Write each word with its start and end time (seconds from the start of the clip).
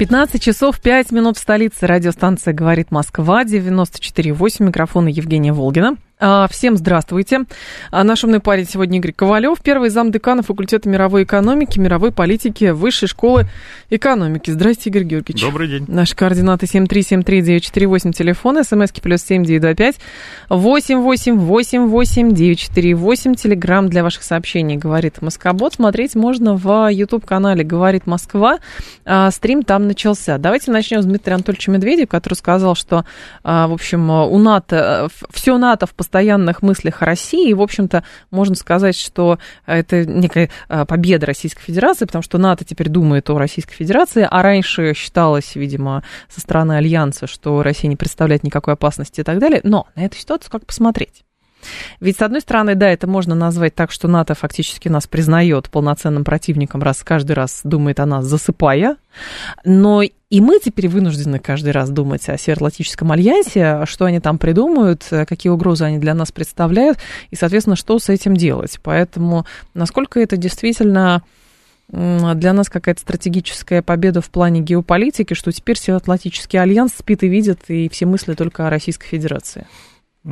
15 0.00 0.40
часов 0.40 0.80
5 0.80 1.12
минут 1.12 1.36
в 1.36 1.40
столице. 1.40 1.86
Радиостанция 1.86 2.54
«Говорит 2.54 2.90
Москва», 2.90 3.44
94,8. 3.44 4.64
Микрофон 4.64 5.08
Евгения 5.08 5.52
Волгина. 5.52 5.98
А, 6.22 6.48
всем 6.50 6.76
здравствуйте. 6.76 7.46
А, 7.90 8.04
наш 8.04 8.24
умный 8.24 8.40
парень 8.40 8.66
сегодня 8.68 8.98
Игорь 8.98 9.12
Ковалев, 9.12 9.62
первый 9.62 9.88
зам 9.88 10.12
декана 10.12 10.42
факультета 10.42 10.86
мировой 10.86 11.24
экономики, 11.24 11.78
мировой 11.78 12.12
политики 12.12 12.72
Высшей 12.72 13.08
школы 13.08 13.46
экономики. 13.88 14.50
Здрасте, 14.50 14.90
Игорь 14.90 15.04
Георгиевич. 15.04 15.42
Добрый 15.42 15.66
день. 15.66 15.86
Наши 15.88 16.14
координаты 16.14 16.66
7373948, 16.66 18.12
телефон, 18.12 18.62
смски 18.62 19.00
плюс 19.00 19.22
7925 19.22 19.98
8888948, 20.50 23.34
телеграмм 23.36 23.88
для 23.88 24.02
ваших 24.02 24.22
сообщений 24.22 24.76
«Говорит 24.76 25.22
Москобот». 25.22 25.72
Смотреть 25.72 26.16
можно 26.16 26.54
в 26.54 26.90
YouTube-канале 26.90 27.64
«Говорит 27.64 28.06
Москва». 28.06 28.58
А, 29.06 29.30
стрим 29.30 29.62
там 29.62 29.86
начался. 29.86 30.36
Давайте 30.36 30.70
начнем 30.70 31.00
с 31.00 31.06
Дмитрия 31.06 31.36
Анатольевича 31.36 31.70
Медведева, 31.70 32.08
который 32.08 32.34
сказал, 32.34 32.74
что, 32.74 33.06
в 33.42 33.72
общем, 33.72 34.10
у 34.10 34.38
НАТО, 34.38 35.08
все 35.32 35.56
НАТО 35.56 35.86
в 35.86 35.94
постоянных 36.10 36.62
мыслях 36.62 37.02
о 37.02 37.06
России. 37.06 37.50
И, 37.50 37.54
в 37.54 37.62
общем-то, 37.62 38.02
можно 38.32 38.56
сказать, 38.56 38.96
что 38.96 39.38
это 39.64 40.04
некая 40.04 40.50
а, 40.68 40.84
победа 40.84 41.26
Российской 41.26 41.62
Федерации, 41.62 42.04
потому 42.04 42.22
что 42.22 42.36
НАТО 42.36 42.64
теперь 42.64 42.88
думает 42.88 43.30
о 43.30 43.38
Российской 43.38 43.74
Федерации, 43.74 44.26
а 44.28 44.42
раньше 44.42 44.92
считалось, 44.94 45.54
видимо, 45.54 46.02
со 46.28 46.40
стороны 46.40 46.72
Альянса, 46.72 47.28
что 47.28 47.62
Россия 47.62 47.88
не 47.88 47.96
представляет 47.96 48.42
никакой 48.42 48.74
опасности 48.74 49.20
и 49.20 49.24
так 49.24 49.38
далее. 49.38 49.60
Но 49.62 49.86
на 49.94 50.04
эту 50.04 50.16
ситуацию 50.16 50.50
как 50.50 50.66
посмотреть? 50.66 51.22
Ведь, 52.00 52.18
с 52.18 52.22
одной 52.22 52.40
стороны, 52.40 52.74
да, 52.74 52.88
это 52.88 53.06
можно 53.06 53.34
назвать 53.34 53.74
так, 53.74 53.90
что 53.90 54.08
НАТО 54.08 54.34
фактически 54.34 54.88
нас 54.88 55.06
признает 55.06 55.70
полноценным 55.70 56.24
противником, 56.24 56.82
раз 56.82 57.02
каждый 57.02 57.32
раз 57.32 57.60
думает 57.64 58.00
о 58.00 58.06
нас, 58.06 58.24
засыпая. 58.24 58.96
Но 59.64 60.02
и 60.02 60.40
мы 60.40 60.60
теперь 60.60 60.88
вынуждены 60.88 61.38
каждый 61.40 61.72
раз 61.72 61.90
думать 61.90 62.28
о 62.28 62.38
Североатлантическом 62.38 63.10
альянсе, 63.10 63.84
что 63.86 64.04
они 64.04 64.20
там 64.20 64.38
придумают, 64.38 65.04
какие 65.10 65.50
угрозы 65.50 65.84
они 65.84 65.98
для 65.98 66.14
нас 66.14 66.30
представляют, 66.30 66.98
и, 67.30 67.36
соответственно, 67.36 67.76
что 67.76 67.98
с 67.98 68.08
этим 68.08 68.36
делать. 68.36 68.78
Поэтому 68.82 69.44
насколько 69.74 70.20
это 70.20 70.36
действительно 70.36 71.22
для 71.88 72.52
нас 72.52 72.68
какая-то 72.68 73.00
стратегическая 73.00 73.82
победа 73.82 74.20
в 74.20 74.30
плане 74.30 74.60
геополитики, 74.60 75.34
что 75.34 75.50
теперь 75.50 75.76
Североатлантический 75.76 76.60
альянс 76.60 76.92
спит 76.96 77.24
и 77.24 77.28
видит, 77.28 77.62
и 77.66 77.88
все 77.88 78.06
мысли 78.06 78.34
только 78.34 78.68
о 78.68 78.70
Российской 78.70 79.08
Федерации. 79.08 79.66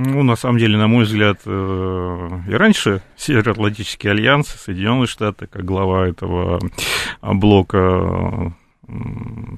Ну, 0.01 0.23
на 0.23 0.37
самом 0.37 0.59
деле, 0.59 0.79
на 0.79 0.87
мой 0.87 1.03
взгляд, 1.03 1.41
э, 1.45 2.29
и 2.49 2.53
раньше 2.53 3.03
Североатлантический 3.17 4.09
альянс, 4.09 4.47
Соединенные 4.47 5.09
Штаты, 5.09 5.49
как 5.49 5.65
глава 5.65 6.07
этого 6.07 6.61
блока 7.21 8.55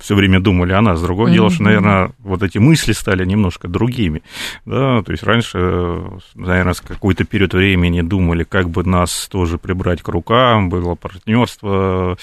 все 0.01 0.15
время 0.15 0.41
думали 0.41 0.73
о 0.73 0.81
нас. 0.81 1.01
Другое 1.01 1.31
mm-hmm. 1.31 1.35
дело, 1.35 1.51
что, 1.51 1.63
наверное, 1.63 2.11
вот 2.19 2.43
эти 2.43 2.59
мысли 2.59 2.93
стали 2.93 3.25
немножко 3.25 3.69
другими. 3.69 4.23
Да? 4.65 5.03
То 5.03 5.13
есть 5.13 5.23
раньше, 5.23 6.03
наверное, 6.35 6.75
с 6.75 6.81
какой-то 6.81 7.25
период 7.25 7.55
времени 7.55 8.01
думали, 8.01 8.45
как 8.45 8.71
бы 8.71 8.85
нас 8.85 9.29
тоже 9.31 9.59
прибрать 9.59 10.03
к 10.03 10.09
рукам, 10.09 10.69
было 10.69 10.95
партнерство 10.95 12.19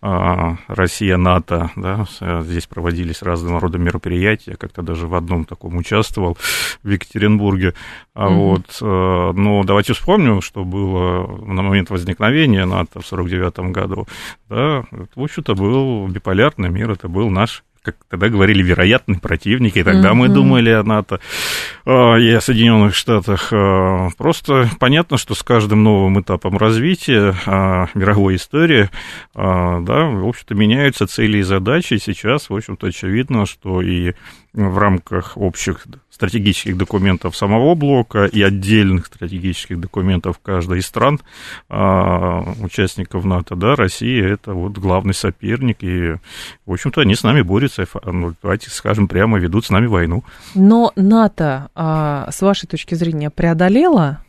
а, 0.00 0.56
Россия-НАТО, 0.68 1.70
да? 1.76 2.06
здесь 2.42 2.66
проводились 2.66 3.22
разного 3.22 3.60
рода 3.60 3.78
мероприятия, 3.78 4.56
как-то 4.56 4.82
даже 4.82 5.06
в 5.06 5.14
одном 5.14 5.44
таком 5.44 5.76
участвовал 5.76 6.38
в 6.82 6.88
Екатеринбурге. 6.88 7.74
А 8.14 8.28
mm-hmm. 8.28 8.34
вот, 8.34 8.78
э, 8.80 9.32
но 9.36 9.64
давайте 9.64 9.92
вспомним, 9.92 10.40
что 10.40 10.64
было 10.64 11.26
на 11.44 11.62
момент 11.62 11.90
возникновения 11.90 12.64
НАТО 12.64 13.00
в 13.00 13.12
1949 13.12 13.72
году. 13.72 14.06
Да? 14.48 14.84
В 15.16 15.22
общем-то, 15.22 15.54
был 15.54 16.06
биполярный 16.06 16.44
полярный 16.44 16.68
мир, 16.68 16.90
это 16.90 17.08
был 17.08 17.30
наш 17.30 17.64
как 17.82 17.96
тогда 18.08 18.30
говорили, 18.30 18.62
вероятный 18.62 19.18
противник, 19.18 19.76
и 19.76 19.82
тогда 19.82 20.12
mm-hmm. 20.12 20.14
мы 20.14 20.28
думали 20.30 20.70
о 20.70 20.82
НАТО 20.82 21.20
а, 21.84 22.16
и 22.16 22.30
о 22.30 22.40
Соединенных 22.40 22.94
Штатах. 22.94 23.52
А, 23.52 24.08
просто 24.16 24.70
понятно, 24.80 25.18
что 25.18 25.34
с 25.34 25.42
каждым 25.42 25.82
новым 25.84 26.18
этапом 26.18 26.56
развития 26.56 27.34
мировой 27.92 28.36
истории, 28.36 28.88
да, 29.34 29.80
в 29.82 30.26
общем-то, 30.26 30.54
меняются 30.54 31.06
цели 31.06 31.38
и 31.38 31.42
задачи. 31.42 31.98
Сейчас, 31.98 32.48
в 32.48 32.56
общем-то, 32.56 32.86
очевидно, 32.86 33.44
что 33.44 33.82
и 33.82 34.14
в 34.54 34.78
рамках 34.78 35.36
общих 35.36 35.86
стратегических 36.10 36.76
документов 36.76 37.36
самого 37.36 37.74
блока 37.74 38.26
и 38.26 38.40
отдельных 38.40 39.06
стратегических 39.06 39.80
документов 39.80 40.38
каждой 40.40 40.78
из 40.78 40.86
стран, 40.86 41.20
а, 41.68 42.40
участников 42.60 43.24
НАТО, 43.24 43.56
да, 43.56 43.74
Россия 43.74 44.28
это 44.28 44.54
вот 44.54 44.78
главный 44.78 45.12
соперник, 45.14 45.82
и, 45.82 46.14
в 46.66 46.72
общем-то, 46.72 47.00
они 47.00 47.16
с 47.16 47.24
нами 47.24 47.42
борются, 47.42 47.84
ну, 48.04 48.34
давайте 48.42 48.70
скажем 48.70 49.08
прямо, 49.08 49.38
ведут 49.38 49.66
с 49.66 49.70
нами 49.70 49.86
войну. 49.86 50.22
Но 50.54 50.92
НАТО, 50.94 51.68
а, 51.74 52.28
с 52.30 52.40
вашей 52.40 52.68
точки 52.68 52.94
зрения, 52.94 53.30
преодолела 53.30 54.23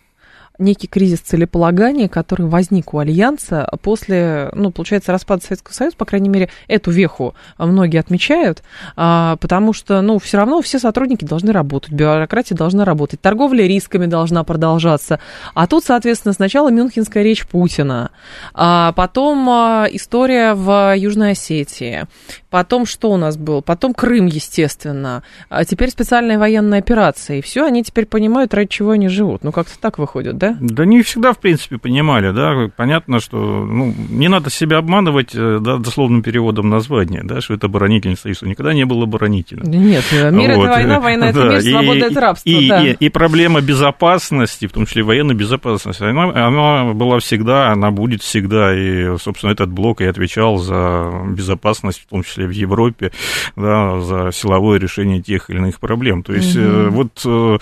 некий 0.58 0.88
кризис 0.88 1.20
целеполагания, 1.20 2.08
который 2.08 2.48
возник 2.48 2.94
у 2.94 3.00
Альянса 3.00 3.70
после, 3.82 4.50
ну, 4.54 4.72
получается, 4.72 5.12
распада 5.12 5.44
Советского 5.44 5.74
Союза, 5.74 5.98
по 5.98 6.06
крайней 6.06 6.30
мере, 6.30 6.50
эту 6.68 6.92
веху 6.92 7.36
многие 7.58 8.00
отмечают, 8.00 8.64
а, 8.96 9.38
потому 9.38 9.74
что, 9.74 10.02
ну, 10.02 10.20
все 10.20 10.38
равно 10.38 10.62
все 10.62 10.80
сотрудники 10.80 11.26
должны 11.26 11.52
работать, 11.52 11.92
бюрократия 11.92 12.56
должна 12.56 12.86
работать, 12.86 13.22
торговля 13.22 13.66
рисками 13.68 14.06
должна 14.06 14.44
продолжаться. 14.44 15.20
А 15.54 15.68
тут, 15.68 15.84
соответственно, 15.84 16.34
сначала 16.34 16.70
Мюнхенская 16.70 17.24
речь 17.24 17.48
Путина, 17.48 18.12
а 18.54 18.92
потом 18.94 19.50
а, 19.50 19.88
история 19.92 20.54
в 20.54 20.96
Южной 20.96 21.32
Осетии, 21.32 22.06
потом 22.50 22.86
что 22.86 23.12
у 23.12 23.18
нас 23.18 23.38
было, 23.38 23.62
потом 23.62 23.94
Крым, 23.94 24.28
естественно, 24.28 25.24
теперь 25.68 25.90
специальная 25.90 26.38
военная 26.38 26.80
операция, 26.80 27.38
и 27.38 27.42
все, 27.42 27.66
они 27.66 27.84
теперь 27.84 28.06
понимают, 28.06 28.54
ради 28.54 28.70
чего 28.70 28.92
они 28.92 29.08
живут. 29.08 29.44
Ну, 29.44 29.52
как-то 29.52 29.80
так 29.80 29.98
выходит, 29.98 30.38
да? 30.38 30.45
Да? 30.46 30.58
Да 30.60 30.86
не 30.86 31.02
всегда, 31.02 31.34
в 31.34 31.40
принципе, 31.40 31.78
понимали, 31.78 32.32
да. 32.32 32.70
Понятно, 32.76 33.20
что 33.20 33.38
ну, 33.38 33.94
не 34.10 34.28
надо 34.28 34.50
себя 34.50 34.78
обманывать 34.78 35.32
э, 35.34 35.60
да, 35.62 35.78
дословным 35.78 36.22
переводом 36.22 36.70
названия, 36.70 37.22
да, 37.24 37.42
что 37.42 37.54
это 37.54 37.68
оборонительный 37.68 38.18
союз. 38.18 38.44
Он 38.44 38.50
никогда 38.50 38.74
не 38.74 38.86
был 38.86 39.02
оборонительным. 39.04 39.70
Нет, 39.70 40.04
мир 40.12 40.56
вот. 40.56 40.66
это 40.66 40.72
война, 40.72 41.00
война 41.00 41.30
это 41.30 41.42
да. 41.42 41.50
мир, 41.50 41.62
свобода 41.62 42.00
и, 42.00 42.12
это 42.12 42.20
рабство. 42.20 42.50
И, 42.50 42.68
да. 42.68 42.84
и, 42.84 42.94
и 42.94 43.10
проблема 43.10 43.62
безопасности, 43.62 44.68
в 44.68 44.72
том 44.72 44.86
числе 44.86 45.04
военной 45.04 45.36
безопасности, 45.36 46.04
она, 46.04 46.48
она 46.48 46.94
была 46.94 47.20
всегда, 47.20 47.72
она 47.72 47.92
будет 47.92 48.22
всегда. 48.22 48.76
И, 48.76 49.18
собственно, 49.18 49.52
этот 49.52 49.70
блок 49.70 50.02
и 50.02 50.06
отвечал 50.06 50.58
за 50.58 51.12
безопасность, 51.30 52.02
в 52.02 52.08
том 52.08 52.24
числе 52.24 52.48
в 52.48 52.52
Европе, 52.52 53.12
да, 53.56 54.00
за 54.02 54.32
силовое 54.32 54.80
решение 54.80 55.22
тех 55.22 55.50
или 55.50 55.58
иных 55.58 55.80
проблем. 55.80 56.24
То 56.24 56.34
есть 56.34 56.56
угу. 56.56 56.90
вот 56.90 57.22
э, 57.26 57.58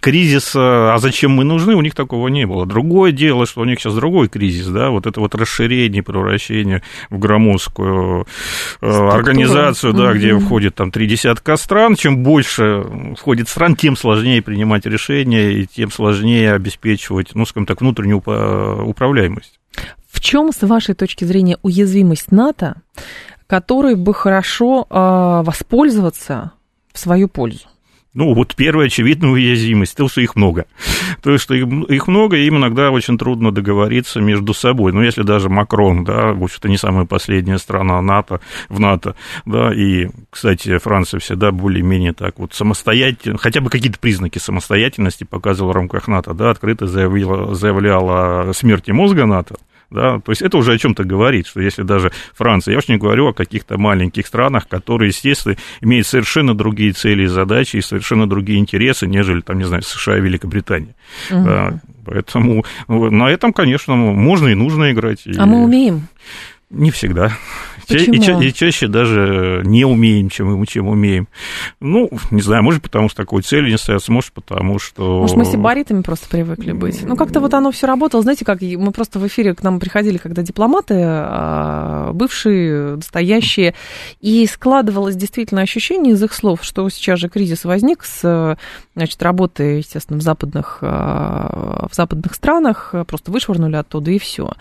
кризис, 0.00 0.52
а 0.56 0.96
зачем 0.98 1.32
мы 1.32 1.44
нужны, 1.44 1.74
у 1.74 1.80
них 1.80 1.94
такого 2.04 2.28
не 2.28 2.46
было. 2.46 2.66
Другое 2.66 3.12
дело, 3.12 3.46
что 3.46 3.62
у 3.62 3.64
них 3.64 3.80
сейчас 3.80 3.94
другой 3.94 4.28
кризис, 4.28 4.66
да, 4.66 4.90
вот 4.90 5.06
это 5.06 5.20
вот 5.20 5.34
расширение, 5.34 6.02
превращение 6.02 6.82
в 7.10 7.18
громоздкую 7.18 8.26
э, 8.80 8.86
организацию, 8.86 9.92
да, 9.92 10.12
mm 10.12 10.14
где 10.14 10.38
входит 10.38 10.74
там 10.74 10.90
три 10.90 11.06
десятка 11.06 11.56
стран. 11.56 11.96
Чем 11.96 12.22
больше 12.22 12.84
входит 13.18 13.48
стран, 13.48 13.74
тем 13.74 13.96
сложнее 13.96 14.42
принимать 14.42 14.86
решения 14.86 15.52
и 15.52 15.66
тем 15.66 15.90
сложнее 15.90 16.52
обеспечивать, 16.52 17.34
ну, 17.34 17.46
скажем 17.46 17.66
так, 17.66 17.80
внутреннюю 17.80 18.18
управляемость. 18.18 19.58
В 20.10 20.20
чем, 20.20 20.52
с 20.52 20.62
вашей 20.62 20.94
точки 20.94 21.24
зрения, 21.24 21.58
уязвимость 21.62 22.30
НАТО, 22.30 22.76
которой 23.46 23.96
бы 23.96 24.14
хорошо 24.14 24.86
э, 24.88 25.42
воспользоваться 25.44 26.52
в 26.92 26.98
свою 26.98 27.28
пользу? 27.28 27.66
Ну, 28.14 28.32
вот 28.32 28.54
первая 28.54 28.86
очевидная 28.86 29.30
уязвимость, 29.30 29.96
то, 29.96 30.08
что 30.08 30.20
их 30.20 30.36
много. 30.36 30.66
То, 31.20 31.36
что 31.36 31.52
их, 31.54 31.66
их 31.90 32.06
много, 32.06 32.36
и 32.36 32.46
им 32.46 32.58
иногда 32.58 32.92
очень 32.92 33.18
трудно 33.18 33.50
договориться 33.50 34.20
между 34.20 34.54
собой. 34.54 34.92
Ну, 34.92 35.02
если 35.02 35.22
даже 35.22 35.48
Макрон, 35.48 36.04
да, 36.04 36.32
в 36.32 36.44
общем-то, 36.44 36.68
не 36.68 36.76
самая 36.76 37.06
последняя 37.06 37.58
страна 37.58 38.00
НАТО, 38.00 38.40
в 38.68 38.78
НАТО, 38.78 39.16
да, 39.46 39.74
и, 39.74 40.10
кстати, 40.30 40.78
Франция 40.78 41.18
всегда 41.18 41.50
более-менее 41.50 42.12
так 42.12 42.38
вот 42.38 42.54
самостоятельно, 42.54 43.36
хотя 43.36 43.60
бы 43.60 43.68
какие-то 43.68 43.98
признаки 43.98 44.38
самостоятельности 44.38 45.24
показывала 45.24 45.72
в 45.72 45.74
рамках 45.74 46.06
НАТО, 46.06 46.34
да, 46.34 46.50
открыто 46.50 46.86
заявила, 46.86 47.54
заявляла 47.56 48.50
о 48.50 48.52
смерти 48.52 48.92
мозга 48.92 49.26
НАТО, 49.26 49.56
Да, 49.90 50.18
то 50.20 50.32
есть 50.32 50.42
это 50.42 50.56
уже 50.56 50.72
о 50.72 50.78
чем-то 50.78 51.04
говорит, 51.04 51.46
что 51.46 51.60
если 51.60 51.82
даже 51.82 52.10
Франция, 52.34 52.72
я 52.72 52.78
уж 52.78 52.88
не 52.88 52.96
говорю 52.96 53.28
о 53.28 53.32
каких-то 53.32 53.78
маленьких 53.78 54.26
странах, 54.26 54.66
которые, 54.68 55.08
естественно, 55.08 55.56
имеют 55.80 56.06
совершенно 56.06 56.54
другие 56.54 56.92
цели 56.92 57.24
и 57.24 57.26
задачи 57.26 57.76
и 57.76 57.80
совершенно 57.80 58.28
другие 58.28 58.58
интересы, 58.58 59.06
нежели, 59.06 59.40
там, 59.40 59.58
не 59.58 59.64
знаю, 59.64 59.82
США 59.82 60.18
и 60.18 60.20
Великобритания. 60.20 60.94
Угу. 61.30 61.44
Да, 61.44 61.80
поэтому 62.04 62.64
на 62.88 63.30
этом, 63.30 63.52
конечно, 63.52 63.94
можно 63.94 64.48
и 64.48 64.54
нужно 64.54 64.90
играть. 64.90 65.26
А 65.38 65.46
мы 65.46 65.62
умеем? 65.62 66.08
Не 66.70 66.90
всегда. 66.90 67.32
Почему? 67.86 68.14
И, 68.14 68.20
ча- 68.20 68.42
и 68.42 68.52
чаще 68.52 68.88
даже 68.88 69.62
не 69.64 69.84
умеем, 69.84 70.28
чем, 70.28 70.64
чем 70.66 70.88
умеем. 70.88 71.28
Ну, 71.80 72.10
не 72.30 72.42
знаю, 72.42 72.62
может, 72.62 72.82
потому 72.82 73.08
что 73.08 73.22
такой 73.22 73.42
цели 73.42 73.70
не 73.70 73.78
ставится, 73.78 74.12
может, 74.12 74.32
потому 74.32 74.78
что... 74.78 75.20
Может, 75.20 75.36
мы 75.36 75.44
сибаритами 75.44 76.02
просто 76.02 76.28
привыкли 76.28 76.72
быть. 76.72 77.02
Ну, 77.04 77.16
как-то 77.16 77.40
вот 77.40 77.54
оно 77.54 77.70
все 77.70 77.86
работало. 77.86 78.22
Знаете, 78.22 78.44
как 78.44 78.60
мы 78.62 78.92
просто 78.92 79.18
в 79.18 79.26
эфире 79.26 79.54
к 79.54 79.62
нам 79.62 79.80
приходили, 79.80 80.16
когда 80.16 80.42
дипломаты, 80.42 80.94
а, 80.98 82.12
бывшие, 82.12 82.96
настоящие, 82.96 83.74
и 84.20 84.46
складывалось 84.46 85.16
действительно 85.16 85.62
ощущение 85.62 86.14
из 86.14 86.22
их 86.22 86.32
слов, 86.32 86.60
что 86.62 86.88
сейчас 86.88 87.18
же 87.18 87.28
кризис 87.28 87.64
возник 87.64 88.04
с, 88.04 88.56
значит, 88.94 89.22
работы, 89.22 89.62
естественно, 89.78 90.18
в 90.18 90.22
западных, 90.22 90.78
а, 90.80 91.86
в 91.90 91.94
западных 91.94 92.34
странах, 92.34 92.94
просто 93.06 93.30
вышвырнули 93.30 93.76
оттуда, 93.76 94.10
и 94.10 94.18
все. 94.18 94.52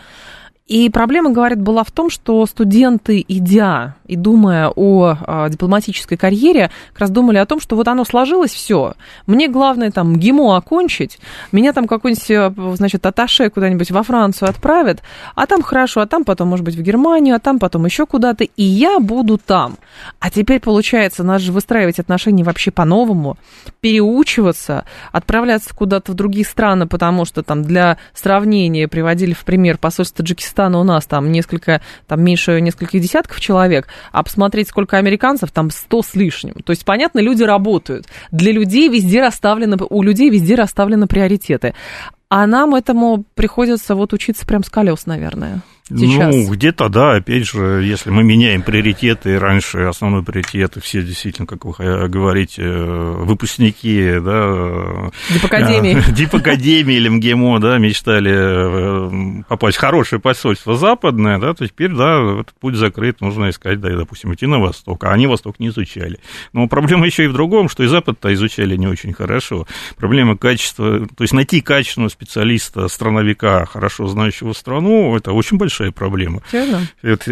И 0.68 0.90
проблема, 0.90 1.32
говорит, 1.32 1.60
была 1.60 1.84
в 1.84 1.92
том, 1.92 2.10
что 2.10 2.46
студенты, 2.46 3.24
идя 3.28 3.96
и 4.06 4.16
думая 4.16 4.70
о, 4.74 5.18
о 5.22 5.50
дипломатической 5.50 6.18
карьере, 6.18 6.72
как 6.94 7.02
раз 7.02 7.10
думали 7.10 7.38
о 7.38 7.46
том, 7.46 7.60
что 7.60 7.76
вот 7.76 7.90
оно 7.90 8.06
сложилось 8.06 8.54
все. 8.54 8.94
Мне 9.28 9.50
главное 9.50 9.92
там 9.92 10.16
ГИМО 10.16 10.56
окончить, 10.56 11.20
меня 11.52 11.74
там 11.74 11.86
какой-нибудь, 11.86 12.32
э, 12.32 12.76
значит, 12.76 13.06
аташе 13.06 13.50
куда-нибудь 13.50 13.92
во 13.92 14.04
Францию 14.04 14.50
отправят, 14.50 15.04
а 15.36 15.48
там 15.48 15.64
хорошо, 15.64 16.00
а 16.00 16.08
там 16.08 16.24
потом, 16.24 16.48
может 16.48 16.64
быть, 16.64 16.76
в 16.76 16.82
Германию, 16.82 17.36
а 17.36 17.40
там 17.40 17.60
потом 17.60 17.86
еще 17.86 18.06
куда-то, 18.06 18.46
и 18.46 18.64
я 18.64 19.00
буду 19.02 19.38
там. 19.38 19.76
А 20.20 20.30
теперь, 20.30 20.62
получается, 20.62 21.24
надо 21.24 21.40
же 21.40 21.52
выстраивать 21.52 22.00
отношения 22.00 22.46
вообще 22.46 22.72
по-новому, 22.72 23.38
переучиваться, 23.82 24.86
отправляться 25.12 25.76
куда-то 25.76 26.14
в 26.14 26.16
другие 26.16 26.46
страны, 26.46 26.88
потому 26.88 27.26
что 27.26 27.44
там 27.44 27.64
для 27.64 27.98
сравнения 28.14 28.88
приводили 28.88 29.34
в 29.34 29.44
пример 29.44 29.78
посольство 29.78 30.24
Таджикистана 30.24 30.53
Таджикистана 30.54 30.80
у 30.80 30.84
нас 30.84 31.06
там 31.06 31.32
несколько, 31.32 31.82
там 32.08 32.24
меньше 32.24 32.62
нескольких 32.62 33.02
десятков 33.02 33.40
человек, 33.40 33.88
а 34.12 34.24
посмотреть, 34.24 34.70
сколько 34.70 34.98
американцев, 34.98 35.52
там 35.52 35.70
сто 35.72 36.02
с 36.02 36.16
лишним. 36.16 36.56
То 36.64 36.72
есть, 36.72 36.86
понятно, 36.86 37.20
люди 37.20 37.44
работают. 37.44 38.08
Для 38.32 38.52
людей 38.52 38.90
везде 38.90 39.22
расставлены, 39.22 39.78
у 39.90 40.04
людей 40.04 40.30
везде 40.30 40.56
расставлены 40.56 41.08
приоритеты. 41.08 41.74
А 42.30 42.48
нам 42.48 42.76
этому 42.76 43.26
приходится 43.36 43.96
вот 43.96 44.14
учиться 44.14 44.46
прям 44.46 44.64
с 44.64 44.70
колес, 44.70 45.06
наверное 45.06 45.62
сейчас? 45.90 46.34
Ну, 46.34 46.50
где-то, 46.50 46.90
да, 46.90 47.16
опять 47.16 47.48
же, 47.48 47.84
если 47.84 48.10
мы 48.10 48.24
меняем 48.24 48.62
приоритеты, 48.62 49.38
раньше 49.38 49.80
основной 49.80 50.24
приоритет, 50.24 50.78
все 50.82 51.04
действительно, 51.04 51.46
как 51.46 51.66
вы 51.66 52.08
говорите, 52.08 52.64
выпускники, 52.64 54.20
да... 54.24 55.12
Дипакадемии. 55.30 56.02
Дипакадемии 56.12 56.96
или 56.96 57.10
МГИМО, 57.10 57.60
да, 57.60 57.78
мечтали 57.78 59.42
э, 59.42 59.44
попасть 59.50 59.78
в 59.78 59.82
хорошее 59.82 60.22
посольство 60.22 60.76
западное, 60.76 61.38
да, 61.38 61.54
то 61.54 61.68
теперь, 61.68 61.92
да, 61.92 62.40
этот 62.40 62.54
путь 62.60 62.76
закрыт, 62.76 63.22
нужно 63.22 63.50
искать, 63.50 63.80
да, 63.82 63.90
допустим, 63.96 64.34
идти 64.34 64.48
на 64.48 64.60
восток, 64.60 65.04
а 65.04 65.12
они 65.12 65.28
восток 65.28 65.60
не 65.60 65.68
изучали. 65.68 66.20
Но 66.54 66.68
проблема 66.68 67.06
еще 67.06 67.26
и 67.26 67.28
в 67.28 67.34
другом, 67.34 67.68
что 67.68 67.84
и 67.84 67.88
запад-то 67.88 68.34
изучали 68.34 68.78
не 68.78 68.88
очень 68.88 69.14
хорошо. 69.14 69.68
Проблема 69.98 70.38
качества, 70.38 71.06
то 71.06 71.24
есть 71.24 71.34
найти 71.34 71.62
качественного 71.62 72.10
специалиста, 72.10 72.88
страновика, 72.88 73.66
хорошо 73.66 74.08
знающего 74.08 74.54
страну, 74.54 75.16
это 75.16 75.34
очень 75.34 75.58
большая 75.58 75.73
большая 75.74 75.92
проблема. 75.92 76.42
Это, 77.02 77.32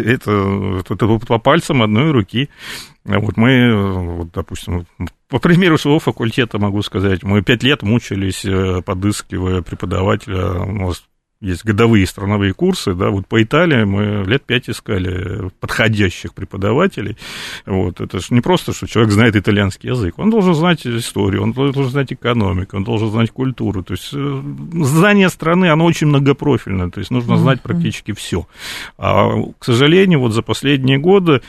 это, 0.80 0.94
это 0.94 1.26
по 1.26 1.38
пальцам 1.38 1.82
одной 1.82 2.10
руки. 2.10 2.50
Вот 3.04 3.36
мы, 3.36 4.16
вот, 4.16 4.32
допустим, 4.32 4.86
по 5.28 5.38
примеру 5.38 5.78
своего 5.78 5.98
факультета 5.98 6.58
могу 6.58 6.82
сказать, 6.82 7.22
мы 7.22 7.42
пять 7.42 7.62
лет 7.62 7.82
мучились, 7.82 8.44
э, 8.44 8.82
подыскивая 8.82 9.62
преподавателя. 9.62 10.60
У 10.60 10.72
нас 10.72 11.04
есть 11.42 11.64
годовые 11.64 12.06
страновые 12.06 12.54
курсы, 12.54 12.94
да, 12.94 13.10
вот 13.10 13.26
по 13.26 13.42
Италии 13.42 13.84
мы 13.84 14.24
лет 14.24 14.44
пять 14.44 14.70
искали 14.70 15.50
подходящих 15.60 16.34
преподавателей, 16.34 17.16
вот, 17.66 18.00
это 18.00 18.20
же 18.20 18.26
не 18.30 18.40
просто, 18.40 18.72
что 18.72 18.86
человек 18.86 19.12
знает 19.12 19.36
итальянский 19.36 19.90
язык, 19.90 20.18
он 20.18 20.30
должен 20.30 20.54
знать 20.54 20.86
историю, 20.86 21.42
он 21.42 21.52
должен 21.52 21.84
знать 21.84 22.12
экономику, 22.12 22.76
он 22.76 22.84
должен 22.84 23.10
знать 23.10 23.32
культуру, 23.32 23.82
то 23.82 23.92
есть 23.92 24.10
э, 24.14 24.42
знание 24.84 25.28
страны, 25.28 25.66
оно 25.66 25.84
очень 25.84 26.06
многопрофильное, 26.06 26.90
то 26.90 27.00
есть 27.00 27.10
нужно 27.10 27.36
знать 27.36 27.60
практически 27.60 28.12
все, 28.12 28.46
а, 28.96 29.30
к 29.58 29.64
сожалению, 29.64 30.20
вот 30.20 30.32
за 30.32 30.42
последние 30.42 30.98
годы 30.98 31.42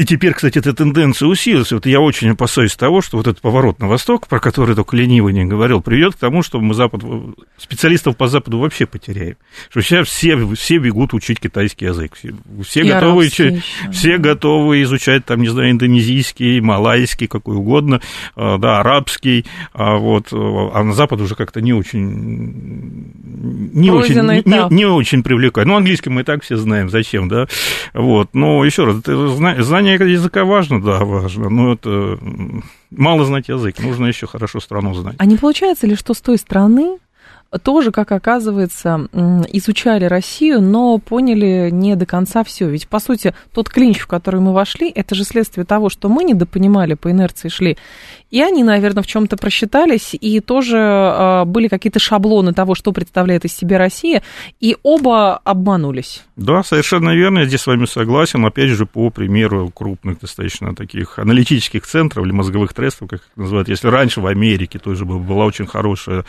и 0.00 0.06
теперь, 0.06 0.32
кстати, 0.32 0.56
эта 0.56 0.72
тенденция 0.72 1.28
усилилась. 1.28 1.72
Вот 1.72 1.84
я 1.84 2.00
очень 2.00 2.30
опасаюсь 2.30 2.74
того, 2.74 3.02
что 3.02 3.18
вот 3.18 3.26
этот 3.26 3.42
поворот 3.42 3.80
на 3.80 3.86
восток, 3.86 4.28
про 4.28 4.40
который 4.40 4.74
только 4.74 4.96
ленивый 4.96 5.34
не 5.34 5.44
говорил, 5.44 5.82
приведет 5.82 6.14
к 6.14 6.18
тому, 6.18 6.42
что 6.42 6.58
мы 6.58 6.72
Запад, 6.72 7.02
специалистов 7.58 8.16
по 8.16 8.26
Западу 8.26 8.60
вообще 8.60 8.86
потеряем. 8.86 9.36
Что 9.68 9.82
сейчас 9.82 10.08
все, 10.08 10.38
все 10.54 10.78
бегут 10.78 11.12
учить 11.12 11.38
китайский 11.38 11.84
язык. 11.84 12.14
Все, 12.14 12.32
все 12.64 12.82
готовы, 12.84 13.26
еще, 13.26 13.60
все 13.92 14.16
готовы 14.16 14.80
изучать, 14.84 15.26
там, 15.26 15.42
не 15.42 15.48
знаю, 15.48 15.72
индонезийский, 15.72 16.60
малайский, 16.60 17.26
какой 17.26 17.56
угодно, 17.56 18.00
а, 18.36 18.56
да, 18.56 18.80
арабский. 18.80 19.44
А, 19.74 19.96
вот, 19.98 20.28
а 20.32 20.82
на 20.82 20.94
Запад 20.94 21.20
уже 21.20 21.34
как-то 21.34 21.60
не 21.60 21.74
очень... 21.74 22.00
Не 23.74 23.90
очень, 23.90 24.14
не, 24.14 24.42
не, 24.46 24.74
не 24.74 24.86
очень 24.86 25.22
привлекает. 25.22 25.68
Ну, 25.68 25.76
английский 25.76 26.08
мы 26.08 26.22
и 26.22 26.24
так 26.24 26.42
все 26.42 26.56
знаем, 26.56 26.88
зачем, 26.88 27.28
да? 27.28 27.48
Вот. 27.92 28.30
Но 28.32 28.64
еще 28.64 28.84
раз, 28.84 28.96
знание 29.04 29.89
Знание 29.96 30.14
языка 30.14 30.44
важно, 30.44 30.82
да, 30.82 31.04
важно, 31.04 31.48
но 31.48 31.72
это 31.72 32.18
мало 32.90 33.24
знать 33.24 33.48
язык, 33.48 33.80
нужно 33.80 34.06
еще 34.06 34.26
хорошо 34.26 34.60
страну 34.60 34.94
знать. 34.94 35.16
А 35.18 35.26
не 35.26 35.36
получается 35.36 35.86
ли, 35.86 35.96
что 35.96 36.14
с 36.14 36.20
той 36.20 36.38
стороны 36.38 36.98
тоже, 37.64 37.90
как 37.90 38.12
оказывается, 38.12 39.08
изучали 39.52 40.04
Россию, 40.04 40.62
но 40.62 40.98
поняли 40.98 41.70
не 41.72 41.96
до 41.96 42.06
конца 42.06 42.44
все. 42.44 42.68
Ведь, 42.68 42.86
по 42.86 43.00
сути, 43.00 43.34
тот 43.52 43.68
клинч, 43.68 43.98
в 43.98 44.06
который 44.06 44.40
мы 44.40 44.52
вошли, 44.52 44.88
это 44.88 45.16
же 45.16 45.24
следствие 45.24 45.64
того, 45.64 45.88
что 45.88 46.08
мы 46.08 46.22
недопонимали, 46.22 46.94
по 46.94 47.10
инерции 47.10 47.48
шли. 47.48 47.76
И 48.30 48.40
они, 48.40 48.62
наверное, 48.62 49.02
в 49.02 49.06
чем-то 49.06 49.36
просчитались, 49.36 50.14
и 50.18 50.40
тоже 50.40 50.76
э, 50.76 51.44
были 51.46 51.68
какие-то 51.68 51.98
шаблоны 51.98 52.52
того, 52.52 52.74
что 52.74 52.92
представляет 52.92 53.44
из 53.44 53.56
себя 53.56 53.78
Россия, 53.78 54.22
и 54.60 54.76
оба 54.82 55.36
обманулись. 55.36 56.24
Да, 56.36 56.62
совершенно 56.62 57.10
верно, 57.10 57.40
я 57.40 57.44
здесь 57.46 57.60
с 57.60 57.66
вами 57.66 57.84
согласен. 57.86 58.44
Опять 58.46 58.70
же, 58.70 58.86
по 58.86 59.10
примеру 59.10 59.70
крупных 59.74 60.20
достаточно 60.20 60.74
таких 60.74 61.18
аналитических 61.18 61.86
центров 61.86 62.24
или 62.24 62.32
мозговых 62.32 62.72
трестов, 62.72 63.08
как 63.08 63.20
их 63.20 63.36
называют. 63.36 63.68
Если 63.68 63.88
раньше 63.88 64.20
в 64.20 64.26
Америке 64.26 64.78
тоже 64.78 65.04
была 65.04 65.44
очень 65.44 65.66
хорошая 65.66 66.24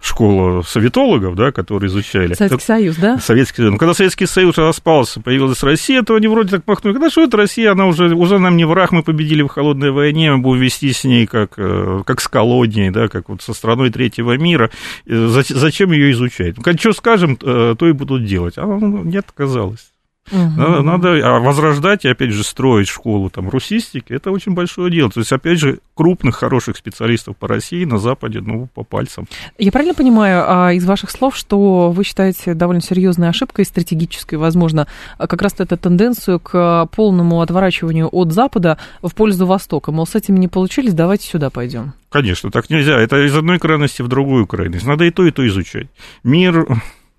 школа 0.00 0.62
советологов, 0.62 1.34
да, 1.34 1.52
которые 1.52 1.88
изучали. 1.88 2.34
Советский 2.34 2.48
так, 2.48 2.62
Союз, 2.62 2.96
да? 2.96 3.18
Советский 3.18 3.56
Союз. 3.56 3.72
Но 3.72 3.78
когда 3.78 3.94
Советский 3.94 4.26
Союз 4.26 4.56
распался, 4.58 5.20
появилась 5.20 5.62
Россия, 5.62 6.02
то 6.02 6.14
они 6.14 6.28
вроде 6.28 6.50
так 6.50 6.66
махнули. 6.66 6.94
Когда 6.94 7.10
что 7.10 7.24
это 7.24 7.36
Россия, 7.36 7.72
она 7.72 7.86
уже, 7.86 8.14
уже 8.14 8.38
нам 8.38 8.56
не 8.56 8.66
враг, 8.66 8.92
мы 8.92 9.02
победили 9.02 9.42
в 9.42 9.48
холодной 9.48 9.90
войне, 9.90 10.32
мы 10.32 10.38
будем 10.38 10.62
вести 10.62 10.92
с 10.92 11.04
ней 11.04 11.26
как 11.26 11.45
как, 11.46 11.58
э, 11.58 12.02
как 12.04 12.20
с 12.20 12.28
колонией, 12.28 12.90
да, 12.90 13.08
как 13.08 13.28
вот 13.28 13.42
со 13.42 13.54
страной 13.54 13.90
третьего 13.90 14.36
мира. 14.36 14.70
Э, 15.06 15.28
зачем 15.28 15.92
ее 15.92 16.12
изучать? 16.12 16.56
Ну, 16.56 16.78
что 16.78 16.92
скажем, 16.92 17.38
э, 17.40 17.74
то 17.78 17.88
и 17.88 17.92
будут 17.92 18.24
делать. 18.24 18.54
А 18.56 18.66
ну, 18.66 19.04
нет, 19.04 19.26
оказалось. 19.34 19.92
Угу. 20.30 20.40
Надо, 20.56 20.82
надо 20.82 21.08
а 21.22 21.38
возрождать 21.38 22.04
и, 22.04 22.08
опять 22.08 22.32
же, 22.32 22.42
строить 22.44 22.88
школу 22.88 23.30
там 23.30 23.48
русистики, 23.48 24.12
это 24.12 24.30
очень 24.30 24.52
большое 24.52 24.90
дело. 24.90 25.10
То 25.10 25.20
есть, 25.20 25.32
опять 25.32 25.58
же, 25.58 25.78
крупных, 25.94 26.36
хороших 26.36 26.76
специалистов 26.76 27.36
по 27.36 27.48
России 27.48 27.84
на 27.84 27.98
Западе, 27.98 28.40
ну, 28.40 28.68
по 28.74 28.82
пальцам. 28.82 29.26
Я 29.58 29.72
правильно 29.72 29.94
понимаю 29.94 30.44
а, 30.46 30.72
из 30.72 30.84
ваших 30.84 31.10
слов, 31.10 31.36
что 31.36 31.90
вы 31.90 32.04
считаете 32.04 32.54
довольно 32.54 32.82
серьезной 32.82 33.28
ошибкой, 33.28 33.64
стратегической, 33.64 34.38
возможно, 34.38 34.86
как 35.18 35.40
раз 35.42 35.54
эту 35.58 35.76
тенденцию 35.76 36.40
к 36.40 36.86
полному 36.94 37.40
отворачиванию 37.40 38.08
от 38.10 38.32
Запада 38.32 38.78
в 39.02 39.14
пользу 39.14 39.46
Востока? 39.46 39.92
Мол, 39.92 40.06
с 40.06 40.14
этим 40.14 40.36
не 40.36 40.48
получились, 40.48 40.94
давайте 40.94 41.28
сюда 41.28 41.50
пойдем. 41.50 41.94
Конечно, 42.08 42.50
так 42.50 42.70
нельзя. 42.70 42.98
Это 42.98 43.24
из 43.26 43.36
одной 43.36 43.58
крайности 43.58 44.02
в 44.02 44.08
другую 44.08 44.46
крайность. 44.46 44.86
Надо 44.86 45.04
и 45.04 45.10
то, 45.10 45.26
и 45.26 45.30
то 45.30 45.46
изучать. 45.46 45.88
Мир 46.22 46.66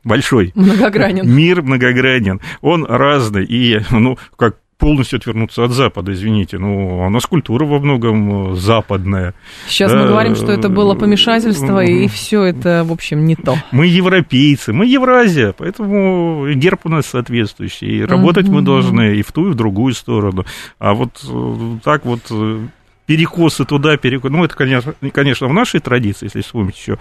большой. 0.08 0.52
Многогранен. 0.56 1.30
Мир 1.30 1.62
многогранен. 1.62 2.42
Он 2.62 2.86
разный. 2.86 3.46
И, 3.46 3.80
ну, 3.92 4.18
как 4.36 4.58
полностью 4.78 5.18
отвернуться 5.18 5.64
от 5.64 5.72
Запада, 5.72 6.14
извините. 6.14 6.58
Ну, 6.58 7.00
у 7.06 7.10
нас 7.10 7.26
культура 7.26 7.66
во 7.66 7.80
многом 7.80 8.56
западная. 8.56 9.34
Сейчас 9.68 9.92
да. 9.92 10.02
мы 10.02 10.08
говорим, 10.08 10.36
что 10.36 10.52
это 10.52 10.70
было 10.70 10.94
помешательство, 10.96 11.84
и 11.84 12.08
все 12.08 12.44
это, 12.44 12.84
в 12.86 12.92
общем, 12.92 13.26
не 13.26 13.36
то. 13.36 13.56
Мы 13.72 13.88
европейцы, 13.88 14.74
мы 14.74 14.86
Евразия, 14.86 15.54
поэтому 15.58 16.48
герб 16.54 16.82
у 16.86 16.90
нас 16.90 17.08
соответствующий. 17.08 17.88
И 17.88 18.06
работать 18.06 18.48
мы 18.48 18.62
должны 18.62 19.16
и 19.16 19.22
в 19.22 19.32
ту, 19.32 19.50
и 19.50 19.52
в 19.52 19.56
другую 19.56 19.94
сторону. 19.94 20.46
А 20.80 20.94
вот 20.94 21.24
э, 21.28 21.78
так 21.84 22.06
вот 22.06 22.22
э, 22.30 22.60
перекосы 23.08 23.66
туда, 23.66 23.98
перекосы. 23.98 24.32
Ну, 24.32 24.44
это, 24.44 24.56
конечно, 24.56 24.94
конечно, 25.14 25.48
в 25.48 25.54
нашей 25.54 25.80
традиции, 25.80 26.26
если 26.26 26.42
вспомнить 26.42 26.78
еще 26.78 27.00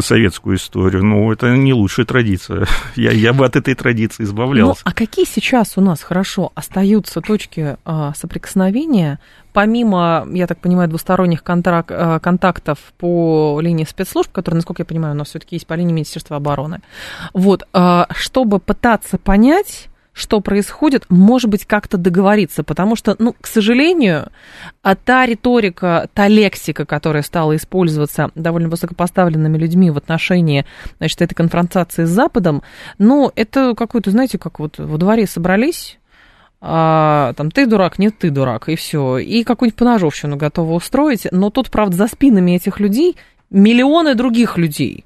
советскую 0.00 0.56
историю, 0.56 1.04
но 1.04 1.32
это 1.32 1.54
не 1.54 1.72
лучшая 1.72 2.06
традиция. 2.06 2.66
Я, 2.96 3.12
я 3.12 3.32
бы 3.34 3.44
от 3.44 3.56
этой 3.56 3.74
традиции 3.74 4.24
избавлялся. 4.24 4.82
Ну, 4.84 4.90
а 4.90 4.94
какие 4.94 5.26
сейчас 5.26 5.76
у 5.76 5.82
нас, 5.82 6.02
хорошо, 6.02 6.50
остаются 6.54 7.20
точки 7.20 7.76
а, 7.84 8.14
соприкосновения, 8.14 9.20
помимо, 9.52 10.26
я 10.32 10.46
так 10.46 10.60
понимаю, 10.60 10.88
двусторонних 10.88 11.42
контрак, 11.42 11.90
а, 11.90 12.18
контактов 12.18 12.78
по 12.96 13.58
линии 13.60 13.84
спецслужб, 13.84 14.32
которые, 14.32 14.56
насколько 14.56 14.82
я 14.82 14.86
понимаю, 14.86 15.14
у 15.14 15.18
нас 15.18 15.28
все-таки 15.28 15.56
есть 15.56 15.66
по 15.66 15.74
линии 15.74 15.92
Министерства 15.92 16.36
обороны, 16.36 16.80
вот, 17.34 17.68
а, 17.74 18.06
чтобы 18.14 18.58
пытаться 18.58 19.18
понять 19.18 19.88
что 20.16 20.40
происходит, 20.40 21.04
может 21.10 21.50
быть, 21.50 21.66
как-то 21.66 21.98
договориться, 21.98 22.64
потому 22.64 22.96
что, 22.96 23.14
ну, 23.18 23.34
к 23.38 23.46
сожалению, 23.46 24.28
а 24.82 24.96
та 24.96 25.26
риторика, 25.26 26.08
та 26.14 26.26
лексика, 26.26 26.86
которая 26.86 27.22
стала 27.22 27.54
использоваться 27.54 28.30
довольно 28.34 28.70
высокопоставленными 28.70 29.58
людьми 29.58 29.90
в 29.90 29.98
отношении, 29.98 30.64
значит, 30.96 31.20
этой 31.20 31.34
конфронтации 31.34 32.04
с 32.06 32.08
Западом, 32.08 32.62
ну, 32.96 33.30
это 33.36 33.74
какой-то, 33.74 34.10
знаете, 34.10 34.38
как 34.38 34.58
вот 34.58 34.78
во 34.78 34.96
дворе 34.96 35.26
собрались, 35.26 35.98
а, 36.62 37.34
там, 37.34 37.50
ты 37.50 37.66
дурак, 37.66 37.98
нет, 37.98 38.14
ты 38.18 38.30
дурак, 38.30 38.70
и 38.70 38.76
все, 38.76 39.18
и 39.18 39.44
какую-нибудь 39.44 39.78
поножовщину 39.78 40.36
готовы 40.36 40.74
устроить, 40.74 41.26
но 41.30 41.50
тут, 41.50 41.70
правда, 41.70 41.94
за 41.94 42.08
спинами 42.08 42.52
этих 42.52 42.80
людей 42.80 43.16
миллионы 43.50 44.14
других 44.14 44.56
людей, 44.56 45.04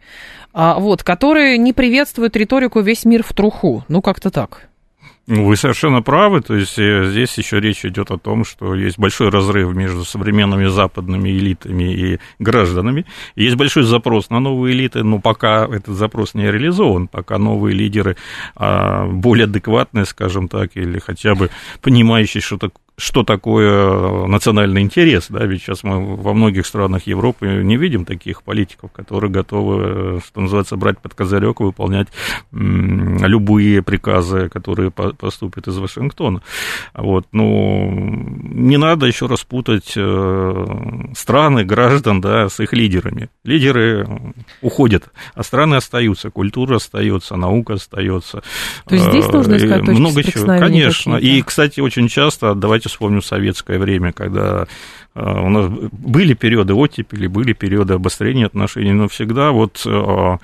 а, 0.52 0.78
вот, 0.78 1.02
которые 1.02 1.58
не 1.58 1.72
приветствуют 1.72 2.36
риторику 2.36 2.78
«весь 2.78 3.04
мир 3.04 3.24
в 3.24 3.32
труху», 3.32 3.84
ну, 3.88 4.02
как-то 4.02 4.30
так. 4.30 4.69
Вы 5.30 5.54
совершенно 5.54 6.02
правы. 6.02 6.40
То 6.40 6.56
есть 6.56 6.76
э, 6.76 7.08
здесь 7.08 7.38
еще 7.38 7.60
речь 7.60 7.84
идет 7.84 8.10
о 8.10 8.18
том, 8.18 8.44
что 8.44 8.74
есть 8.74 8.98
большой 8.98 9.28
разрыв 9.28 9.72
между 9.76 10.04
современными 10.04 10.66
западными 10.66 11.28
элитами 11.28 11.84
и 11.84 12.18
гражданами. 12.40 13.06
Есть 13.36 13.54
большой 13.54 13.84
запрос 13.84 14.28
на 14.30 14.40
новые 14.40 14.74
элиты, 14.74 15.04
но 15.04 15.20
пока 15.20 15.66
этот 15.66 15.94
запрос 15.94 16.34
не 16.34 16.50
реализован, 16.50 17.06
пока 17.06 17.38
новые 17.38 17.76
лидеры 17.76 18.16
а, 18.56 19.06
более 19.06 19.44
адекватные, 19.44 20.04
скажем 20.04 20.48
так, 20.48 20.72
или 20.74 20.98
хотя 20.98 21.36
бы 21.36 21.50
понимающие, 21.80 22.40
что, 22.40 22.58
так, 22.58 22.72
что 23.00 23.22
такое 23.22 24.26
национальный 24.26 24.82
интерес, 24.82 25.26
да, 25.30 25.44
ведь 25.46 25.62
сейчас 25.62 25.82
мы 25.82 26.16
во 26.16 26.34
многих 26.34 26.66
странах 26.66 27.06
Европы 27.06 27.62
не 27.64 27.76
видим 27.76 28.04
таких 28.04 28.42
политиков, 28.42 28.92
которые 28.92 29.30
готовы, 29.30 30.20
что 30.20 30.40
называется, 30.42 30.76
брать 30.76 30.98
под 30.98 31.14
козырек 31.14 31.60
и 31.60 31.64
выполнять 31.64 32.08
любые 32.52 33.82
приказы, 33.82 34.50
которые 34.50 34.90
поступят 34.90 35.66
из 35.66 35.78
Вашингтона. 35.78 36.42
Вот, 36.94 37.26
ну, 37.32 37.90
не 37.90 38.76
надо 38.76 39.06
еще 39.06 39.26
раз 39.26 39.44
путать 39.44 39.94
э, 39.96 40.66
страны, 41.14 41.64
граждан, 41.64 42.20
да, 42.20 42.48
с 42.48 42.60
их 42.60 42.74
лидерами. 42.74 43.30
Лидеры 43.44 44.06
уходят, 44.60 45.10
а 45.34 45.42
страны 45.42 45.76
остаются, 45.76 46.30
культура 46.30 46.76
остается, 46.76 47.36
наука 47.36 47.74
остается. 47.74 48.42
То 48.86 48.94
есть 48.94 49.08
здесь 49.08 49.26
нужно 49.28 49.56
искать 49.56 49.86
точки 49.86 49.98
много 49.98 50.22
чего, 50.22 50.46
конечно. 50.46 51.16
И, 51.16 51.40
кстати, 51.40 51.80
очень 51.80 52.08
часто, 52.08 52.54
давайте 52.54 52.89
вспомню 52.90 53.22
советское 53.22 53.78
время, 53.78 54.12
когда 54.12 54.66
э, 55.14 55.20
у 55.20 55.48
нас 55.48 55.70
были 55.92 56.34
периоды 56.34 56.74
оттепели, 56.74 57.26
были 57.26 57.52
периоды 57.52 57.94
обострения 57.94 58.46
отношений, 58.46 58.92
но 58.92 59.08
всегда 59.08 59.52
вот 59.52 59.82
э, 59.86 60.38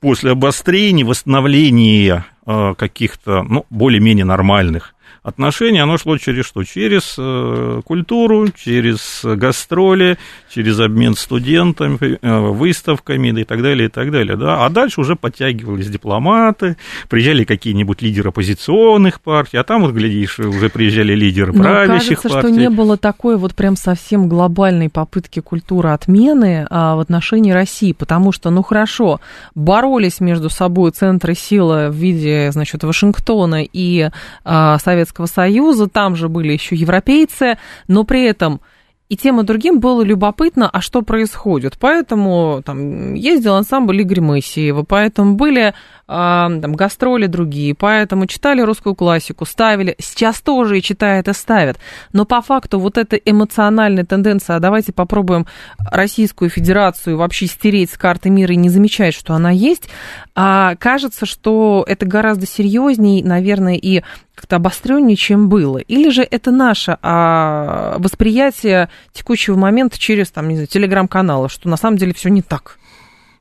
после 0.00 0.32
обострений, 0.32 1.04
восстановления 1.04 2.26
э, 2.46 2.74
каких-то, 2.76 3.42
ну, 3.42 3.66
более-менее 3.70 4.24
нормальных 4.24 4.94
отношение, 5.22 5.82
оно 5.82 5.98
шло 5.98 6.16
через 6.18 6.46
что? 6.46 6.64
Через 6.64 7.16
э, 7.18 7.82
культуру, 7.84 8.48
через 8.50 9.20
гастроли, 9.24 10.18
через 10.50 10.80
обмен 10.80 11.14
студентами, 11.14 12.18
э, 12.20 12.38
выставками 12.38 13.28
и 13.40 13.44
так 13.44 13.62
далее, 13.62 13.88
и 13.88 13.90
так 13.90 14.10
далее. 14.10 14.36
Да? 14.36 14.64
А 14.64 14.70
дальше 14.70 15.00
уже 15.00 15.16
подтягивались 15.16 15.88
дипломаты, 15.88 16.76
приезжали 17.08 17.44
какие-нибудь 17.44 18.02
лидеры 18.02 18.30
оппозиционных 18.30 19.20
партий, 19.20 19.58
а 19.58 19.64
там, 19.64 19.82
вот, 19.82 19.92
глядишь, 19.92 20.38
уже 20.38 20.68
приезжали 20.68 21.14
лидеры 21.14 21.52
Но 21.52 21.62
правящих 21.62 22.20
кажется, 22.20 22.28
партий. 22.28 22.52
что 22.52 22.60
не 22.60 22.70
было 22.70 22.96
такой 22.96 23.36
вот 23.36 23.54
прям 23.54 23.76
совсем 23.76 24.28
глобальной 24.28 24.88
попытки 24.88 25.40
культуры 25.40 25.90
отмены 25.90 26.66
а, 26.70 26.96
в 26.96 27.00
отношении 27.00 27.52
России, 27.52 27.92
потому 27.92 28.32
что, 28.32 28.50
ну 28.50 28.62
хорошо, 28.62 29.20
боролись 29.54 30.20
между 30.20 30.50
собой 30.50 30.90
центры 30.92 31.34
силы 31.34 31.88
в 31.90 31.94
виде, 31.94 32.50
значит, 32.52 32.84
Вашингтона 32.84 33.62
и 33.64 34.10
а, 34.44 34.78
Советского 34.78 35.07
Советского 35.08 35.26
Союза, 35.26 35.88
там 35.88 36.16
же 36.16 36.28
были 36.28 36.52
еще 36.52 36.76
европейцы, 36.76 37.58
но 37.86 38.04
при 38.04 38.24
этом 38.24 38.60
и 39.08 39.16
тем 39.16 39.40
и 39.40 39.42
другим 39.42 39.80
было 39.80 40.02
любопытно, 40.02 40.68
а 40.68 40.82
что 40.82 41.00
происходит. 41.00 41.78
Поэтому 41.80 42.62
там 42.64 43.14
ездил 43.14 43.54
ансамбль 43.54 44.02
Игоря 44.02 44.20
Моисеева, 44.20 44.82
поэтому 44.82 45.34
были 45.34 45.74
там, 46.08 46.72
гастроли 46.72 47.26
другие, 47.26 47.74
поэтому 47.74 48.26
читали 48.26 48.62
русскую 48.62 48.94
классику, 48.94 49.44
ставили, 49.44 49.94
сейчас 49.98 50.40
тоже 50.40 50.78
и 50.78 50.82
читают 50.82 51.28
и 51.28 51.34
ставят. 51.34 51.78
Но 52.14 52.24
по 52.24 52.40
факту 52.40 52.78
вот 52.78 52.96
эта 52.96 53.16
эмоциональная 53.16 54.06
тенденция, 54.06 54.56
а 54.56 54.60
давайте 54.60 54.94
попробуем 54.94 55.46
Российскую 55.78 56.48
Федерацию 56.48 57.18
вообще 57.18 57.46
стереть 57.46 57.90
с 57.90 57.98
карты 57.98 58.30
мира 58.30 58.54
и 58.54 58.56
не 58.56 58.70
замечать, 58.70 59.12
что 59.12 59.34
она 59.34 59.50
есть, 59.50 59.90
а 60.34 60.76
кажется, 60.76 61.26
что 61.26 61.84
это 61.86 62.06
гораздо 62.06 62.46
серьезнее, 62.46 63.22
наверное, 63.22 63.74
и 63.74 64.02
как-то 64.34 64.56
обостреннее, 64.56 65.16
чем 65.16 65.48
было? 65.48 65.78
Или 65.78 66.08
же 66.08 66.22
это 66.22 66.50
наше 66.50 66.96
а, 67.02 67.96
восприятие 67.98 68.88
текущего 69.12 69.56
момента 69.56 69.98
через, 69.98 70.30
там, 70.30 70.48
не 70.48 70.54
знаю, 70.54 70.68
телеграм-каналы, 70.68 71.50
что 71.50 71.68
на 71.68 71.76
самом 71.76 71.98
деле 71.98 72.14
все 72.14 72.30
не 72.30 72.40
так? 72.40 72.77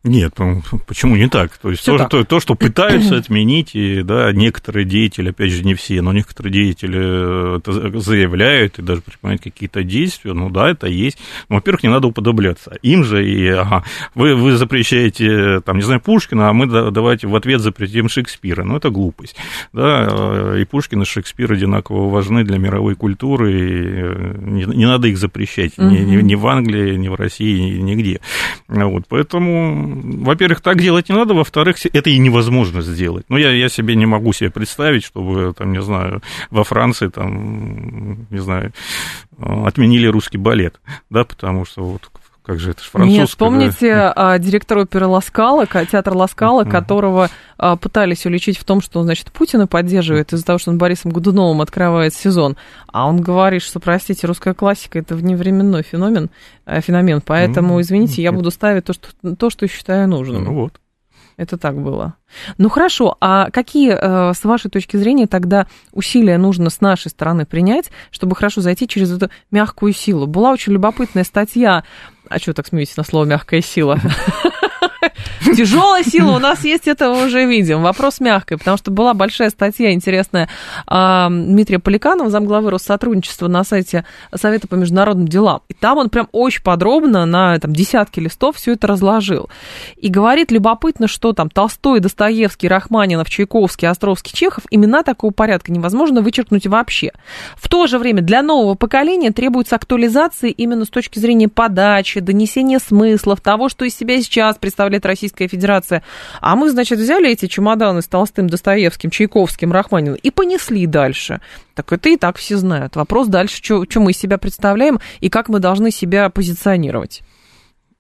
Нет, 0.07 0.33
ну, 0.37 0.61
почему 0.85 1.15
не 1.15 1.27
так? 1.27 1.57
То 1.57 1.69
есть 1.69 1.85
то, 1.85 1.97
так. 1.97 2.09
То, 2.09 2.23
то, 2.23 2.39
что 2.39 2.55
пытаются 2.55 3.17
отменить, 3.17 3.75
и 3.75 4.01
да, 4.03 4.31
некоторые 4.31 4.85
деятели, 4.85 5.29
опять 5.29 5.51
же, 5.51 5.63
не 5.63 5.75
все, 5.75 6.01
но 6.01 6.13
некоторые 6.13 6.53
деятели 6.53 6.99
э, 6.99 7.57
это 7.57 7.99
заявляют 7.99 8.79
и 8.79 8.81
даже 8.81 9.01
предпринимают 9.01 9.41
какие-то 9.41 9.83
действия, 9.83 10.33
ну 10.33 10.49
да, 10.49 10.69
это 10.69 10.87
есть. 10.87 11.17
Но, 11.49 11.55
во-первых, 11.55 11.83
не 11.83 11.89
надо 11.89 12.07
уподобляться. 12.07 12.77
Им 12.81 13.03
же 13.03 13.27
и, 13.27 13.47
ага, 13.47 13.83
вы, 14.15 14.35
вы 14.35 14.55
запрещаете, 14.55 15.61
там, 15.61 15.77
не 15.77 15.83
знаю, 15.83 16.01
Пушкина, 16.01 16.49
а 16.49 16.53
мы 16.53 16.67
давайте 16.91 17.27
в 17.27 17.35
ответ 17.35 17.61
запретим 17.61 18.09
Шекспира. 18.09 18.63
Ну, 18.63 18.77
это 18.77 18.89
глупость. 18.89 19.35
Да, 19.73 20.07
э, 20.09 20.61
и 20.61 20.65
Пушкин, 20.65 21.01
и 21.01 21.05
Шекспир 21.05 21.51
одинаково 21.51 22.09
важны 22.09 22.43
для 22.43 22.57
мировой 22.57 22.95
культуры, 22.95 23.51
и 23.51 23.83
э, 23.83 24.35
не, 24.41 24.63
не 24.63 24.85
надо 24.85 25.07
их 25.07 25.17
запрещать 25.17 25.77
угу. 25.77 25.87
ни, 25.87 25.99
ни, 25.99 26.21
ни 26.21 26.35
в 26.35 26.47
Англии, 26.47 26.95
ни 26.95 27.09
в 27.09 27.15
России, 27.15 27.59
ни, 27.59 27.81
нигде. 27.81 28.21
Вот, 28.67 29.03
поэтому 29.09 29.96
во-первых, 30.01 30.61
так 30.61 30.79
делать 30.79 31.09
не 31.09 31.15
надо, 31.15 31.33
во-вторых, 31.33 31.77
это 31.91 32.09
и 32.09 32.17
невозможно 32.17 32.81
сделать. 32.81 33.25
Ну, 33.29 33.37
я, 33.37 33.51
я 33.51 33.69
себе 33.69 33.95
не 33.95 34.05
могу 34.05 34.33
себе 34.33 34.49
представить, 34.49 35.03
чтобы, 35.03 35.53
там, 35.57 35.71
не 35.71 35.81
знаю, 35.81 36.21
во 36.49 36.63
Франции, 36.63 37.07
там, 37.07 38.27
не 38.29 38.39
знаю, 38.39 38.73
отменили 39.39 40.07
русский 40.07 40.37
балет, 40.37 40.79
да, 41.09 41.23
потому 41.23 41.65
что 41.65 41.83
вот 41.83 42.09
как 42.47 42.59
же 42.59 42.71
это 42.71 42.81
же 42.81 42.89
французское? 42.89 43.19
Нет, 43.19 43.37
помните 43.37 43.93
да? 43.93 44.13
а, 44.15 44.39
директора 44.39 44.83
оперы 44.83 45.05
Ласкала, 45.05 45.67
театр 45.67 46.15
Ласкала, 46.15 46.63
uh-huh. 46.63 46.71
которого 46.71 47.29
а, 47.57 47.75
пытались 47.75 48.25
уличить 48.25 48.57
в 48.57 48.63
том, 48.63 48.79
что 48.79 49.01
он, 49.01 49.05
значит, 49.05 49.33
Путина 49.33 49.67
поддерживает 49.67 50.31
из-за 50.31 50.45
того, 50.45 50.57
что 50.57 50.71
он 50.71 50.77
Борисом 50.77 51.11
Годуновым 51.11 51.59
открывает 51.59 52.13
сезон. 52.13 52.55
А 52.87 53.05
он 53.05 53.19
говорит, 53.19 53.63
что, 53.63 53.81
простите, 53.81 54.27
русская 54.27 54.53
классика– 54.53 54.97
это 54.99 55.13
вневременной 55.13 55.83
феномен, 55.83 56.29
э, 56.65 56.79
феномен, 56.79 57.19
поэтому, 57.19 57.81
извините, 57.81 58.21
я 58.21 58.31
буду 58.31 58.49
ставить 58.49 58.85
то, 58.85 58.93
что, 58.93 59.35
то, 59.35 59.49
что 59.49 59.67
считаю 59.67 60.07
нужным. 60.07 60.45
Ну 60.45 60.53
вот. 60.53 60.79
Это 61.37 61.55
так 61.57 61.79
было. 61.79 62.15
Ну 62.57 62.67
хорошо, 62.67 63.15
а 63.21 63.51
какие, 63.51 63.91
э, 63.93 64.33
с 64.33 64.43
вашей 64.43 64.71
точки 64.71 64.97
зрения, 64.97 65.27
тогда 65.27 65.67
усилия 65.91 66.39
нужно 66.39 66.71
с 66.71 66.81
нашей 66.81 67.09
стороны 67.09 67.45
принять, 67.45 67.91
чтобы 68.09 68.35
хорошо 68.35 68.61
зайти 68.61 68.87
через 68.87 69.11
эту 69.11 69.29
мягкую 69.51 69.93
силу? 69.93 70.25
Была 70.25 70.51
очень 70.51 70.73
любопытная 70.73 71.23
статья. 71.23 71.83
А 72.29 72.39
что 72.39 72.53
так 72.53 72.67
смеетесь 72.67 72.97
на 72.97 73.03
слово 73.03 73.25
мягкая 73.25 73.61
сила? 73.61 73.99
Тяжелая 75.55 76.03
сила 76.03 76.31
у 76.31 76.39
нас 76.39 76.63
есть, 76.63 76.87
это 76.87 77.09
мы 77.09 77.25
уже 77.27 77.45
видим. 77.45 77.81
Вопрос 77.81 78.19
мягкой, 78.19 78.57
потому 78.57 78.77
что 78.77 78.91
была 78.91 79.13
большая 79.13 79.49
статья 79.49 79.93
интересная 79.93 80.49
а, 80.85 81.29
Дмитрия 81.29 81.79
Поликанова, 81.79 82.29
замглавы 82.29 82.71
Россотрудничества 82.71 83.47
на 83.47 83.63
сайте 83.63 84.05
Совета 84.35 84.67
по 84.67 84.75
международным 84.75 85.27
делам. 85.27 85.61
И 85.69 85.73
там 85.73 85.97
он 85.97 86.09
прям 86.09 86.27
очень 86.31 86.63
подробно 86.63 87.25
на 87.25 87.57
там, 87.59 87.73
десятки 87.73 88.19
листов 88.19 88.57
все 88.57 88.73
это 88.73 88.87
разложил. 88.87 89.49
И 89.95 90.09
говорит 90.09 90.51
любопытно, 90.51 91.07
что 91.07 91.33
там 91.33 91.49
Толстой, 91.49 91.99
Достоевский, 91.99 92.67
Рахманинов, 92.67 93.29
Чайковский, 93.29 93.87
Островский, 93.87 94.33
Чехов, 94.33 94.65
имена 94.69 95.03
такого 95.03 95.31
порядка 95.31 95.71
невозможно 95.71 96.21
вычеркнуть 96.21 96.67
вообще. 96.67 97.11
В 97.55 97.67
то 97.69 97.87
же 97.87 97.99
время 97.99 98.21
для 98.21 98.41
нового 98.41 98.75
поколения 98.75 99.31
требуется 99.31 99.75
актуализации 99.75 100.51
именно 100.51 100.85
с 100.85 100.89
точки 100.89 101.19
зрения 101.19 101.47
подачи, 101.47 102.19
донесения 102.19 102.79
смыслов, 102.79 103.41
того, 103.41 103.69
что 103.69 103.85
из 103.85 103.95
себя 103.95 104.21
сейчас 104.21 104.57
представляет 104.57 105.05
Российская 105.05 105.36
Российская 105.37 105.47
Федерация. 105.47 106.03
А 106.41 106.55
мы, 106.55 106.69
значит, 106.69 106.99
взяли 106.99 107.29
эти 107.29 107.47
чемоданы 107.47 108.01
с 108.01 108.07
Толстым, 108.07 108.47
Достоевским, 108.47 109.09
Чайковским, 109.09 109.71
Рахманиновым 109.71 110.19
и 110.21 110.31
понесли 110.31 110.85
дальше. 110.87 111.39
Так 111.75 111.93
это 111.93 112.09
и 112.09 112.17
так 112.17 112.37
все 112.37 112.57
знают. 112.57 112.95
Вопрос 112.95 113.27
дальше, 113.27 113.57
что 113.57 113.85
мы 113.99 114.11
из 114.11 114.17
себя 114.17 114.37
представляем 114.37 114.99
и 115.19 115.29
как 115.29 115.49
мы 115.49 115.59
должны 115.59 115.91
себя 115.91 116.29
позиционировать. 116.29 117.21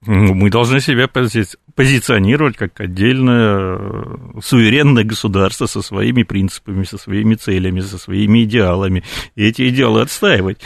Мы 0.05 0.51
должны 0.51 0.79
себя 0.79 1.07
позиционировать 1.07 2.55
как 2.55 2.79
отдельное 2.79 3.77
э, 3.79 4.17
суверенное 4.43 5.03
государство 5.03 5.65
со 5.65 5.81
своими 5.81 6.21
принципами, 6.21 6.83
со 6.83 6.99
своими 6.99 7.33
целями, 7.33 7.79
со 7.79 7.97
своими 7.97 8.43
идеалами, 8.43 9.03
и 9.35 9.43
эти 9.43 9.67
идеалы 9.69 10.01
отстаивать. 10.01 10.59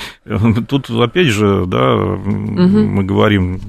Тут, 0.68 0.90
опять 0.90 1.28
же, 1.28 1.66
да, 1.66 1.96
угу. 1.96 2.28
мы 2.28 3.04
говорим, 3.04 3.60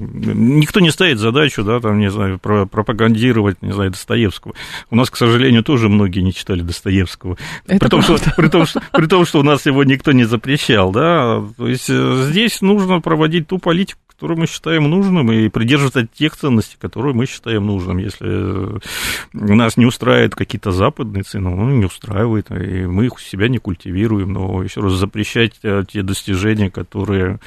никто 0.59 0.81
не 0.81 0.91
ставит 0.91 1.17
задачу, 1.19 1.63
да, 1.63 1.79
там, 1.79 1.97
не 1.97 2.11
знаю, 2.11 2.39
пропагандировать, 2.39 3.61
не 3.61 3.71
знаю, 3.71 3.91
Достоевского. 3.91 4.55
У 4.89 4.97
нас, 4.97 5.09
к 5.09 5.15
сожалению, 5.15 5.63
тоже 5.63 5.87
многие 5.87 6.19
не 6.19 6.33
читали 6.33 6.59
Достоевского. 6.59 7.37
Это 7.67 7.79
при, 7.79 7.89
том, 7.89 8.01
что, 8.01 8.17
при, 8.35 8.49
том, 8.49 8.65
что, 8.65 8.81
при 8.91 9.05
том, 9.07 9.25
что 9.25 9.39
у 9.39 9.43
нас 9.43 9.65
его 9.65 9.85
никто 9.85 10.11
не 10.11 10.25
запрещал, 10.25 10.91
да, 10.91 11.41
то 11.55 11.67
есть 11.69 11.89
э, 11.89 12.27
здесь 12.29 12.61
нужно 12.61 12.99
проводить 12.99 13.47
ту 13.47 13.59
политику, 13.59 13.99
которую 14.23 14.39
мы 14.39 14.47
считаем 14.47 14.89
нужным, 14.89 15.33
и 15.33 15.49
придерживаться 15.49 16.07
тех 16.07 16.37
ценностей, 16.37 16.77
которые 16.79 17.13
мы 17.13 17.25
считаем 17.25 17.67
нужным. 17.67 17.97
Если 17.97 18.79
нас 19.33 19.75
не 19.75 19.85
устраивают 19.85 20.33
какие-то 20.33 20.71
западные 20.71 21.23
цены, 21.23 21.49
ну, 21.49 21.69
не 21.71 21.83
устраивает, 21.83 22.49
и 22.49 22.85
мы 22.85 23.07
их 23.07 23.15
у 23.15 23.19
себя 23.19 23.49
не 23.49 23.57
культивируем, 23.57 24.31
но 24.31 24.63
еще 24.63 24.79
раз 24.79 24.93
запрещать 24.93 25.55
э, 25.63 25.83
те 25.91 26.03
достижения, 26.03 26.71
которые 26.71 27.41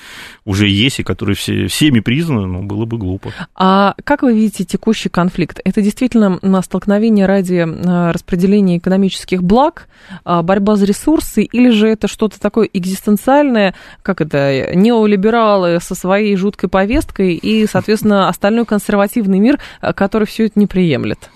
уже 0.44 0.68
есть 0.68 1.00
и 1.00 1.02
которые 1.02 1.34
все, 1.34 1.66
всеми 1.68 2.00
признаны, 2.00 2.46
ну, 2.46 2.62
было 2.62 2.84
бы 2.84 2.98
глупо. 2.98 3.32
А 3.54 3.94
как 4.04 4.20
вы 4.20 4.34
видите 4.34 4.64
текущий 4.66 5.08
конфликт? 5.08 5.62
Это 5.64 5.80
действительно 5.80 6.38
на 6.42 6.60
столкновение 6.60 7.24
ради 7.24 7.64
э, 7.66 8.10
распределения 8.10 8.76
экономических 8.76 9.42
благ, 9.42 9.88
а, 10.24 10.42
борьба 10.42 10.76
за 10.76 10.84
ресурсы, 10.84 11.42
или 11.42 11.70
же 11.70 11.88
это 11.88 12.06
что-то 12.06 12.38
такое 12.38 12.68
экзистенциальное, 12.70 13.74
как 14.02 14.20
это, 14.20 14.74
неолибералы 14.74 15.78
со 15.80 15.94
своей 15.94 16.36
жуткой 16.36 16.65
повесткой 16.68 17.34
и, 17.34 17.66
соответственно, 17.66 18.28
остальной 18.28 18.64
консервативный 18.64 19.38
мир, 19.38 19.58
э, 19.80 19.92
который 19.92 20.26
все 20.26 20.46
это 20.46 20.58
не 20.58 20.66
приемлет. 20.66 21.30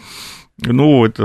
Ну, 0.62 1.07
это 1.07 1.25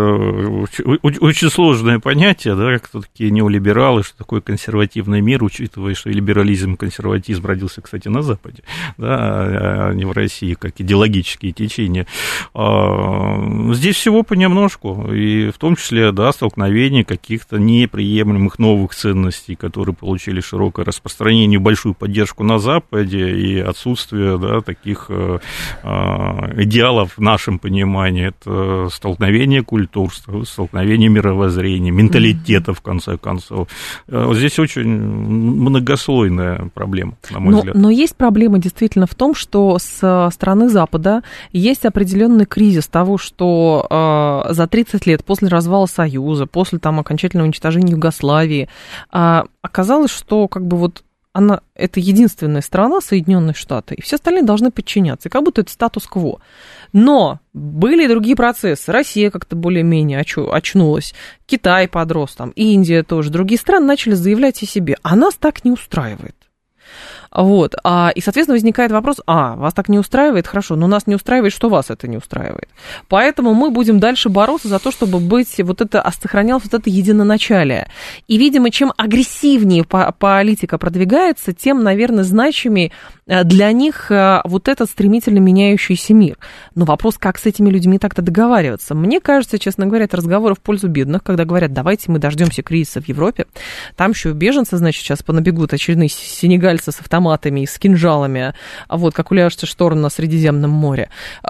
очень 1.04 1.50
сложное 1.50 2.00
понятие, 2.00 2.56
да, 2.56 2.78
кто 2.80 3.02
такие 3.02 3.32
неолибералы, 3.32 4.04
что 4.04 4.18
такое 4.18 4.40
консервативный 4.40 5.22
мир, 5.22 5.44
учитывая, 5.44 5.94
что 5.94 6.10
и 6.10 6.14
либерализм, 6.14 6.74
и 6.74 6.78
консерватизм 6.78 7.46
родился, 7.46 7.82
кстати, 7.82 8.08
на 8.08 8.22
Западе, 8.22 8.64
да, 8.98 9.90
а 9.90 9.92
не 9.94 10.06
в 10.06 10.12
России, 10.14 10.54
как 10.54 10.80
идеологические 10.80 11.52
течения. 11.52 12.08
А, 12.54 13.74
здесь 13.74 13.98
всего 13.98 14.24
понемножку, 14.24 15.12
и 15.12 15.52
в 15.52 15.58
том 15.58 15.76
числе, 15.76 16.12
да, 16.12 16.32
столкновение 16.32 17.04
каких-то 17.04 17.58
неприемлемых 17.58 18.58
новых 18.58 18.96
ценностей, 18.96 19.56
которые 19.56 19.96
получили 19.96 20.40
широкое 20.40 20.86
распространение, 20.86 21.60
большую 21.60 21.94
поддержку 21.94 22.44
на 22.44 22.58
Западе, 22.58 23.38
и 23.38 23.60
отсутствие, 23.60 24.38
да, 24.38 24.62
таких 24.62 25.08
э, 25.10 25.40
а, 25.84 26.52
идеалов 26.58 27.18
в 27.18 27.22
нашем 27.22 27.60
понимании, 27.60 28.28
это 28.28 28.88
столкновение 28.92 29.25
столкновение 29.26 29.64
культур, 29.64 30.12
столкновение 30.46 31.10
мировоззрения, 31.10 31.92
менталитета, 31.92 32.74
в 32.74 32.82
конце 32.82 33.18
концов. 33.18 33.68
Э, 34.08 34.26
вот 34.26 34.38
здесь 34.38 34.60
очень 34.60 34.88
многослойная 34.88 36.70
проблема, 36.74 37.16
на 37.32 37.40
мой 37.40 37.52
но, 37.52 37.58
взгляд. 37.60 37.76
Но 37.76 37.90
есть 37.90 38.16
проблема 38.16 38.60
действительно 38.60 39.08
в 39.08 39.16
том, 39.16 39.34
что 39.34 39.78
с 39.80 40.30
стороны 40.32 40.70
Запада 40.70 41.24
есть 41.52 41.86
определенный 41.86 42.46
кризис 42.46 42.88
того, 42.88 43.18
что 43.18 44.44
э, 44.48 44.54
за 44.54 44.68
30 44.68 45.06
лет 45.08 45.24
после 45.24 45.48
развала 45.48 45.88
Союза, 45.88 46.46
после 46.46 46.80
там 46.80 47.00
окончательного 47.00 47.46
уничтожения 47.46 47.94
Югославии, 47.94 48.70
э, 49.12 49.44
оказалось, 49.62 50.12
что 50.12 50.48
как 50.48 50.68
бы 50.68 50.78
вот 50.78 51.04
она, 51.36 51.60
это 51.76 52.00
единственная 52.00 52.62
страна, 52.62 53.02
Соединенные 53.02 53.54
Штаты, 53.54 53.96
и 53.96 54.02
все 54.02 54.16
остальные 54.16 54.44
должны 54.44 54.72
подчиняться, 54.72 55.28
и 55.28 55.32
как 55.32 55.44
будто 55.44 55.62
это 55.62 55.72
статус-кво. 55.72 56.40
Но 56.94 57.42
были 57.52 58.06
и 58.06 58.08
другие 58.08 58.38
процессы. 58.38 58.90
Россия 58.90 59.30
как-то 59.30 59.58
более-менее 59.58 60.20
очнулась, 60.22 61.14
Китай 61.46 61.90
подрос, 61.90 62.36
там, 62.36 62.52
Индия 62.52 63.04
тоже, 63.04 63.32
другие 63.32 63.60
страны 63.60 63.86
начали 63.86 64.14
заявлять 64.14 64.64
о 64.64 64.66
себе. 64.66 64.96
А 65.04 65.18
нас 65.18 65.36
так 65.36 65.66
не 65.66 65.72
устраивает. 65.72 66.38
Вот. 67.36 67.76
А, 67.84 68.12
и, 68.16 68.22
соответственно, 68.22 68.56
возникает 68.56 68.92
вопрос, 68.92 69.18
а, 69.28 69.56
вас 69.56 69.74
так 69.74 69.90
не 69.90 70.00
устраивает? 70.00 70.48
Хорошо, 70.48 70.78
но 70.78 70.88
нас 70.88 71.06
не 71.06 71.16
устраивает, 71.16 71.52
что 71.52 71.68
вас 71.68 71.90
это 71.90 72.08
не 72.08 72.18
устраивает. 72.18 72.70
Поэтому 73.10 73.54
мы 73.54 73.72
будем 73.72 74.00
дальше 74.00 74.30
бороться 74.30 74.70
за 74.70 74.80
то, 74.80 74.90
чтобы 74.90 75.20
быть, 75.20 75.60
вот 75.60 75.82
это, 75.82 76.10
сохранялось 76.22 76.64
вот 76.64 76.74
это 76.74 76.90
единоначалие. 76.90 77.90
И, 78.28 78.38
видимо, 78.38 78.72
чем 78.72 78.94
агрессивнее 78.96 79.84
политика 79.84 80.78
продвигается, 80.78 81.52
тем, 81.52 81.84
наверное, 81.84 82.24
значимее 82.24 82.92
э, 83.28 83.44
для 83.44 83.72
них 83.74 84.12
э, 84.12 84.42
вот 84.46 84.70
этот 84.70 84.90
стремительно 84.90 85.40
меняющийся 85.40 86.14
мир. 86.14 86.38
Но 86.74 86.86
вопрос, 86.86 87.18
как 87.18 87.38
с 87.38 87.46
этими 87.46 87.70
людьми 87.70 88.00
так-то 88.00 88.22
договариваться? 88.22 88.96
Мне 88.96 89.20
кажется, 89.20 89.60
честно 89.60 89.88
говоря, 89.88 90.06
это 90.06 90.16
разговоры 90.16 90.56
в 90.56 90.62
пользу 90.62 90.88
бедных, 90.88 91.22
когда 91.22 91.44
говорят, 91.44 91.74
давайте 91.74 92.12
мы 92.12 92.20
дождемся 92.20 92.64
кризиса 92.64 93.02
в 93.02 93.10
Европе. 93.10 93.46
Там 93.98 94.12
еще 94.12 94.32
беженцы, 94.32 94.78
значит, 94.78 95.04
сейчас 95.04 95.22
понабегут 95.22 95.74
очередные 95.74 96.08
сенегальцы 96.08 96.94
с 96.94 97.00
автоматом 97.02 97.25
автоматами 97.26 97.62
и 97.62 97.66
с 97.66 97.78
кинжалами, 97.78 98.54
вот, 98.90 99.14
как 99.14 99.32
уляжется 99.32 99.66
шторм 99.66 100.02
на 100.02 100.10
Средиземном 100.10 100.72
море. 100.72 101.10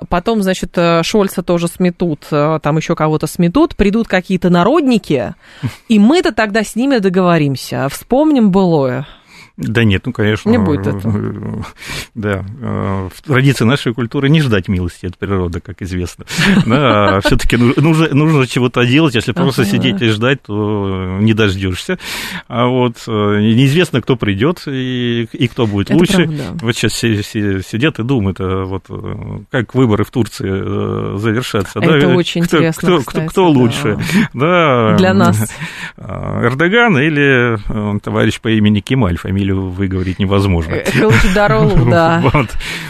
Потом, 0.10 0.42
значит, 0.42 0.78
э, 0.78 1.04
Шольца 1.04 1.44
тоже 1.44 1.68
сметут, 1.68 2.28
э, 2.32 2.60
там 2.62 2.78
еще 2.78 2.96
кого-то 2.96 3.28
сметут, 3.28 3.76
придут 3.76 4.08
какие-то 4.08 4.50
народники, 4.50 5.36
и 5.90 6.00
мы-то 6.00 6.32
тогда 6.32 6.64
с 6.64 6.76
ними 6.76 6.98
договоримся. 6.98 7.88
Вспомним 7.90 8.52
былое. 8.52 9.06
Да 9.58 9.86
нет, 9.86 10.06
ну, 10.06 10.12
конечно. 10.12 10.50
Не 10.50 10.58
будет 10.58 10.86
этого. 10.86 11.66
Да. 12.14 12.44
Э, 12.62 13.10
в 13.14 13.22
традиции 13.22 13.64
нашей 13.64 13.94
культуры 13.94 14.30
не 14.30 14.42
ждать 14.42 14.68
милости 14.68 15.06
от 15.06 15.18
природы, 15.18 15.62
как 15.62 15.82
известно. 15.82 16.26
Да, 16.66 17.18
а 17.18 17.22
все-таки 17.22 17.56
нужно, 17.58 18.10
нужно 18.14 18.48
чего-то 18.48 18.86
делать. 18.86 19.16
Если 19.16 19.32
просто 19.32 19.62
ага. 19.62 19.72
сидеть 19.72 20.02
и 20.02 20.10
ждать, 20.10 20.42
то 20.42 21.18
не 21.22 21.34
дождешься. 21.34 21.98
А 22.48 22.68
вот 22.68 22.98
э, 23.08 23.12
неизвестно, 23.12 24.02
кто 24.02 24.16
придет 24.16 24.64
и, 24.68 25.28
и 25.32 25.48
кто 25.48 25.68
будет 25.68 25.90
Это 25.90 26.00
лучше. 26.00 26.26
Правда. 26.26 26.44
Вот 26.62 26.76
сейчас 26.76 26.94
все, 26.94 27.22
все 27.22 27.62
сидят 27.62 28.00
и 28.00 28.04
думают, 28.04 28.38
а 28.40 28.66
вот 28.66 28.86
э, 28.90 29.40
как 29.52 29.74
выборы 29.74 30.04
в 30.04 30.12
Турции 30.12 31.18
завершатся. 31.18 31.80
Это 31.80 32.08
да? 32.08 32.08
очень 32.10 32.44
кто, 32.44 32.58
интересно, 32.58 32.88
кто, 32.88 32.98
кстати, 33.00 33.26
кто, 33.26 33.30
кто 33.30 33.50
лучше? 33.50 33.98
Да. 34.34 34.96
Для 34.98 35.14
нас. 35.14 35.54
Эрдоган 35.98 36.98
или 36.98 38.00
товарищ 38.00 38.42
по 38.42 38.50
имени 38.50 38.82
Кемаль, 38.82 39.18
фамилия 39.18 39.45
фамилию 39.46 39.70
выговорить 39.70 40.20
невозможно. 40.20 40.78
Халачидаролу, 40.86 41.86
да. 41.90 42.22
Вот. 42.22 42.50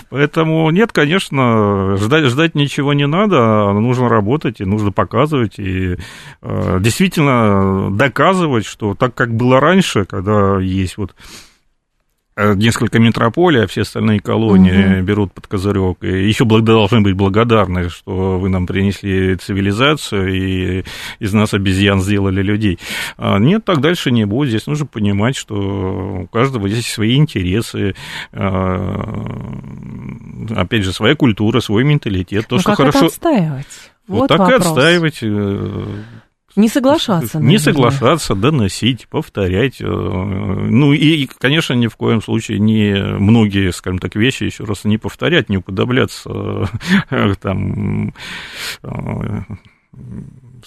Поэтому 0.09 0.69
нет, 0.71 0.91
конечно, 0.91 1.97
ждать, 1.97 2.25
ждать 2.25 2.55
ничего 2.55 2.93
не 2.93 3.07
надо, 3.07 3.71
нужно 3.73 4.09
работать, 4.09 4.61
и 4.61 4.65
нужно 4.65 4.91
показывать, 4.91 5.59
и 5.59 5.97
э, 6.41 6.77
действительно 6.81 7.89
доказывать, 7.91 8.65
что 8.65 8.95
так, 8.95 9.13
как 9.13 9.35
было 9.35 9.59
раньше, 9.59 10.05
когда 10.05 10.59
есть 10.59 10.97
вот 10.97 11.11
Э, 11.11 11.54
несколько 12.37 12.99
метрополий, 12.99 13.63
а 13.63 13.67
все 13.67 13.81
остальные 13.81 14.19
колонии 14.19 14.97
угу. 14.97 15.05
берут 15.05 15.33
под 15.33 15.47
козырек. 15.47 16.03
И 16.03 16.27
еще 16.27 16.45
должны 16.45 17.01
быть 17.01 17.15
благодарны, 17.15 17.89
что 17.89 18.37
вы 18.39 18.49
нам 18.49 18.67
принесли 18.67 19.35
цивилизацию 19.35 20.33
и 20.33 20.83
из 21.19 21.33
нас 21.33 21.53
обезьян 21.53 22.01
сделали 22.01 22.41
людей. 22.41 22.79
А 23.17 23.39
нет, 23.39 23.63
так 23.63 23.79
дальше 23.79 24.11
не 24.11 24.25
будет. 24.25 24.49
Здесь 24.49 24.67
нужно 24.67 24.85
понимать, 24.85 25.35
что 25.35 26.23
у 26.23 26.27
каждого 26.27 26.67
здесь 26.67 26.87
свои 26.87 27.15
интересы, 27.15 27.95
а, 28.33 29.25
опять 30.55 30.83
же, 30.83 30.91
своя 30.91 31.15
культура, 31.15 31.61
свой 31.61 31.83
менталитет. 31.83 32.47
То, 32.47 32.55
ну, 32.55 32.61
что 32.61 32.71
как 32.71 32.77
хорошо. 32.77 32.97
Это 32.97 33.07
отстаивать? 33.07 33.91
Вот, 34.07 34.19
вот 34.19 34.27
так 34.27 34.39
вопрос. 34.39 34.61
и 34.61 34.67
отстаивать. 34.67 35.23
Не 36.55 36.69
соглашаться. 36.69 37.37
Наверное. 37.39 37.51
Не 37.51 37.57
соглашаться, 37.57 38.35
доносить, 38.35 39.07
повторять. 39.09 39.81
Э, 39.81 39.85
ну 39.85 40.93
и, 40.93 41.27
конечно, 41.37 41.73
ни 41.73 41.87
в 41.87 41.95
коем 41.97 42.21
случае 42.21 42.59
не 42.59 42.95
многие, 42.95 43.71
скажем 43.71 43.99
так, 43.99 44.15
вещи 44.15 44.43
еще 44.43 44.63
раз 44.63 44.85
не 44.85 44.97
повторять, 44.97 45.49
не 45.49 45.57
уподобляться 45.57 46.69
э, 47.09 47.33
там 47.41 48.13
э, 48.83 49.41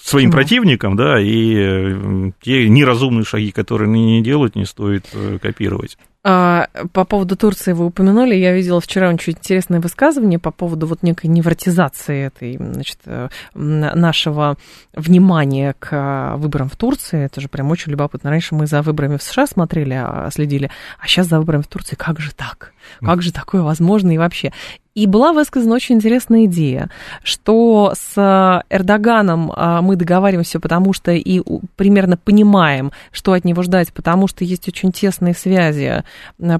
своим 0.01 0.31
противникам, 0.31 0.95
да, 0.95 1.19
и 1.19 2.31
те 2.41 2.69
неразумные 2.69 3.25
шаги, 3.25 3.51
которые 3.51 3.87
они 3.89 4.17
не 4.17 4.23
делают, 4.23 4.55
не 4.55 4.65
стоит 4.65 5.07
копировать. 5.41 5.97
А, 6.21 6.67
по 6.91 7.05
поводу 7.05 7.37
Турции 7.37 7.71
вы 7.71 7.85
упомянули, 7.85 8.35
я 8.35 8.51
видела 8.51 8.81
вчера 8.81 9.09
очень 9.09 9.33
интересное 9.33 9.79
высказывание 9.79 10.37
по 10.37 10.51
поводу 10.51 10.85
вот 10.85 11.01
некой 11.01 11.29
невротизации 11.29 12.25
этой, 12.25 12.57
значит, 12.57 12.97
э, 13.05 13.29
нашего 13.53 14.57
внимания 14.93 15.75
к 15.79 15.89
а, 15.91 16.35
выборам 16.35 16.67
в 16.67 16.75
Турции. 16.75 17.23
Это 17.23 17.39
же 17.39 17.47
прям 17.47 17.71
очень 17.71 17.93
любопытно. 17.93 18.31
Раньше 18.31 18.53
мы 18.53 18.67
за 18.67 18.81
выборами 18.81 19.15
в 19.15 19.23
США 19.23 19.47
смотрели, 19.47 19.93
а, 19.93 20.29
следили, 20.29 20.69
а 20.99 21.07
сейчас 21.07 21.27
за 21.27 21.39
выборами 21.39 21.61
в 21.61 21.67
Турции. 21.67 21.95
Как 21.95 22.19
же 22.19 22.33
так? 22.33 22.73
Как 22.99 23.21
же 23.21 23.31
такое 23.31 23.61
возможно 23.61 24.11
и 24.11 24.17
вообще? 24.17 24.51
И 24.99 25.07
была 25.07 25.31
высказана 25.31 25.75
очень 25.75 25.95
интересная 25.95 26.43
идея, 26.43 26.89
что 27.23 27.93
с 27.95 28.65
Эрдоганом 28.69 29.49
а, 29.55 29.81
мы 29.81 29.95
договариваемся, 29.95 30.59
потому 30.59 30.91
что 30.91 31.13
и 31.13 31.41
примерно 31.77 32.17
понимаем, 32.17 32.91
что 33.13 33.31
от 33.31 33.45
него 33.45 33.63
ждать, 33.63 33.93
потому 33.93 34.27
что 34.27 34.43
есть 34.43 34.67
очень 34.67 34.91
тесные 34.91 35.33
связи 35.33 36.03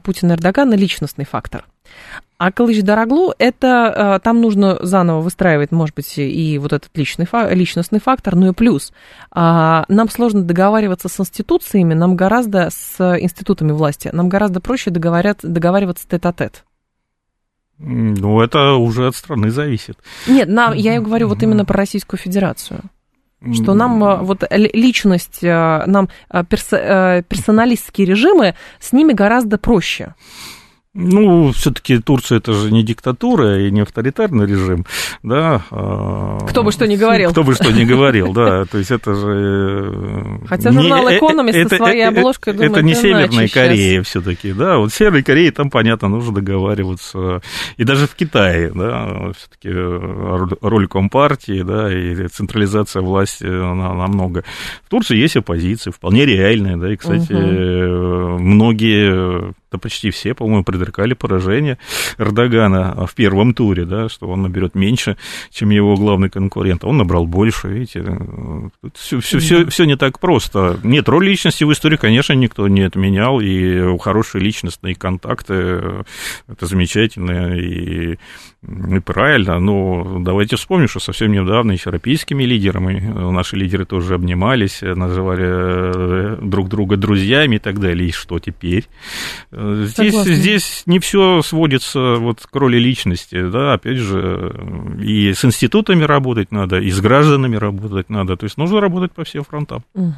Путина 0.03 0.31
и 0.31 0.35
Эрдогана, 0.35 0.75
личностный 0.75 1.25
фактор. 1.25 1.65
А 2.37 2.53
Калыч 2.53 2.81
Дороглу, 2.81 3.33
это 3.37 4.13
а, 4.15 4.19
там 4.19 4.39
нужно 4.39 4.77
заново 4.83 5.19
выстраивать, 5.19 5.73
может 5.73 5.93
быть, 5.93 6.17
и 6.17 6.57
вот 6.59 6.71
этот 6.71 6.91
личный, 6.95 7.27
личностный 7.53 7.99
фактор, 7.99 8.37
ну 8.37 8.51
и 8.51 8.53
плюс. 8.53 8.93
А, 9.31 9.83
нам 9.89 10.09
сложно 10.09 10.43
договариваться 10.43 11.09
с 11.09 11.19
институциями, 11.19 11.93
нам 11.93 12.15
гораздо 12.15 12.69
с 12.71 13.17
институтами 13.19 13.73
власти, 13.73 14.09
нам 14.13 14.29
гораздо 14.29 14.61
проще 14.61 14.91
договариваться 14.91 16.07
тет-а-тет. 16.07 16.63
Ну, 17.79 18.41
это 18.41 18.73
уже 18.73 19.07
от 19.07 19.15
страны 19.15 19.51
зависит. 19.51 19.97
Нет, 20.27 20.49
нам, 20.49 20.73
я 20.73 20.97
и 20.97 20.99
говорю 20.99 21.29
вот 21.29 21.41
именно 21.41 21.63
про 21.65 21.77
Российскую 21.77 22.19
Федерацию. 22.19 22.81
Что 23.53 23.73
нам 23.73 24.03
а, 24.03 24.17
вот 24.17 24.43
личность, 24.51 25.41
нам 25.41 26.09
персоналистские 26.29 28.05
режимы, 28.05 28.55
с 28.81 28.91
ними 28.91 29.13
гораздо 29.13 29.57
проще. 29.57 30.13
Ну, 31.01 31.53
все-таки 31.53 31.99
Турция 31.99 32.39
это 32.39 32.51
же 32.51 32.71
не 32.71 32.83
диктатура 32.83 33.65
и 33.65 33.71
не 33.71 33.81
авторитарный 33.81 34.45
режим, 34.45 34.85
да. 35.23 35.61
А, 35.71 36.39
кто 36.49 36.61
бы 36.61 36.73
что 36.73 36.85
ни 36.87 36.97
говорил. 36.97 37.31
Кто 37.31 37.43
бы 37.43 37.55
что 37.55 37.71
ни 37.71 37.85
говорил, 37.85 38.33
да. 38.33 38.65
То 38.65 38.77
есть 38.77 38.91
это 38.91 39.15
же. 39.15 39.93
Э, 40.43 40.47
Хотя 40.47 40.73
журнал 40.73 41.07
э, 41.07 41.13
это, 41.13 41.69
со 41.69 41.77
своей 41.77 42.01
обложкой 42.01 42.53
думает, 42.53 42.71
Это 42.73 42.81
не 42.81 42.95
Северная 42.95 43.47
Корея 43.47 44.03
все-таки, 44.03 44.51
да. 44.51 44.77
Вот 44.77 44.91
в 44.91 44.95
Северной 44.95 45.23
Корее 45.23 45.53
там, 45.53 45.69
понятно, 45.69 46.09
нужно 46.09 46.33
договариваться. 46.33 47.41
И 47.77 47.85
даже 47.85 48.05
в 48.05 48.15
Китае, 48.15 48.69
да, 48.75 49.31
все-таки 49.37 49.69
роль 49.71 50.87
компартии, 50.89 51.61
да, 51.61 51.93
и 51.93 52.27
централизация 52.27 53.01
власти 53.01 53.45
намного. 53.45 54.43
В 54.85 54.89
Турции 54.89 55.15
есть 55.15 55.37
оппозиция, 55.37 55.93
вполне 55.93 56.25
реальная, 56.25 56.75
да, 56.75 56.91
и, 56.91 56.97
кстати, 56.97 57.31
многие 57.31 59.53
да 59.71 59.77
почти 59.77 60.09
все, 60.11 60.33
по-моему, 60.33 60.63
предрекали 60.63 61.13
поражение 61.13 61.77
Эрдогана 62.17 63.05
в 63.05 63.13
первом 63.15 63.53
туре, 63.53 63.85
да, 63.85 64.09
что 64.09 64.27
он 64.27 64.41
наберет 64.41 64.75
меньше, 64.75 65.17
чем 65.51 65.69
его 65.69 65.95
главный 65.95 66.29
конкурент. 66.29 66.83
А 66.83 66.87
он 66.87 66.97
набрал 66.97 67.25
больше, 67.25 67.67
видите. 67.67 68.03
Все, 68.95 69.19
все, 69.19 69.39
все, 69.39 69.65
все 69.67 69.83
не 69.85 69.95
так 69.95 70.19
просто. 70.19 70.79
Нет, 70.83 71.07
роль 71.07 71.27
личности 71.27 71.63
в 71.63 71.71
истории, 71.71 71.97
конечно, 71.97 72.33
никто 72.33 72.67
не 72.67 72.81
отменял, 72.81 73.39
и 73.39 73.97
хорошие 73.99 74.41
личностные 74.41 74.95
контакты 74.95 76.03
это 76.47 76.65
замечательно 76.65 77.55
и, 77.55 78.17
и 78.61 78.99
правильно. 78.99 79.57
Но 79.59 80.19
давайте 80.19 80.57
вспомним, 80.57 80.89
что 80.89 80.99
совсем 80.99 81.31
недавно 81.31 81.71
и 81.71 81.77
с 81.77 81.85
европейскими 81.85 82.43
лидерами 82.43 82.99
наши 83.31 83.55
лидеры 83.55 83.85
тоже 83.85 84.15
обнимались, 84.15 84.81
называли 84.81 85.45
э, 85.45 86.37
друг 86.41 86.67
друга 86.67 86.97
друзьями 86.97 87.55
и 87.55 87.59
так 87.59 87.79
далее. 87.79 88.09
И 88.09 88.11
что 88.11 88.39
теперь? 88.39 88.85
Здесь, 89.51 90.15
здесь 90.25 90.83
не 90.87 90.99
все 90.99 91.41
сводится 91.41 92.15
вот 92.15 92.45
к 92.45 92.53
роли 92.55 92.77
личности, 92.77 93.47
да, 93.49 93.73
опять 93.73 93.97
же, 93.97 94.53
и 95.01 95.33
с 95.33 95.45
институтами 95.45 96.03
работать 96.03 96.51
надо, 96.51 96.79
и 96.79 96.91
с 96.91 96.99
гражданами 96.99 97.55
работать 97.55 98.09
надо, 98.09 98.35
то 98.35 98.43
есть 98.43 98.57
нужно 98.57 98.81
работать 98.81 99.13
по 99.13 99.23
всем 99.23 99.45
фронтам. 99.45 99.83
Угу. 99.93 100.13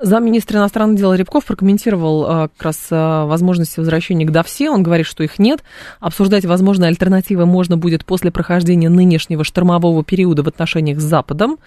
Замминистра 0.00 0.58
иностранных 0.58 0.98
дел 0.98 1.14
Рябков 1.14 1.46
прокомментировал 1.46 2.48
как 2.48 2.62
раз 2.62 2.88
возможности 2.90 3.80
возвращения 3.80 4.26
к 4.26 4.30
ДАВСе, 4.30 4.68
он 4.68 4.82
говорит, 4.82 5.06
что 5.06 5.24
их 5.24 5.38
нет, 5.38 5.64
обсуждать 6.00 6.44
возможные 6.44 6.88
альтернативы 6.88 7.46
можно 7.46 7.77
будет 7.78 8.04
после 8.04 8.30
прохождения 8.30 8.88
нынешнего 8.88 9.44
штормового 9.44 10.04
периода 10.04 10.42
в 10.42 10.48
отношениях 10.48 11.00
с 11.00 11.04
Западом, 11.04 11.58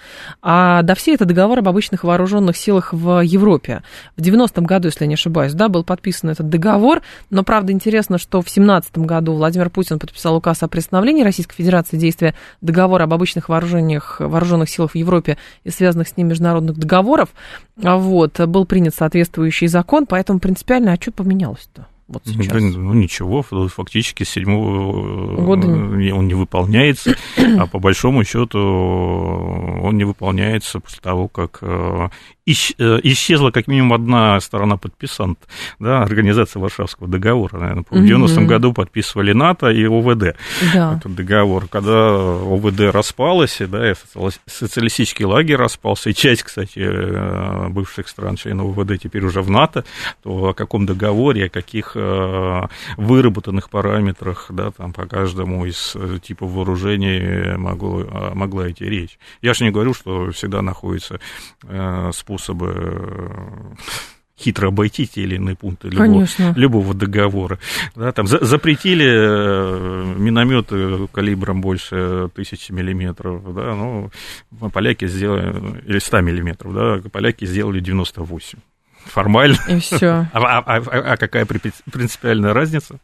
а 0.42 0.82
ДАВСе 0.84 1.14
это 1.14 1.26
договор 1.26 1.60
об 1.60 1.68
обычных 1.68 2.04
вооруженных 2.04 2.58
силах 2.58 2.94
в 2.94 3.22
Европе. 3.22 3.84
В 4.18 4.22
90-м 4.22 4.66
году, 4.66 4.88
если 4.88 5.06
я 5.06 5.08
не 5.08 5.16
ошибаюсь, 5.16 5.54
да, 5.54 5.70
был 5.70 5.84
подписан 5.84 6.30
этот 6.30 6.50
договор, 6.50 7.02
но, 7.30 7.44
правда, 7.44 7.72
интересно, 7.72 8.18
что 8.18 8.42
в 8.42 8.46
2017 8.46 8.98
году 9.00 9.34
Владимир 9.34 9.70
Путин 9.70 10.00
подписал 10.00 10.36
указ 10.36 10.64
о 10.64 10.68
приостановлении 10.68 11.24
Российской 11.24 11.56
Федерации 11.56 11.98
действия 11.98 12.36
договора 12.62 13.04
об 13.04 13.14
обычных 13.14 13.50
вооружениях, 13.50 14.18
вооруженных 14.20 14.70
силах 14.70 14.92
в 14.92 14.96
Европе 14.96 15.38
и 15.64 15.70
связанных 15.70 16.08
с 16.08 16.18
ним 16.18 16.28
международных 16.28 16.78
договоров. 16.78 17.30
А 17.84 17.98
вот, 17.98 18.40
был 18.40 18.66
принят 18.66 18.94
соответствующий 18.94 19.68
закон, 19.68 20.06
поэтому 20.06 20.40
принципиально, 20.40 20.94
а 20.94 21.02
что 21.02 21.12
поменялось-то? 21.12 21.88
Вот 22.12 22.24
сейчас? 22.26 22.62
Ну, 22.62 22.94
ничего, 22.94 23.42
фактически 23.42 24.24
с 24.24 24.30
седьмого 24.30 25.36
года 25.42 25.68
он 25.68 26.28
не 26.28 26.34
выполняется, 26.34 27.16
а 27.58 27.68
по 27.68 27.80
большому 27.80 28.24
счету 28.24 28.60
он 28.60 29.98
не 29.98 30.04
выполняется 30.04 30.80
после 30.80 31.00
того, 31.02 31.28
как 31.28 31.60
э, 31.62 32.10
Э, 32.80 33.00
исчезла 33.04 33.52
как 33.52 33.68
минимум 33.68 33.94
одна 33.94 34.40
сторона 34.40 34.76
подписант, 34.78 35.40
да, 35.80 36.02
организация 36.02 36.60
Варшавского 36.60 37.08
договора, 37.08 37.58
наверное, 37.58 37.86
в 37.90 37.94
90-м 37.94 38.48
году 38.48 38.74
подписывали 38.74 39.32
НАТО 39.32 39.70
и 39.70 39.86
ОВД 39.86 40.36
да. 40.74 40.98
этот 40.98 41.16
договор. 41.16 41.68
Когда 41.68 42.10
ОВД 42.10 42.94
распалось, 42.94 43.60
да, 43.60 43.92
и 43.92 43.96
социалистический 44.48 45.26
лагерь 45.26 45.58
распался, 45.58 46.10
и 46.10 46.14
часть, 46.14 46.44
кстати, 46.44 46.80
э, 46.80 47.68
бывших 47.70 48.08
стран 48.08 48.36
членов 48.36 48.78
ОВД 48.78 49.00
теперь 49.00 49.24
уже 49.24 49.42
в 49.42 49.50
НАТО, 49.50 49.86
то 50.24 50.50
о 50.50 50.54
каком 50.54 50.86
договоре, 50.86 51.46
о 51.46 51.50
каких 51.50 51.92
э, 51.96 52.00
выработанных 52.98 53.70
параметрах, 53.70 54.48
да, 54.50 54.72
там 54.72 54.94
по 54.94 55.06
каждому 55.06 55.66
из 55.66 55.96
типов 56.22 56.52
вооружений 56.52 57.56
могло, 57.58 58.32
могла 58.34 58.70
идти 58.72 58.86
речь. 58.86 59.20
Я 59.42 59.54
же 59.54 59.64
не 59.64 59.72
говорю, 59.72 59.94
что 59.94 60.32
всегда 60.32 60.62
находится 60.62 61.20
способ 62.14 62.42
способы 62.42 62.74
э, 62.76 63.76
хитро 64.40 64.68
обойти 64.70 65.08
те 65.08 65.22
или 65.22 65.36
иные 65.36 65.56
пункты 65.56 65.90
любого, 65.90 66.26
любого 66.56 66.94
договора. 66.94 67.60
Да, 67.96 68.12
там 68.12 68.28
за, 68.28 68.44
запретили 68.44 69.06
э, 69.06 70.16
минометы 70.18 71.08
калибром 71.12 71.62
больше 71.62 72.30
тысячи 72.34 72.72
миллиметров, 72.72 73.54
да, 73.54 73.76
ну, 73.76 74.12
поляки 74.74 75.08
сделали, 75.08 75.82
или 75.86 76.00
100 76.00 76.22
миллиметров, 76.22 76.74
да, 76.74 77.10
поляки 77.10 77.46
сделали 77.46 77.80
98 77.80 78.60
формально. 79.06 79.58
И 79.68 79.80
все. 79.80 80.28
А, 80.34 80.60
а, 80.60 80.78
а, 80.78 81.14
а 81.14 81.18
какая 81.18 81.46
принципиальная 81.46 82.54
разница? 82.54 83.00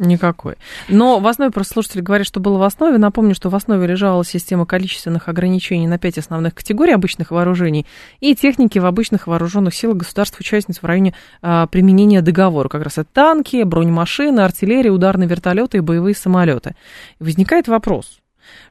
Никакой. 0.00 0.54
Но 0.88 1.20
в 1.20 1.26
основе, 1.26 1.50
просто 1.50 1.74
слушатели 1.74 2.00
говорят, 2.00 2.26
что 2.26 2.40
было 2.40 2.56
в 2.56 2.62
основе. 2.62 2.96
Напомню, 2.96 3.34
что 3.34 3.50
в 3.50 3.54
основе 3.54 3.86
лежала 3.86 4.24
система 4.24 4.64
количественных 4.64 5.28
ограничений 5.28 5.86
на 5.86 5.98
пять 5.98 6.16
основных 6.16 6.54
категорий 6.54 6.92
обычных 6.92 7.30
вооружений 7.30 7.86
и 8.18 8.34
техники 8.34 8.78
в 8.78 8.86
обычных 8.86 9.26
вооруженных 9.26 9.74
силах 9.74 9.98
государств-участниц 9.98 10.78
в 10.80 10.86
районе 10.86 11.14
а, 11.42 11.66
применения 11.66 12.22
договора. 12.22 12.70
Как 12.70 12.82
раз 12.82 12.96
это 12.96 13.08
танки, 13.12 13.62
бронемашины, 13.62 14.40
артиллерия, 14.40 14.90
ударные 14.90 15.28
вертолеты 15.28 15.76
и 15.76 15.80
боевые 15.80 16.14
самолеты. 16.14 16.76
И 17.20 17.24
возникает 17.24 17.68
вопрос, 17.68 18.19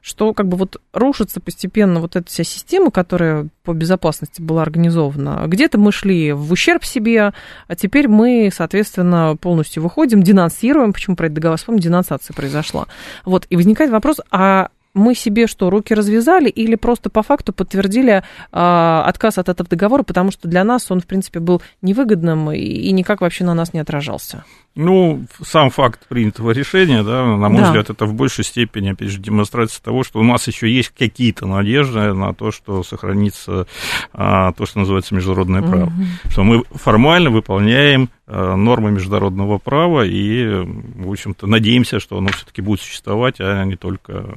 что 0.02 0.32
как 0.34 0.48
бы 0.48 0.56
вот 0.56 0.80
рушится 0.92 1.40
постепенно 1.40 2.00
вот 2.00 2.16
эта 2.16 2.28
вся 2.28 2.44
система, 2.44 2.90
которая 2.90 3.48
по 3.62 3.72
безопасности 3.72 4.40
была 4.40 4.62
организована. 4.62 5.44
Где-то 5.46 5.78
мы 5.78 5.92
шли 5.92 6.32
в 6.32 6.50
ущерб 6.52 6.84
себе, 6.84 7.32
а 7.68 7.76
теперь 7.76 8.08
мы, 8.08 8.50
соответственно, 8.52 9.36
полностью 9.40 9.82
выходим, 9.82 10.22
денонсируем, 10.22 10.92
почему 10.92 11.16
про 11.16 11.26
это 11.26 11.36
договор, 11.36 11.58
вспомним, 11.58 11.80
денонсация 11.80 12.34
произошла. 12.34 12.86
Вот, 13.24 13.46
и 13.50 13.56
возникает 13.56 13.90
вопрос, 13.90 14.20
а 14.30 14.68
мы 14.94 15.14
себе 15.14 15.46
что, 15.46 15.70
руки 15.70 15.94
развязали 15.94 16.48
или 16.48 16.74
просто 16.74 17.10
по 17.10 17.22
факту 17.22 17.52
подтвердили 17.52 18.22
а, 18.52 19.04
отказ 19.06 19.38
от 19.38 19.48
этого 19.48 19.68
договора, 19.68 20.02
потому 20.02 20.30
что 20.30 20.48
для 20.48 20.64
нас 20.64 20.90
он, 20.90 21.00
в 21.00 21.06
принципе, 21.06 21.40
был 21.40 21.62
невыгодным 21.82 22.50
и 22.52 22.90
никак 22.92 23.20
вообще 23.20 23.44
на 23.44 23.54
нас 23.54 23.72
не 23.72 23.80
отражался? 23.80 24.44
Ну, 24.76 25.26
сам 25.42 25.70
факт 25.70 26.06
принятого 26.06 26.52
решения, 26.52 27.02
да, 27.02 27.24
на 27.24 27.48
мой 27.48 27.58
да. 27.60 27.66
взгляд, 27.66 27.90
это 27.90 28.06
в 28.06 28.14
большей 28.14 28.44
степени, 28.44 28.90
опять 28.90 29.08
же, 29.08 29.18
демонстрация 29.18 29.82
того, 29.82 30.04
что 30.04 30.20
у 30.20 30.22
нас 30.22 30.46
еще 30.46 30.72
есть 30.72 30.90
какие-то 30.90 31.46
надежды 31.46 32.12
на 32.12 32.32
то, 32.34 32.52
что 32.52 32.84
сохранится 32.84 33.66
а, 34.12 34.52
то, 34.52 34.66
что 34.66 34.78
называется 34.78 35.14
международное 35.14 35.62
право. 35.62 35.86
Угу. 35.86 36.30
Что 36.30 36.44
мы 36.44 36.64
формально 36.70 37.30
выполняем 37.30 38.10
а, 38.28 38.54
нормы 38.54 38.92
международного 38.92 39.58
права 39.58 40.06
и, 40.06 40.46
в 40.46 41.10
общем-то, 41.10 41.48
надеемся, 41.48 41.98
что 41.98 42.18
оно 42.18 42.28
все-таки 42.28 42.62
будет 42.62 42.80
существовать, 42.80 43.40
а 43.40 43.64
не 43.64 43.76
только 43.76 44.34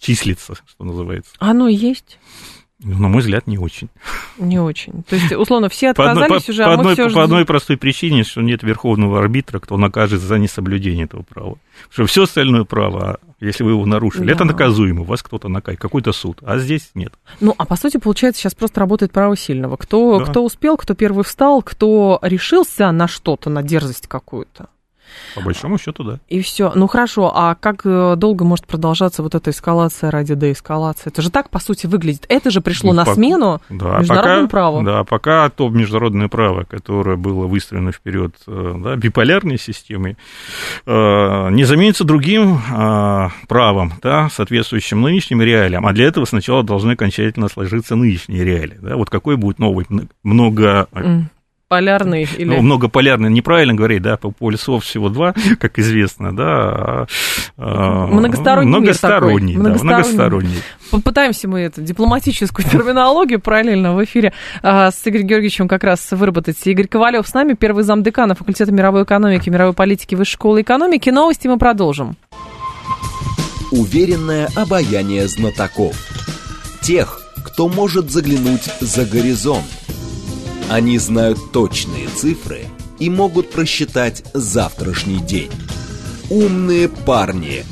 числиться, 0.00 0.54
что 0.66 0.84
называется. 0.84 1.32
Оно 1.38 1.68
есть? 1.68 2.18
Ну, 2.84 2.98
на 2.98 3.08
мой 3.08 3.22
взгляд, 3.22 3.46
не 3.46 3.56
очень. 3.56 3.88
Не 4.38 4.58
очень. 4.60 5.02
То 5.04 5.16
есть, 5.16 5.32
условно, 5.32 5.70
все 5.70 5.90
отказались 5.90 6.28
по 6.28 6.36
одной, 6.36 6.38
уже, 6.48 6.64
по, 6.64 6.66
а 6.66 6.76
мы 6.76 6.80
одной, 6.80 6.94
все 6.94 7.10
По 7.10 7.22
одной 7.24 7.44
простой 7.46 7.76
причине, 7.78 8.24
что 8.24 8.42
нет 8.42 8.62
верховного 8.62 9.18
арбитра, 9.18 9.58
кто 9.58 9.78
накажет 9.78 10.20
за 10.20 10.38
несоблюдение 10.38 11.06
этого 11.06 11.22
права. 11.22 11.56
Что 11.90 12.04
все 12.04 12.24
остальное 12.24 12.64
право, 12.64 13.18
если 13.40 13.64
вы 13.64 13.70
его 13.70 13.86
нарушили, 13.86 14.26
да. 14.26 14.32
это 14.32 14.44
наказуемо, 14.44 15.02
вас 15.02 15.22
кто-то 15.22 15.48
накажет, 15.48 15.80
какой-то 15.80 16.12
суд, 16.12 16.38
а 16.44 16.58
здесь 16.58 16.90
нет. 16.94 17.14
Ну, 17.40 17.54
а 17.56 17.64
по 17.64 17.76
сути, 17.76 17.96
получается, 17.96 18.42
сейчас 18.42 18.54
просто 18.54 18.80
работает 18.80 19.12
право 19.12 19.34
сильного. 19.34 19.76
Кто, 19.76 20.18
да. 20.18 20.26
кто 20.26 20.44
успел, 20.44 20.76
кто 20.76 20.94
первый 20.94 21.24
встал, 21.24 21.62
кто 21.62 22.18
решился 22.22 22.90
на 22.92 23.08
что-то, 23.08 23.48
на 23.48 23.62
дерзость 23.62 24.06
какую-то 24.08 24.68
По 25.34 25.40
большому 25.40 25.78
счету, 25.78 26.04
да. 26.04 26.18
И 26.28 26.40
все. 26.42 26.72
Ну 26.74 26.86
хорошо, 26.86 27.32
а 27.34 27.54
как 27.54 27.82
э, 27.84 28.14
долго 28.16 28.44
может 28.44 28.66
продолжаться 28.66 29.22
вот 29.22 29.34
эта 29.34 29.50
эскалация 29.50 30.10
ради 30.10 30.34
деэскалации? 30.34 31.08
Это 31.10 31.22
же 31.22 31.30
так, 31.30 31.50
по 31.50 31.58
сути, 31.58 31.86
выглядит. 31.86 32.24
Это 32.28 32.50
же 32.50 32.60
пришло 32.60 32.90
Ну, 32.90 32.96
на 32.96 33.04
по- 33.04 33.14
смену 33.14 33.60
Да, 33.70 33.98
международному 33.98 34.42
пока, 34.46 34.50
праву. 34.50 34.82
Да, 34.82 35.04
пока 35.04 35.48
то 35.50 35.68
международное 35.68 36.28
право, 36.28 36.64
которое 36.64 37.16
было 37.16 37.46
выстроено 37.46 37.92
вперед 37.92 38.34
э, 38.46 38.74
да, 38.78 38.96
биполярной 38.96 39.58
системой, 39.58 40.16
э, 40.86 41.48
не 41.50 41.64
заменится 41.64 42.04
другим 42.04 42.60
правом, 43.48 43.92
да, 44.02 44.28
соответствующим 44.30 45.00
нынешним 45.02 45.42
реалиям. 45.42 45.86
А 45.86 45.92
для 45.92 46.06
этого 46.06 46.24
сначала 46.24 46.62
должны 46.62 46.92
окончательно 46.92 47.48
сложиться 47.48 47.96
нынешние 47.96 48.44
реалии. 48.44 48.78
Да. 48.80 48.96
Вот 48.96 49.10
какой 49.10 49.36
будет 49.36 49.58
новый 49.58 49.86
много 50.22 50.88
Полярный 51.74 52.28
или... 52.38 52.44
ну, 52.44 52.62
многополярный, 52.62 53.30
неправильно 53.30 53.74
говорить, 53.74 54.00
да, 54.00 54.16
по 54.16 54.30
полюсов 54.30 54.84
всего 54.84 55.08
два, 55.08 55.34
как 55.58 55.78
известно, 55.80 56.34
да. 56.36 56.44
а, 56.46 57.06
а, 57.56 58.06
Многосторонний 58.06 58.70
мир 58.70 58.80
многосторонний, 58.80 59.54
такой. 59.56 59.72
да, 59.72 59.84
многосторонний. 59.84 60.62
Попытаемся 60.92 61.48
мы 61.48 61.60
эту 61.60 61.82
дипломатическую 61.82 62.64
терминологию 62.70 63.40
параллельно 63.40 63.94
в 63.94 64.04
эфире 64.04 64.32
а, 64.62 64.92
с 64.92 65.00
Игорем 65.04 65.26
Георгиевичем 65.26 65.66
как 65.66 65.82
раз 65.82 66.12
выработать. 66.12 66.56
Игорь 66.64 66.86
Ковалев 66.86 67.26
с 67.26 67.34
нами, 67.34 67.54
первый 67.54 67.82
замдекана 67.82 68.36
факультета 68.36 68.70
мировой 68.70 69.02
экономики, 69.02 69.50
мировой 69.50 69.74
политики 69.74 70.14
Высшей 70.14 70.34
школы 70.34 70.62
экономики. 70.62 71.10
Новости 71.10 71.48
мы 71.48 71.58
продолжим. 71.58 72.16
Уверенное 73.72 74.48
обаяние 74.54 75.26
знатоков. 75.26 75.96
Тех, 76.82 77.20
кто 77.44 77.68
может 77.68 78.10
заглянуть 78.10 78.64
за 78.80 79.04
горизонт. 79.04 79.64
Они 80.70 80.98
знают 80.98 81.52
точные 81.52 82.08
цифры 82.08 82.60
и 82.98 83.10
могут 83.10 83.50
просчитать 83.50 84.24
завтрашний 84.32 85.18
день. 85.18 85.50
Умные 86.30 86.88
парни. 86.88 87.64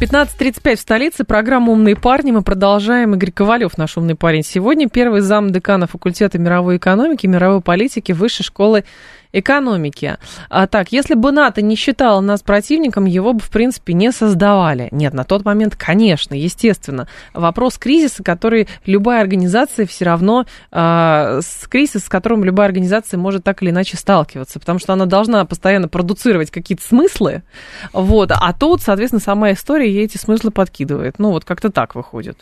15.35 0.00 0.76
в 0.76 0.80
столице. 0.80 1.24
Программа 1.24 1.72
«Умные 1.72 1.96
парни». 1.96 2.30
Мы 2.30 2.42
продолжаем. 2.42 3.16
Игорь 3.16 3.32
Ковалев, 3.32 3.76
наш 3.76 3.96
умный 3.96 4.14
парень. 4.14 4.44
Сегодня 4.44 4.88
первый 4.88 5.20
зам 5.20 5.50
декана 5.50 5.88
факультета 5.88 6.38
мировой 6.38 6.76
экономики, 6.76 7.26
мировой 7.26 7.60
политики 7.60 8.12
Высшей 8.12 8.44
школы 8.44 8.84
экономики. 9.32 10.16
А, 10.48 10.66
так, 10.66 10.92
если 10.92 11.14
бы 11.14 11.32
НАТО 11.32 11.62
не 11.62 11.76
считало 11.76 12.20
нас 12.20 12.42
противником, 12.42 13.04
его 13.04 13.32
бы, 13.32 13.40
в 13.40 13.50
принципе, 13.50 13.92
не 13.92 14.12
создавали. 14.12 14.88
Нет, 14.90 15.14
на 15.14 15.24
тот 15.24 15.44
момент, 15.44 15.76
конечно, 15.76 16.34
естественно. 16.34 17.08
Вопрос 17.34 17.78
кризиса, 17.78 18.22
который 18.22 18.68
любая 18.86 19.20
организация 19.20 19.86
все 19.86 20.04
равно, 20.04 20.46
а, 20.70 21.40
с 21.42 21.66
кризис, 21.68 22.04
с 22.04 22.08
которым 22.08 22.44
любая 22.44 22.66
организация 22.66 23.18
может 23.18 23.44
так 23.44 23.62
или 23.62 23.70
иначе 23.70 23.96
сталкиваться, 23.96 24.58
потому 24.60 24.78
что 24.78 24.92
она 24.92 25.06
должна 25.06 25.44
постоянно 25.44 25.88
продуцировать 25.88 26.50
какие-то 26.50 26.84
смыслы, 26.84 27.42
вот, 27.92 28.30
а 28.32 28.52
тут, 28.52 28.82
соответственно, 28.82 29.20
сама 29.20 29.52
история 29.52 29.90
ей 29.90 30.04
эти 30.04 30.16
смыслы 30.16 30.50
подкидывает. 30.50 31.18
Ну, 31.18 31.30
вот 31.30 31.44
как-то 31.44 31.70
так 31.70 31.94
выходит. 31.94 32.38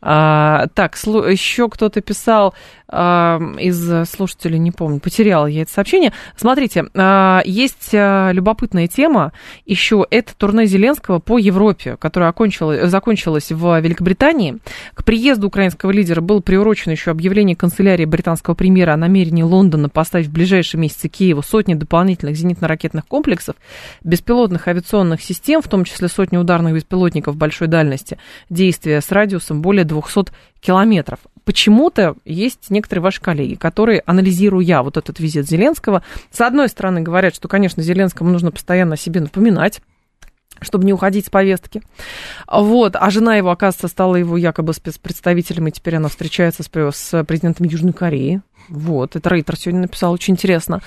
А, 0.00 0.66
так, 0.74 0.96
еще 0.96 1.68
кто-то 1.68 2.00
писал 2.00 2.54
из 2.88 4.08
слушателей, 4.08 4.58
не 4.58 4.70
помню, 4.70 5.00
потеряла 5.00 5.46
я 5.46 5.62
это 5.62 5.72
сообщение. 5.72 6.12
Смотрите, 6.36 6.84
а, 6.94 7.42
есть 7.44 7.90
а, 7.92 8.30
любопытная 8.30 8.86
тема 8.86 9.32
еще, 9.64 10.06
это 10.10 10.36
турне 10.36 10.66
Зеленского 10.66 11.18
по 11.18 11.38
Европе, 11.38 11.96
которое 11.96 12.32
закончилось 12.86 13.50
в 13.50 13.80
Великобритании. 13.80 14.58
К 14.94 15.04
приезду 15.04 15.48
украинского 15.48 15.90
лидера 15.90 16.20
было 16.20 16.40
приурочено 16.40 16.92
еще 16.92 17.10
объявление 17.10 17.56
канцелярии 17.56 18.04
британского 18.04 18.54
премьера 18.54 18.92
о 18.92 18.96
намерении 18.96 19.42
Лондона 19.42 19.88
поставить 19.88 20.26
в 20.26 20.32
ближайшие 20.32 20.80
месяцы 20.80 21.08
Киеву 21.08 21.42
сотни 21.42 21.74
дополнительных 21.74 22.36
зенитно-ракетных 22.36 23.06
комплексов, 23.08 23.56
беспилотных 24.04 24.68
авиационных 24.68 25.20
систем, 25.22 25.60
в 25.60 25.68
том 25.68 25.84
числе 25.84 26.08
сотни 26.08 26.36
ударных 26.36 26.74
беспилотников 26.74 27.36
большой 27.36 27.68
дальности, 27.68 28.18
действия 28.48 29.00
с 29.00 29.10
радиусом 29.10 29.62
более 29.62 29.84
200 29.84 30.32
километров. 30.60 31.18
Почему-то 31.46 32.16
есть 32.24 32.70
некоторые 32.70 33.04
ваши 33.04 33.20
коллеги, 33.20 33.54
которые, 33.54 34.02
анализируя 34.04 34.82
вот 34.82 34.96
этот 34.96 35.20
визит 35.20 35.48
Зеленского, 35.48 36.02
с 36.32 36.40
одной 36.40 36.68
стороны 36.68 37.02
говорят, 37.02 37.36
что, 37.36 37.46
конечно, 37.46 37.84
Зеленскому 37.84 38.30
нужно 38.30 38.50
постоянно 38.50 38.94
о 38.94 38.98
себе 38.98 39.20
напоминать, 39.20 39.80
чтобы 40.60 40.84
не 40.84 40.92
уходить 40.92 41.26
с 41.26 41.30
повестки. 41.30 41.82
Вот. 42.50 42.96
А 42.96 43.10
жена 43.10 43.36
его, 43.36 43.52
оказывается, 43.52 43.86
стала 43.86 44.16
его 44.16 44.36
якобы 44.36 44.74
спецпредставителем, 44.74 45.68
и 45.68 45.70
теперь 45.70 45.94
она 45.94 46.08
встречается 46.08 46.64
с, 46.64 46.68
с 46.68 47.24
президентом 47.24 47.66
Южной 47.66 47.92
Кореи. 47.92 48.42
Вот, 48.68 49.14
это 49.14 49.30
Рейтер 49.30 49.56
сегодня 49.56 49.82
написал, 49.82 50.12
очень 50.12 50.34
интересно. 50.34 50.80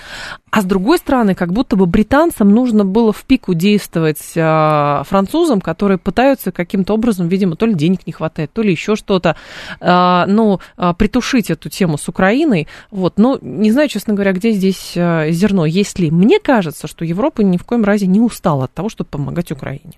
А 0.50 0.60
с 0.60 0.64
другой 0.64 0.98
стороны, 0.98 1.34
как 1.34 1.52
будто 1.52 1.76
бы 1.76 1.86
британцам 1.86 2.50
нужно 2.50 2.84
было 2.84 3.12
в 3.12 3.24
пику 3.24 3.54
действовать 3.54 4.32
а, 4.36 5.02
французам, 5.06 5.60
которые 5.60 5.98
пытаются 5.98 6.52
каким-то 6.52 6.94
образом, 6.94 7.28
видимо, 7.28 7.56
то 7.56 7.66
ли 7.66 7.74
денег 7.74 8.06
не 8.06 8.12
хватает, 8.12 8.52
то 8.52 8.62
ли 8.62 8.70
еще 8.70 8.96
что-то, 8.96 9.36
а, 9.80 10.26
ну, 10.26 10.60
а, 10.76 10.92
притушить 10.92 11.50
эту 11.50 11.70
тему 11.70 11.96
с 11.96 12.08
Украиной. 12.08 12.68
Вот, 12.90 13.18
но 13.18 13.38
не 13.40 13.70
знаю, 13.70 13.88
честно 13.88 14.14
говоря, 14.14 14.32
где 14.32 14.52
здесь 14.52 14.92
зерно. 14.94 15.64
Если 15.64 16.10
мне 16.10 16.38
кажется, 16.38 16.86
что 16.86 17.04
Европа 17.04 17.42
ни 17.42 17.56
в 17.56 17.64
коем 17.64 17.84
разе 17.84 18.06
не 18.06 18.20
устала 18.20 18.64
от 18.64 18.74
того, 18.74 18.88
чтобы 18.88 19.08
помогать 19.08 19.52
Украине. 19.52 19.92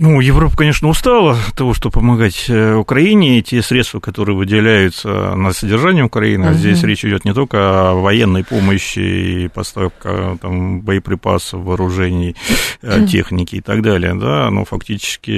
Ну, 0.00 0.20
Европа, 0.20 0.56
конечно, 0.56 0.88
устала 0.88 1.36
от 1.48 1.56
того, 1.56 1.74
что 1.74 1.90
помогать 1.90 2.44
э, 2.48 2.74
Украине, 2.76 3.40
и 3.40 3.42
те 3.42 3.62
средства, 3.62 3.98
которые 3.98 4.36
выделяются 4.36 5.34
на 5.34 5.52
содержание 5.52 6.04
Украины, 6.04 6.44
а 6.44 6.50
Мгм. 6.50 6.58
здесь 6.58 6.84
речь 6.84 7.04
идет 7.04 7.24
не 7.24 7.34
только 7.34 7.90
о 7.90 7.94
военной 7.94 8.44
помощи 8.44 9.00
и 9.00 9.48
поставка 9.48 10.38
там, 10.40 10.82
боеприпасов, 10.82 11.64
вооружений, 11.64 12.36
э, 12.80 13.06
техники 13.06 13.56
и 13.56 13.60
так 13.60 13.82
далее, 13.82 14.14
да, 14.14 14.48
но 14.50 14.64
фактически 14.64 15.32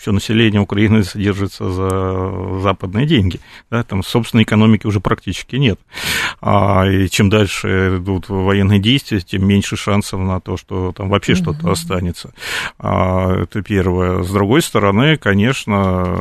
все 0.00 0.10
население 0.10 0.60
Украины 0.60 1.04
содержится 1.04 1.70
за 1.70 2.60
западные 2.62 3.06
деньги, 3.06 3.38
да, 3.70 3.84
там 3.84 4.02
собственной 4.02 4.42
экономики 4.42 4.88
уже 4.88 4.98
практически 4.98 5.54
нет. 5.54 5.78
А, 6.40 6.84
и 6.84 7.08
чем 7.08 7.30
дальше 7.30 7.98
идут 7.98 8.28
военные 8.28 8.80
действия, 8.80 9.20
тем 9.20 9.46
меньше 9.46 9.76
шансов 9.76 10.18
на 10.18 10.40
то, 10.40 10.56
что 10.56 10.90
там 10.90 11.08
вообще 11.10 11.36
что-то 11.36 11.70
останется. 11.70 12.32
А, 12.78 13.42
Это 13.42 13.62
первое. 13.62 14.22
С 14.22 14.30
другой 14.30 14.62
стороны, 14.62 15.16
конечно, 15.16 16.18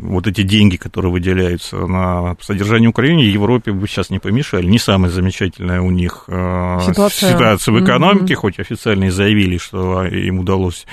вот 0.00 0.26
эти 0.26 0.42
деньги, 0.42 0.76
которые 0.76 1.12
выделяются 1.12 1.76
на 1.76 2.36
содержание 2.40 2.88
Украины, 2.88 3.20
Европе 3.20 3.72
бы 3.72 3.86
сейчас 3.88 4.10
не 4.10 4.18
помешали. 4.18 4.66
Не 4.66 4.78
самая 4.78 5.10
замечательная 5.10 5.80
у 5.80 5.90
них 5.90 6.24
э, 6.28 6.78
Ситуация. 6.86 7.32
ситуация 7.32 7.72
в 7.74 7.84
экономике, 7.84 8.34
Мгм. 8.34 8.40
хоть 8.40 8.58
официально 8.60 9.04
и 9.04 9.10
заявили, 9.10 9.58
что 9.58 10.04
им 10.04 10.38
удалось 10.40 10.86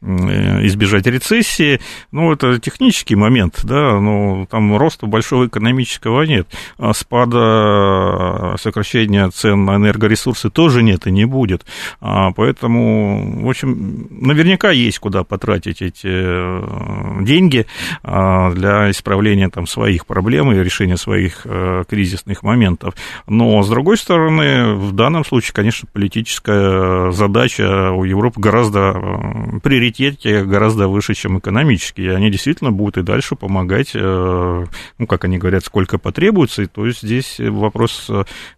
э, 0.00 0.66
избежать 0.66 1.06
рецессии. 1.06 1.80
Ну, 2.12 2.32
это 2.32 2.58
технический 2.58 3.16
момент, 3.16 3.60
да, 3.64 3.98
но 4.00 4.46
там 4.50 4.76
роста 4.76 5.06
большого 5.06 5.46
экономического 5.46 6.22
нет. 6.22 6.46
А 6.78 6.92
Спада, 6.92 8.56
сокращения 8.58 9.28
цен 9.30 9.64
на 9.64 9.76
энергоресурсы 9.76 10.50
тоже 10.50 10.82
нет 10.82 11.06
и 11.06 11.10
не 11.10 11.24
будет. 11.24 11.64
А, 12.00 12.32
Поэтому, 12.32 13.44
в 13.44 13.48
общем, 13.48 14.06
наверняка 14.10 14.70
есть 14.70 14.98
куда 14.98 15.24
потратить 15.24 15.82
эти 15.82 16.06
э, 16.08 17.22
деньги 17.22 17.66
а, 18.02 18.51
для 18.52 18.90
исправления 18.90 19.48
там 19.48 19.66
своих 19.66 20.06
проблем 20.06 20.52
и 20.52 20.62
решения 20.62 20.96
своих 20.96 21.42
э, 21.44 21.84
кризисных 21.88 22.42
моментов. 22.42 22.94
Но, 23.26 23.62
с 23.62 23.68
другой 23.68 23.96
стороны, 23.96 24.74
в 24.74 24.92
данном 24.92 25.24
случае, 25.24 25.54
конечно, 25.54 25.88
политическая 25.92 27.10
задача 27.12 27.90
у 27.92 28.04
Европы 28.04 28.40
гораздо 28.40 28.94
э, 28.94 29.60
приоритете 29.60 30.44
гораздо 30.44 30.88
выше, 30.88 31.14
чем 31.14 31.38
экономические. 31.38 32.06
И 32.08 32.14
они 32.14 32.30
действительно 32.30 32.72
будут 32.72 32.98
и 32.98 33.02
дальше 33.02 33.36
помогать, 33.36 33.92
э, 33.94 34.66
ну, 34.98 35.06
как 35.06 35.24
они 35.24 35.38
говорят, 35.38 35.64
сколько 35.64 35.98
потребуется. 35.98 36.62
И 36.62 36.66
то 36.66 36.86
есть 36.86 37.02
здесь 37.02 37.36
вопрос 37.38 38.10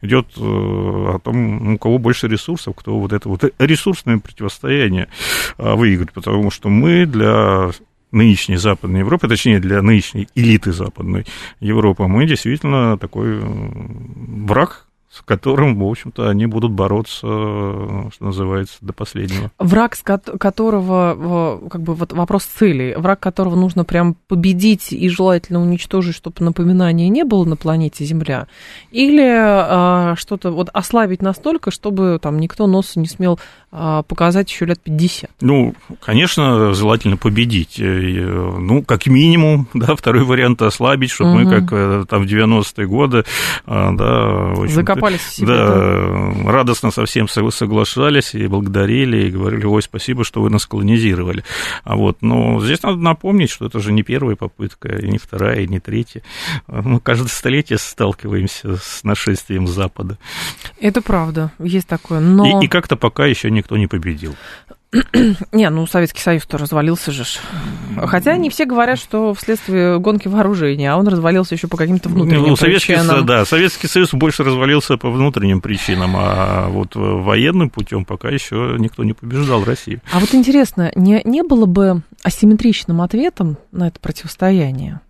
идет 0.02 0.26
о 0.37 1.18
том, 1.22 1.64
ну, 1.64 1.74
у 1.74 1.78
кого 1.78 1.98
больше 1.98 2.28
ресурсов, 2.28 2.74
кто 2.76 2.98
вот 2.98 3.12
это 3.12 3.28
вот 3.28 3.44
ресурсное 3.59 4.18
противостояние 4.18 5.09
выиграет, 5.59 6.12
потому 6.12 6.50
что 6.50 6.68
мы 6.68 7.07
для 7.07 7.70
нынешней 8.14 8.57
Западной 8.57 9.00
Европы, 9.00 9.29
точнее, 9.29 9.61
для 9.61 9.83
нынешней 9.83 10.29
элиты 10.35 10.72
Западной 10.72 11.27
Европы, 11.61 12.05
мы 12.05 12.27
действительно 12.27 12.96
такой 12.96 13.40
враг, 13.40 14.84
с 15.14 15.22
которым, 15.22 15.79
в 15.79 15.88
общем-то, 15.88 16.29
они 16.29 16.46
будут 16.46 16.72
бороться, 16.72 17.20
э, 17.24 18.09
что 18.12 18.24
называется, 18.24 18.79
до 18.81 18.92
последнего. 18.92 19.50
Враг, 19.61 19.94
с 19.94 20.03
ко- 20.03 20.18
которого, 20.18 21.61
э, 21.64 21.68
как 21.68 21.83
бы 21.83 21.94
вот 21.94 22.12
вопрос 22.12 22.44
цели, 22.44 22.94
враг 22.98 23.20
которого 23.20 23.55
нужно 23.55 23.85
прям 23.85 24.16
победить 24.27 24.92
и 24.92 25.09
желательно 25.09 25.61
уничтожить, 25.62 26.16
чтобы 26.16 26.44
напоминания 26.44 27.09
не 27.09 27.24
было 27.24 27.44
на 27.44 27.55
планете 27.55 28.05
Земля, 28.05 28.48
или 28.90 29.22
э, 29.24 30.16
что-то 30.16 30.50
вот 30.50 30.68
ослабить 30.72 31.22
настолько, 31.22 31.70
чтобы 31.70 32.18
там 32.20 32.40
никто 32.40 32.66
носа 32.66 32.98
не 32.98 33.07
смел 33.07 33.38
э, 33.70 34.03
показать 34.09 34.50
еще 34.50 34.64
лет 34.64 34.81
50. 34.81 35.31
Ну, 35.40 35.74
конечно, 36.00 36.74
желательно 36.74 37.16
победить. 37.16 37.77
Ну, 37.79 38.83
как 38.83 39.07
минимум, 39.07 39.68
да, 39.74 39.94
второй 39.94 40.24
вариант 40.24 40.61
ослабить, 40.62 41.11
чтобы 41.11 41.35
Мгм. 41.35 41.44
мы, 41.44 41.61
как 41.61 42.09
там 42.09 42.22
в 42.22 42.27
90-е 42.27 42.87
годы, 42.88 43.24
да, 43.66 43.92
в 43.92 44.62
общем-то, 44.64 45.03
Себе, 45.12 45.48
да, 45.48 45.66
да, 45.66 46.52
радостно 46.52 46.90
со 46.90 47.04
всем 47.04 47.28
соглашались 47.28 48.34
и 48.34 48.46
благодарили, 48.46 49.26
и 49.26 49.30
говорили, 49.30 49.64
ой, 49.66 49.82
спасибо, 49.82 50.24
что 50.24 50.42
вы 50.42 50.50
нас 50.50 50.66
колонизировали. 50.66 51.44
А 51.84 51.96
вот, 51.96 52.22
но 52.22 52.60
здесь 52.60 52.82
надо 52.82 52.98
напомнить, 52.98 53.50
что 53.50 53.66
это 53.66 53.80
же 53.80 53.92
не 53.92 54.02
первая 54.02 54.36
попытка, 54.36 54.88
и 54.88 55.08
не 55.08 55.18
вторая, 55.18 55.60
и 55.60 55.66
не 55.66 55.80
третья. 55.80 56.22
Мы 56.66 57.00
каждое 57.00 57.28
столетие 57.28 57.78
сталкиваемся 57.78 58.76
с 58.76 59.04
нашествием 59.04 59.66
Запада. 59.66 60.18
Это 60.80 61.02
правда, 61.02 61.52
есть 61.58 61.86
такое, 61.86 62.20
но... 62.20 62.60
И, 62.60 62.66
и 62.66 62.68
как-то 62.68 62.96
пока 62.96 63.26
еще 63.26 63.50
никто 63.50 63.76
не 63.76 63.86
победил. 63.86 64.34
Не, 65.52 65.70
ну 65.70 65.87
Советский 65.87 66.20
Союз-то 66.20 66.59
развалился 66.59 67.11
же. 67.11 67.24
Хотя 67.96 68.37
не 68.37 68.50
все 68.50 68.64
говорят, 68.64 68.98
что 68.98 69.35
вследствие 69.35 69.98
гонки 69.98 70.28
вооружения, 70.28 70.92
а 70.92 70.96
он 70.96 71.09
развалился 71.09 71.54
еще 71.54 71.68
по 71.68 71.76
каким-то 71.76 72.09
внутренним 72.09 72.48
ну, 72.48 72.57
Советский, 72.57 72.94
причинам. 72.94 73.26
Да, 73.26 73.44
Советский 73.44 73.88
Союз 73.88 74.12
больше 74.12 74.44
развалился 74.44 74.96
по 74.96 75.11
внутренним 75.11 75.61
причинам, 75.61 76.14
а 76.16 76.68
вот 76.68 76.94
военным 76.94 77.70
путем 77.70 78.04
пока 78.04 78.28
еще 78.28 78.76
никто 78.78 79.04
не 79.04 79.12
побеждал 79.12 79.64
Россию. 79.64 80.00
А 80.12 80.20
вот 80.20 80.35
интересно, 80.35 80.92
не, 80.94 81.20
не 81.24 81.42
было 81.42 81.66
бы 81.66 82.02
асимметричным 82.22 83.00
ответом 83.00 83.59
на 83.72 83.88
это 83.88 84.00
противостояние? 84.00 85.00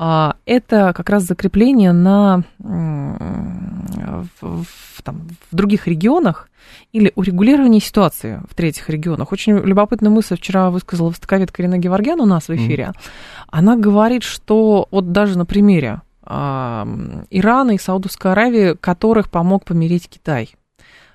А, 0.00 0.36
это 0.46 0.92
как 0.94 1.10
раз 1.10 1.24
закрепление 1.24 1.90
на, 1.90 2.44
в, 2.60 4.28
в, 4.40 5.02
там, 5.02 5.28
в 5.50 5.56
других 5.56 5.88
регионах 5.88 6.48
или 6.92 7.12
урегулирование 7.16 7.80
ситуации 7.80 8.40
в 8.48 8.54
третьих 8.54 8.88
регионах. 8.90 9.32
Очень 9.32 9.58
любопытную 9.58 10.12
мысль 10.12 10.36
вчера 10.36 10.70
высказала 10.70 11.08
востоковед 11.08 11.50
Ирина 11.58 11.78
Геворгян 11.78 12.20
у 12.20 12.26
нас 12.26 12.46
в 12.48 12.54
эфире. 12.54 12.92
Mm. 12.94 13.00
Она 13.48 13.76
говорит, 13.76 14.22
что 14.22 14.86
вот 14.92 15.10
даже 15.10 15.36
на 15.36 15.44
примере 15.44 16.02
э, 16.24 16.84
Ирана 17.30 17.72
и 17.72 17.78
Саудовской 17.78 18.30
Аравии, 18.30 18.74
которых 18.74 19.28
помог 19.28 19.64
помирить 19.64 20.08
Китай. 20.08 20.54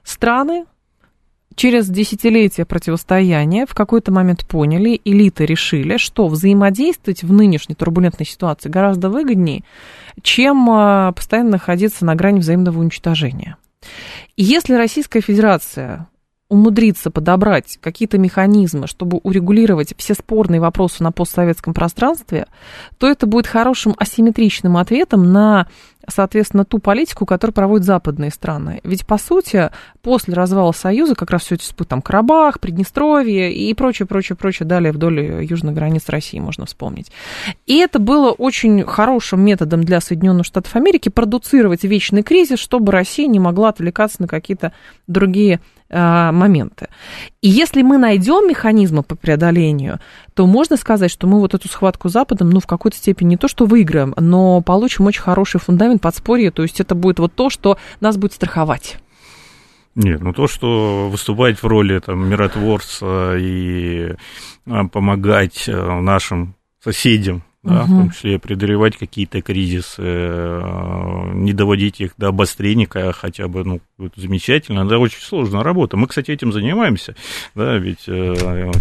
Страны, 0.04 0.66
через 1.56 1.90
десятилетия 1.90 2.66
противостояния 2.66 3.66
в 3.66 3.74
какой-то 3.74 4.12
момент 4.12 4.46
поняли, 4.46 5.00
элиты 5.04 5.46
решили, 5.46 5.98
что 5.98 6.28
взаимодействовать 6.28 7.24
в 7.24 7.32
нынешней 7.32 7.76
турбулентной 7.76 8.26
ситуации 8.26 8.70
гораздо 8.70 9.10
выгоднее, 9.10 9.64
чем 10.22 10.70
а, 10.70 11.12
постоянно 11.12 11.52
находиться 11.52 12.06
на 12.06 12.16
грани 12.16 12.40
взаимного 12.40 12.80
уничтожения. 12.80 13.58
Если 14.38 14.74
Российская 14.74 15.22
Федерация 15.22 16.08
умудриться 16.54 17.10
подобрать 17.10 17.80
какие-то 17.82 18.18
механизмы, 18.18 18.88
чтобы 18.88 19.20
урегулировать 19.24 19.94
все 19.98 20.14
спорные 20.14 20.62
вопросы 20.62 21.02
на 21.02 21.12
постсоветском 21.12 21.74
пространстве, 21.74 22.46
то 23.00 23.10
это 23.10 23.26
будет 23.26 23.48
хорошим 23.48 23.96
асимметричным 23.98 24.78
ответом 24.78 25.34
на 25.34 25.68
соответственно, 26.08 26.66
ту 26.66 26.80
политику, 26.80 27.26
которую 27.26 27.54
проводят 27.54 27.86
западные 27.86 28.32
страны. 28.32 28.82
Ведь, 28.84 29.06
по 29.06 29.18
сути, 29.18 29.70
после 30.02 30.34
развала 30.34 30.72
Союза, 30.72 31.16
как 31.16 31.32
раз 31.32 31.44
все 31.44 31.56
эти 31.56 31.72
там 31.86 32.02
Карабах, 32.02 32.60
Приднестровье 32.60 33.54
и 33.54 33.74
прочее, 33.74 34.06
прочее, 34.06 34.36
прочее, 34.36 34.68
далее 34.68 34.92
вдоль 34.92 35.44
южных 35.46 35.74
границ 35.74 36.08
России 36.10 36.40
можно 36.40 36.66
вспомнить. 36.66 37.12
И 37.66 37.78
это 37.78 38.00
было 38.00 38.32
очень 38.32 38.84
хорошим 38.86 39.42
методом 39.42 39.84
для 39.84 40.02
Соединенных 40.02 40.46
Штатов 40.46 40.76
Америки 40.76 41.10
продуцировать 41.10 41.84
вечный 41.84 42.24
кризис, 42.24 42.60
чтобы 42.60 42.92
Россия 42.92 43.28
не 43.28 43.40
могла 43.40 43.70
отвлекаться 43.70 44.22
на 44.22 44.28
какие-то 44.28 44.74
другие 45.08 45.60
моменты. 45.94 46.88
И 47.42 47.50
если 47.50 47.82
мы 47.82 47.98
найдем 47.98 48.48
механизмы 48.48 49.04
по 49.04 49.16
преодолению, 49.16 50.00
то 50.34 50.48
можно 50.48 50.78
сказать, 50.78 51.12
что 51.12 51.28
мы 51.28 51.40
вот 51.40 51.54
эту 51.54 51.68
схватку 51.68 52.10
с 52.10 52.14
Западом, 52.14 52.50
ну, 52.50 52.60
в 52.60 52.68
какой-то 52.68 52.98
степени 52.98 53.30
не 53.30 53.38
то, 53.38 53.48
что 53.48 53.66
выиграем, 53.66 54.14
но 54.18 54.62
получим 54.62 55.06
очень 55.06 55.22
хороший 55.22 55.60
фундамент 55.60 56.02
подспорья, 56.02 56.52
то 56.52 56.64
есть 56.64 56.80
это 56.80 56.96
будет 56.96 57.20
вот 57.20 57.34
то, 57.34 57.50
что 57.50 57.78
нас 58.00 58.18
будет 58.18 58.34
страховать. 58.34 58.98
Нет, 59.96 60.22
ну 60.22 60.34
то, 60.34 60.48
что 60.48 61.08
выступать 61.10 61.62
в 61.62 61.68
роли 61.68 62.00
там, 62.00 62.28
миротворца 62.28 63.36
и 63.38 64.16
а, 64.66 64.88
помогать 64.88 65.66
э, 65.68 66.00
нашим 66.02 66.56
соседям 66.84 67.44
да, 67.64 67.84
угу. 67.84 67.94
в 67.94 67.98
том 67.98 68.12
числе 68.12 68.40
преодолевать 68.40 68.98
какие-то 68.98 69.42
кризисы, 69.42 70.02
э, 70.02 71.32
не 71.34 71.54
доводить 71.54 72.02
их 72.02 72.14
до 72.18 72.28
обострения, 72.28 72.88
хотя 73.14 73.48
бы, 73.48 73.64
ну, 73.64 73.82
это 74.00 74.20
замечательно, 74.20 74.88
да, 74.88 75.00
очень 75.00 75.22
сложная 75.22 75.64
работа. 75.64 75.96
Мы, 75.96 76.08
кстати, 76.08 76.32
этим 76.32 76.52
занимаемся, 76.52 77.16
да, 77.56 77.78
ведь 77.78 78.04
э, 78.08 78.36
а, 78.42 78.72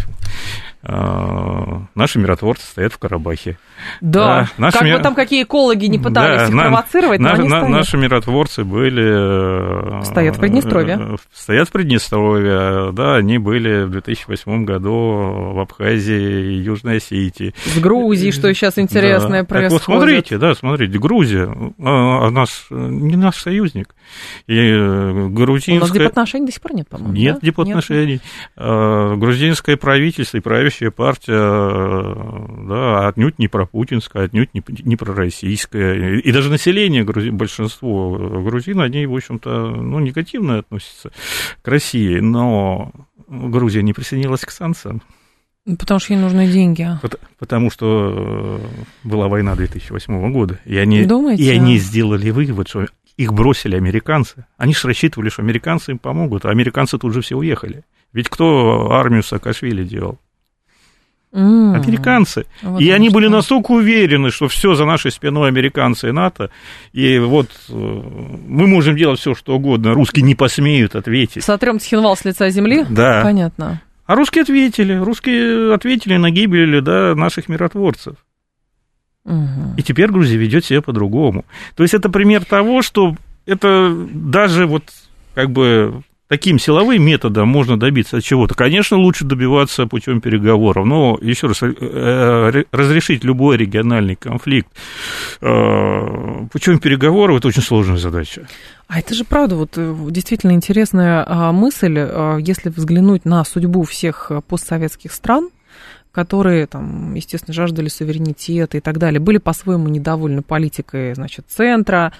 наши 0.84 2.18
миротворцы 2.18 2.66
стоят 2.66 2.92
в 2.92 2.98
Карабахе. 2.98 3.56
Да, 4.00 4.26
да 4.26 4.48
наши 4.58 4.78
как 4.78 4.86
ми... 4.86 4.92
бы 4.92 4.98
там 4.98 5.14
какие 5.14 5.44
экологи 5.44 5.86
не 5.86 5.98
пытались 5.98 6.40
да, 6.40 6.44
их 6.46 6.54
на, 6.54 6.62
провоцировать, 6.62 7.20
на, 7.20 7.36
но 7.36 7.44
на, 7.46 7.68
Наши 7.68 7.96
миротворцы 7.96 8.64
были... 8.64 10.00
Э, 10.00 10.02
стоят 10.02 10.36
в 10.36 10.40
Приднестровье. 10.40 10.98
Э, 11.00 11.16
стоят 11.32 11.68
в 11.68 11.72
Приднестровье, 11.72 12.92
да, 12.92 13.14
они 13.14 13.38
были 13.38 13.84
в 13.84 13.90
2008 13.90 14.64
году 14.64 15.52
в 15.54 15.60
Абхазии 15.60 16.54
и 16.54 16.62
Южной 16.62 16.96
Осетии. 16.96 17.54
В 17.64 17.80
Грузии, 17.80 18.30
что 18.30 18.52
сейчас 18.52 18.78
интересное 18.78 19.42
да. 19.42 19.48
происходит. 19.48 19.82
Так 19.84 19.88
вот, 19.88 19.98
смотрите, 19.98 20.38
да, 20.38 20.54
смотрите, 20.54 20.98
Грузия, 20.98 21.44
а, 21.80 22.26
а 22.26 22.30
наш, 22.30 22.66
не 22.70 23.16
наш 23.16 23.36
союзник. 23.36 23.94
И 24.48 24.56
э, 24.56 25.28
грузинская... 25.28 25.76
У 25.76 25.80
нас 25.80 25.90
дипотношений 25.92 26.46
до 26.46 26.52
сих 26.52 26.60
пор 26.60 26.74
нет, 26.74 26.88
по-моему, 26.88 27.14
Нет 27.14 27.34
да? 27.36 27.46
дипотношений. 27.46 28.20
Нет. 28.56 29.18
Грузинское 29.18 29.76
правительство 29.76 30.38
и 30.38 30.40
правительство 30.40 30.71
правящая 30.72 30.90
партия, 30.90 31.32
э, 31.34 32.66
да, 32.68 33.08
отнюдь 33.08 33.38
не 33.38 33.48
про 33.48 33.62
пропутинская, 33.62 34.24
отнюдь 34.24 34.54
не, 34.54 34.62
не 34.84 34.96
пророссийская. 34.96 36.18
И 36.18 36.32
даже 36.32 36.50
население, 36.50 37.04
большинство 37.04 38.16
грузин, 38.42 38.80
они, 38.80 39.06
в 39.06 39.14
общем-то, 39.14 39.70
ну, 39.70 40.00
негативно 40.00 40.58
относятся 40.58 41.12
к 41.62 41.68
России, 41.68 42.18
но 42.18 42.90
Грузия 43.28 43.82
не 43.82 43.92
присоединилась 43.92 44.42
к 44.42 44.50
санкциям. 44.50 45.02
Потому 45.78 46.00
что 46.00 46.14
ей 46.14 46.18
нужны 46.18 46.48
деньги. 46.48 46.88
Потому 47.38 47.70
что 47.70 48.58
э, 48.60 49.06
была 49.08 49.28
война 49.28 49.54
2008 49.54 50.32
года. 50.32 50.58
И 50.64 50.76
они, 50.76 51.04
Думаете? 51.04 51.44
и 51.44 51.48
они 51.50 51.78
сделали 51.78 52.30
вывод, 52.30 52.68
что 52.68 52.86
их 53.16 53.32
бросили 53.32 53.76
американцы. 53.76 54.46
Они 54.56 54.74
же 54.74 54.88
рассчитывали, 54.88 55.28
что 55.28 55.42
американцы 55.42 55.92
им 55.92 55.98
помогут, 55.98 56.46
а 56.46 56.50
американцы 56.50 56.98
тут 56.98 57.12
же 57.12 57.20
все 57.20 57.36
уехали. 57.36 57.84
Ведь 58.12 58.28
кто 58.28 58.90
армию 58.90 59.22
Саакашвили 59.22 59.84
делал? 59.84 60.18
Mm. 61.32 61.74
Американцы. 61.76 62.44
Вот 62.62 62.80
и 62.80 62.90
они 62.90 63.08
были 63.08 63.26
настолько 63.26 63.70
уверены, 63.70 64.30
что 64.30 64.48
все 64.48 64.74
за 64.74 64.84
нашей 64.84 65.10
спиной 65.10 65.48
американцы 65.48 66.10
и 66.10 66.12
НАТО. 66.12 66.50
И 66.92 67.18
вот 67.18 67.48
э, 67.70 67.72
мы 67.72 68.66
можем 68.66 68.96
делать 68.96 69.18
все, 69.18 69.34
что 69.34 69.56
угодно. 69.56 69.94
Русские 69.94 70.24
не 70.24 70.34
посмеют 70.34 70.94
ответить. 70.94 71.42
Сотрем 71.42 71.80
Цхинвал 71.80 72.16
с 72.16 72.26
лица 72.26 72.50
земли? 72.50 72.84
Да. 72.90 73.22
Понятно. 73.22 73.80
А 74.04 74.14
русские 74.14 74.42
ответили. 74.42 74.94
Русские 74.94 75.72
ответили 75.74 76.18
на 76.18 76.30
гибель 76.30 76.82
да, 76.82 77.14
наших 77.14 77.48
миротворцев. 77.48 78.16
Угу. 79.24 79.76
И 79.78 79.82
теперь 79.82 80.10
Грузия 80.10 80.36
ведет 80.36 80.66
себя 80.66 80.82
по-другому. 80.82 81.46
То 81.76 81.82
есть 81.82 81.94
это 81.94 82.10
пример 82.10 82.44
того, 82.44 82.82
что 82.82 83.16
это 83.46 83.90
даже 84.12 84.66
вот 84.66 84.84
как 85.34 85.50
бы 85.50 86.02
таким 86.32 86.58
силовым 86.58 87.02
методом 87.02 87.46
можно 87.46 87.78
добиться 87.78 88.22
чего-то. 88.22 88.54
Конечно, 88.54 88.96
лучше 88.96 89.26
добиваться 89.26 89.86
путем 89.86 90.22
переговоров, 90.22 90.86
но 90.86 91.18
еще 91.20 91.46
раз, 91.46 91.62
э, 91.62 91.74
э, 91.78 92.64
разрешить 92.72 93.22
любой 93.22 93.58
региональный 93.58 94.16
конфликт 94.16 94.68
э, 95.42 96.46
путем 96.50 96.78
переговоров 96.78 97.36
это 97.36 97.48
очень 97.48 97.60
сложная 97.60 97.98
задача. 97.98 98.48
А 98.88 98.98
это 98.98 99.14
же 99.14 99.24
правда, 99.24 99.56
вот 99.56 99.78
действительно 100.10 100.52
интересная 100.52 101.22
а, 101.26 101.52
мысль, 101.52 101.98
если 102.40 102.70
взглянуть 102.70 103.26
на 103.26 103.44
судьбу 103.44 103.82
всех 103.82 104.32
постсоветских 104.48 105.12
стран, 105.12 105.50
которые, 106.12 106.66
там, 106.66 107.14
естественно, 107.14 107.54
жаждали 107.54 107.88
суверенитета 107.88 108.76
и 108.76 108.80
так 108.80 108.98
далее, 108.98 109.18
были 109.18 109.38
по-своему 109.38 109.88
недовольны 109.88 110.42
политикой, 110.42 111.14
значит, 111.14 111.46
центра, 111.48 112.12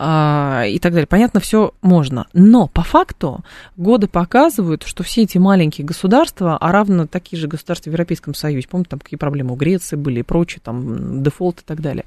а, 0.00 0.64
и 0.66 0.78
так 0.78 0.92
далее. 0.92 1.06
Понятно, 1.06 1.40
все 1.40 1.72
можно. 1.82 2.26
Но 2.32 2.68
по 2.68 2.82
факту 2.82 3.44
годы 3.76 4.06
показывают, 4.06 4.84
что 4.84 5.02
все 5.02 5.22
эти 5.22 5.38
маленькие 5.38 5.86
государства, 5.86 6.56
а 6.56 6.72
равно 6.72 7.06
такие 7.06 7.38
же 7.38 7.48
государства 7.48 7.90
в 7.90 7.92
Европейском 7.92 8.34
Союзе, 8.34 8.68
помните, 8.68 8.90
там 8.90 9.00
какие 9.00 9.18
проблемы 9.18 9.54
у 9.54 9.56
Греции 9.56 9.96
были 9.96 10.20
и 10.20 10.22
прочее, 10.22 10.60
там 10.62 11.22
дефолт 11.22 11.60
и 11.60 11.64
так 11.64 11.80
далее. 11.80 12.04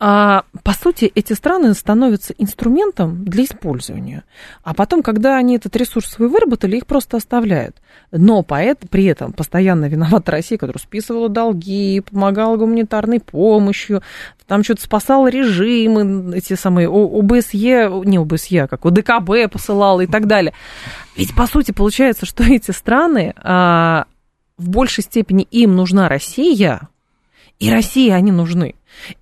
А, 0.00 0.44
по 0.62 0.72
сути, 0.72 1.10
эти 1.14 1.32
страны 1.34 1.74
становятся 1.74 2.32
инструментом 2.38 3.24
для 3.24 3.44
использования. 3.44 4.24
А 4.62 4.72
потом, 4.72 5.02
когда 5.02 5.36
они 5.36 5.56
этот 5.56 5.76
ресурс 5.76 6.06
свой 6.06 6.28
выработали, 6.28 6.76
их 6.76 6.86
просто 6.86 7.16
оставляют. 7.16 7.76
Но 8.10 8.42
поэт, 8.42 8.84
при 8.88 9.04
этом 9.04 9.32
постоянно 9.32 9.86
виновата 9.86 10.32
Россия, 10.32 10.56
которая 10.56 10.80
списывала 10.80 11.28
долги, 11.28 12.00
помогала 12.00 12.56
гуманитарной 12.56 13.20
помощью, 13.20 14.02
там 14.48 14.64
что-то 14.64 14.82
спасал 14.82 15.28
режимы, 15.28 16.34
эти 16.34 16.54
самые 16.54 16.88
ОБСЕ, 17.18 17.90
не 18.04 18.18
ОБСЕ, 18.18 18.64
а 18.64 18.68
как 18.68 18.86
ОДКБ 18.86 19.50
посылал 19.52 20.00
и 20.00 20.06
так 20.06 20.26
далее. 20.26 20.52
Ведь, 21.16 21.34
по 21.34 21.46
сути, 21.46 21.72
получается, 21.72 22.26
что 22.26 22.44
эти 22.44 22.70
страны 22.70 23.34
а, 23.36 24.04
в 24.56 24.68
большей 24.68 25.04
степени 25.04 25.46
им 25.50 25.76
нужна 25.76 26.08
Россия, 26.08 26.88
и 27.58 27.70
России 27.70 28.10
они 28.10 28.30
нужны. 28.30 28.74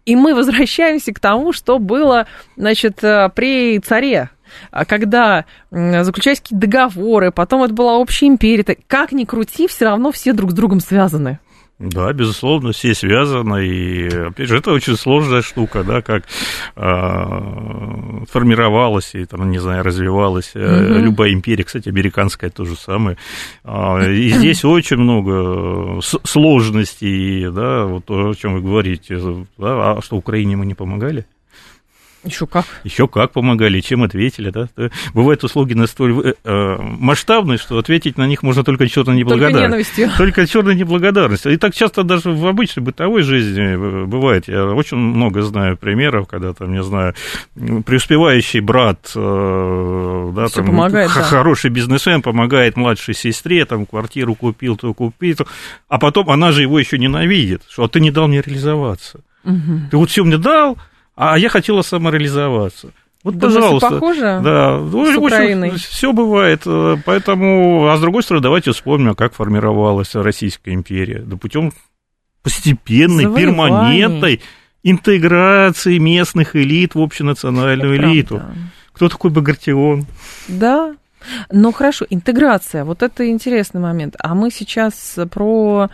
И 0.04 0.16
мы 0.16 0.34
возвращаемся 0.34 1.12
к 1.12 1.20
тому, 1.20 1.52
что 1.52 1.78
было, 1.78 2.26
значит, 2.56 3.02
э, 3.02 3.30
при 3.34 3.78
царе. 3.78 4.30
а 4.70 4.84
когда 4.84 5.44
заключались 5.70 6.40
какие-то 6.40 6.66
договоры, 6.66 7.30
потом 7.30 7.62
это 7.62 7.74
была 7.74 7.96
общая 7.96 8.26
империя, 8.26 8.64
как 8.86 9.12
ни 9.12 9.24
крути, 9.24 9.68
все 9.68 9.86
равно 9.86 10.12
все 10.12 10.32
друг 10.32 10.52
с 10.52 10.54
другом 10.54 10.80
связаны. 10.80 11.40
Да, 11.78 12.10
безусловно, 12.14 12.72
все 12.72 12.94
связаны, 12.94 13.66
и, 13.66 14.08
опять 14.08 14.48
же, 14.48 14.56
это 14.56 14.72
очень 14.72 14.96
сложная 14.96 15.42
штука, 15.42 15.84
да, 15.84 16.00
как 16.00 16.24
э, 16.74 18.24
формировалась 18.30 19.14
и, 19.14 19.26
там, 19.26 19.50
не 19.50 19.58
знаю, 19.58 19.84
развивалась 19.84 20.52
mm-hmm. 20.54 21.00
любая 21.00 21.34
империя, 21.34 21.64
кстати, 21.64 21.90
американская 21.90 22.48
то 22.48 22.64
же 22.64 22.76
самое, 22.76 23.18
и 23.66 24.28
здесь 24.30 24.64
очень 24.64 24.96
много 24.96 26.00
сложностей, 26.00 27.50
да, 27.50 27.84
вот 27.84 28.06
то, 28.06 28.30
о 28.30 28.34
чем 28.34 28.54
вы 28.54 28.62
говорите, 28.62 29.18
да, 29.58 29.92
а 29.92 30.00
что, 30.02 30.16
Украине 30.16 30.56
мы 30.56 30.64
не 30.64 30.74
помогали? 30.74 31.26
Еще 32.26 32.46
как. 32.46 32.64
Еще 32.84 33.08
как 33.08 33.32
помогали, 33.32 33.80
чем 33.80 34.02
ответили, 34.02 34.50
да. 34.50 34.68
Бывают 35.14 35.44
услуги 35.44 35.74
настолько 35.74 36.34
э, 36.44 36.76
масштабные, 36.80 37.58
что 37.58 37.78
ответить 37.78 38.18
на 38.18 38.26
них 38.26 38.42
можно 38.42 38.64
только 38.64 38.88
черной 38.88 39.16
неблагодарностью. 39.16 39.56
Только 39.56 39.68
ненавистью. 39.68 40.10
Только 40.18 40.46
черной 40.46 40.74
неблагодарностью. 40.74 41.52
И 41.52 41.56
так 41.56 41.74
часто 41.74 42.02
даже 42.02 42.30
в 42.30 42.46
обычной 42.46 42.82
бытовой 42.82 43.22
жизни 43.22 44.04
бывает. 44.06 44.48
Я 44.48 44.64
очень 44.66 44.96
много 44.96 45.42
знаю 45.42 45.76
примеров, 45.76 46.26
когда 46.28 46.52
там, 46.52 46.72
не 46.72 46.82
знаю, 46.82 47.14
преуспевающий 47.54 48.60
брат, 48.60 49.12
э, 49.14 50.32
да, 50.34 50.48
там, 50.48 50.66
помогает, 50.66 51.10
х- 51.10 51.20
да. 51.20 51.26
хороший 51.26 51.70
бизнесмен 51.70 52.22
помогает 52.22 52.76
младшей 52.76 53.14
сестре, 53.14 53.64
там, 53.64 53.86
квартиру 53.86 54.34
купил, 54.34 54.76
то 54.76 54.92
купил, 54.94 55.36
то... 55.36 55.46
а 55.88 55.98
потом 55.98 56.30
она 56.30 56.52
же 56.52 56.62
его 56.62 56.78
еще 56.78 56.98
ненавидит, 56.98 57.62
что 57.68 57.84
а 57.84 57.88
ты 57.88 58.00
не 58.00 58.10
дал 58.10 58.28
мне 58.28 58.40
реализоваться. 58.40 59.20
Угу. 59.44 59.90
Ты 59.90 59.96
вот 59.96 60.10
все 60.10 60.24
мне 60.24 60.38
дал, 60.38 60.76
а 61.16 61.38
я 61.38 61.48
хотела 61.48 61.82
самореализоваться. 61.82 62.92
Вот, 63.24 63.38
Думаете, 63.38 63.60
пожалуйста. 63.60 63.90
похоже 63.90 64.40
да, 64.44 64.78
с 64.78 65.16
Украиной? 65.16 65.70
Все 65.72 66.12
бывает. 66.12 66.62
Э, 66.64 66.96
поэтому, 67.04 67.88
а 67.88 67.96
с 67.96 68.00
другой 68.00 68.22
стороны, 68.22 68.42
давайте 68.42 68.70
вспомним, 68.70 69.16
как 69.16 69.34
формировалась 69.34 70.14
Российская 70.14 70.74
империя. 70.74 71.22
Да 71.26 71.36
путем 71.36 71.72
постепенной, 72.44 73.34
перманентной 73.34 74.40
интеграции 74.84 75.98
местных 75.98 76.54
элит 76.54 76.94
в 76.94 77.00
общенациональную 77.00 77.96
Это 77.96 78.04
элиту. 78.04 78.36
Правда. 78.36 78.56
Кто 78.92 79.08
такой 79.08 79.30
Багратион? 79.32 80.06
Да, 80.46 80.94
ну 81.50 81.72
хорошо, 81.72 82.06
интеграция, 82.08 82.84
вот 82.84 83.02
это 83.02 83.28
интересный 83.28 83.80
момент. 83.80 84.14
А 84.20 84.36
мы 84.36 84.52
сейчас 84.52 85.18
про 85.32 85.90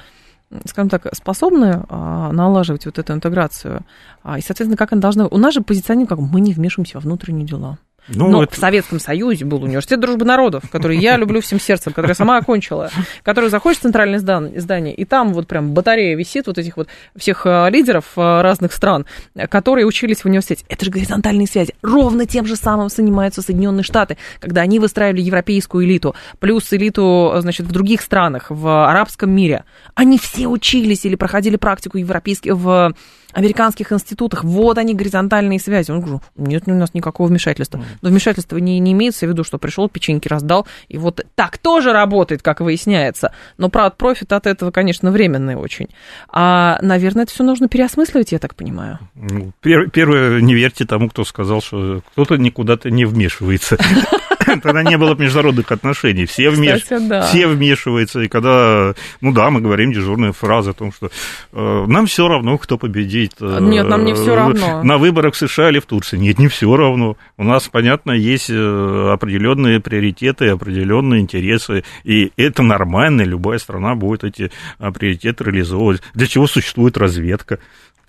скажем 0.67 0.89
так, 0.89 1.15
способны 1.15 1.85
а, 1.89 2.33
налаживать 2.33 2.87
вот 2.87 2.99
эту 2.99 3.13
интеграцию, 3.13 3.83
а, 4.23 4.39
и, 4.39 4.43
соответственно, 4.43 4.77
как 4.77 4.93
она 4.93 5.01
должна... 5.01 5.27
У 5.27 5.39
нас 5.39 5.55
же 5.55 5.63
позиционирует, 5.63 6.11
как 6.11 6.19
мы 6.19 6.41
не 6.41 6.53
вмешиваемся 6.53 6.99
во 6.99 7.01
внутренние 7.01 7.47
дела. 7.47 7.79
Ну, 8.09 8.29
Но 8.29 8.43
это... 8.43 8.55
в 8.55 8.59
Советском 8.59 8.99
Союзе 8.99 9.45
был 9.45 9.63
университет 9.63 10.01
дружбы 10.01 10.25
народов, 10.25 10.65
который 10.71 10.99
я 10.99 11.17
люблю 11.17 11.41
всем 11.41 11.61
сердцем, 11.61 11.93
который 11.93 12.11
я 12.11 12.15
сама 12.15 12.39
окончила, 12.39 12.91
который 13.23 13.51
заходишь 13.51 13.79
в 13.79 13.83
центральное 13.83 14.19
здание, 14.19 14.95
и 14.95 15.05
там 15.05 15.33
вот 15.33 15.47
прям 15.47 15.73
батарея 15.73 16.17
висит 16.17 16.47
вот 16.47 16.59
этих 16.59 16.77
вот 16.77 16.89
всех 17.17 17.47
а, 17.47 17.69
лидеров 17.69 18.05
разных 18.17 18.73
стран, 18.73 19.07
которые 19.49 19.87
учились 19.87 20.23
в 20.23 20.27
университете. 20.27 20.65
Это 20.69 20.85
же 20.85 20.91
горизонтальные 20.91 21.47
связи. 21.47 21.75
Ровно 21.83 22.27
тем 22.27 22.47
же 22.47 22.57
самым 22.57 22.89
занимаются 22.89 23.43
Соединенные 23.43 23.85
Штаты, 23.85 24.17
когда 24.41 24.63
они 24.63 24.79
выстраивали 24.79 25.21
европейскую 25.21 25.85
элиту, 25.85 26.15
плюс 26.41 26.73
элиту, 26.73 27.33
значит, 27.39 27.67
в 27.67 27.73
других 27.73 28.03
странах, 28.03 28.47
в 28.49 28.89
арабском 28.89 29.31
мире. 29.31 29.65
Они 29.95 30.19
все 30.19 30.49
учились 30.49 31.05
или 31.05 31.15
проходили 31.15 31.57
практику 31.57 31.99
европейских 31.99 32.57
в 32.57 32.95
американских 33.33 33.93
институтах, 33.93 34.45
вот 34.45 34.79
они, 34.79 34.95
горизонтальные 34.95 35.61
связи. 35.61 35.91
Он 35.91 36.01
говорит, 36.01 36.23
нет 36.37 36.63
у 36.67 36.75
нас 36.75 36.95
никакого 36.95 37.29
вмешательства. 37.29 37.83
Но 38.01 38.09
вмешательство 38.09 38.57
не, 38.59 38.79
не 38.79 38.93
имеется 38.93 39.27
в 39.27 39.31
виду, 39.31 39.45
что 39.45 39.59
пришел, 39.59 39.89
печеньки 39.89 40.29
раздал, 40.29 40.67
и 40.89 40.99
вот 40.99 41.25
так 41.35 41.59
тоже 41.59 41.93
работает, 41.93 42.43
как 42.43 42.61
выясняется. 42.61 43.33
Но, 43.59 43.69
правда, 43.69 43.97
профит 43.97 44.33
от 44.33 44.47
этого, 44.47 44.71
конечно, 44.71 45.11
временный 45.11 45.57
очень. 45.57 45.89
А, 46.29 46.79
наверное, 46.83 47.25
это 47.25 47.33
все 47.33 47.45
нужно 47.45 47.69
переосмысливать, 47.69 48.33
я 48.33 48.39
так 48.39 48.55
понимаю. 48.55 48.99
Ну, 49.15 49.53
первое, 49.61 50.41
не 50.41 50.55
верьте 50.55 50.85
тому, 50.85 51.09
кто 51.09 51.25
сказал, 51.25 51.61
что 51.61 52.03
кто-то 52.13 52.37
никуда-то 52.37 52.91
не 52.91 53.05
вмешивается. 53.05 53.79
тогда 54.63 54.83
не 54.83 54.97
было 54.97 55.15
международных 55.15 55.71
отношений. 55.73 56.27
Все, 56.27 56.51
вмеш... 56.51 56.85
да. 56.89 57.23
все 57.23 57.47
вмешиваются. 57.47 58.21
И 58.21 58.29
когда, 58.29 58.95
ну 59.21 59.33
да, 59.33 59.51
мы 59.51 59.61
говорим 59.61 59.93
дежурные 59.93 60.33
фразы 60.33 60.71
о 60.71 60.73
том, 60.73 60.93
что 60.93 61.11
э, 61.53 61.85
нам 61.87 62.07
все 62.07 62.29
равно, 62.29 62.59
кто 62.59 62.79
победит. 62.79 63.33
Э, 63.41 63.59
Нет, 63.61 63.89
нам 63.89 64.05
не 64.05 64.15
все 64.15 64.35
равно. 64.35 64.83
На 64.83 64.99
выборах 64.99 65.35
в 65.35 65.37
США 65.37 65.71
или 65.71 65.79
в 65.79 65.87
Турции. 65.87 66.17
Нет, 66.17 66.39
не 66.39 66.49
все 66.49 66.75
равно. 66.77 67.17
У 67.37 67.45
нас, 67.45 67.69
понятно, 67.69 68.13
есть 68.13 68.51
э, 68.51 69.11
определенные 69.13 69.81
приоритеты, 69.81 70.49
определенные 70.49 71.21
интересы. 71.21 71.85
И 72.05 72.33
это 72.37 72.63
нормально. 72.63 73.23
Любая 73.23 73.59
страна 73.59 73.95
будет 73.95 74.25
эти 74.25 74.51
приоритеты 74.79 75.45
реализовывать. 75.45 76.03
Для 76.15 76.27
чего 76.27 76.47
существует 76.47 76.97
разведка? 76.97 77.59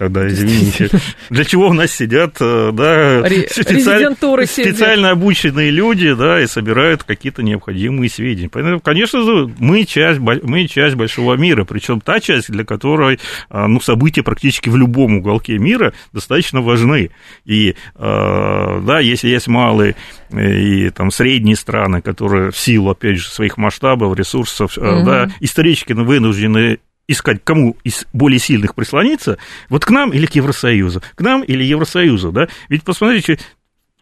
Тогда, 0.04 0.28
извините, 0.28 0.90
для 1.30 1.46
чего 1.46 1.70
у 1.70 1.74
нас 1.74 1.94
сидят, 1.94 2.36
э, 2.42 2.72
да, 2.74 3.24
специально, 3.50 4.46
специально 4.46 5.12
обученные 5.12 5.72
люди, 5.72 6.14
да, 6.14 6.42
и 6.42 6.48
собирают 6.48 7.04
какие-то 7.04 7.42
необходимые 7.42 8.10
сведения. 8.10 8.50
Поэтому, 8.50 8.82
конечно 8.82 9.24
же, 9.24 9.50
мы 9.60 9.86
часть, 9.86 10.20
мы 10.20 10.68
часть 10.68 10.96
большого 10.96 11.36
мира, 11.36 11.64
причем 11.64 12.02
та 12.02 12.20
часть, 12.20 12.52
для 12.52 12.66
которой, 12.66 13.22
а, 13.50 13.70
ну, 13.70 13.80
события 13.80 14.24
практически 14.24 14.68
в 14.68 14.76
любом 14.76 15.20
уголке 15.20 15.58
мира 15.58 15.94
достаточно 16.12 16.60
важны. 16.60 17.12
И, 17.46 17.76
а, 17.96 18.82
да, 18.82 19.00
если 19.00 19.30
есть 19.30 19.48
малые 19.48 19.96
и 20.34 20.90
там 20.90 21.12
средние 21.12 21.56
страны, 21.56 22.02
которые 22.02 22.52
в 22.52 22.58
силу, 22.58 22.90
опять 22.90 23.20
же, 23.20 23.30
своих 23.30 23.56
масштабов, 23.56 24.18
ресурсов, 24.18 24.78
угу. 24.78 25.06
да, 25.06 25.30
исторически 25.40 25.94
вынуждены 25.94 26.80
искать, 27.08 27.42
кому 27.44 27.76
из 27.84 28.06
более 28.14 28.40
сильных 28.40 28.76
прислониться, 28.76 29.38
вот 29.70 29.86
к 29.86 29.90
нам 29.90 30.12
или 30.12 30.26
к 30.26 30.36
Евросоюзу, 30.36 31.02
к 31.16 31.22
нам 31.22 31.44
или 31.44 31.64
Евросоюзу, 31.64 32.32
да, 32.32 32.48
ведь 32.70 32.84
посмотрите, 32.84 33.40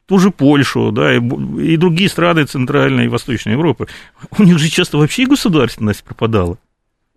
ту 0.06 0.20
же 0.20 0.32
Польшу, 0.32 0.92
да, 0.92 1.16
и, 1.16 1.20
и 1.20 1.78
другие 1.78 2.10
страны 2.10 2.46
Центральной 2.46 3.06
и 3.06 3.10
Восточной 3.10 3.54
Европы, 3.54 3.88
у 4.38 4.44
них 4.44 4.60
же 4.60 4.70
часто 4.70 4.98
вообще 4.98 5.26
государственность 5.26 6.04
пропадала. 6.04 6.58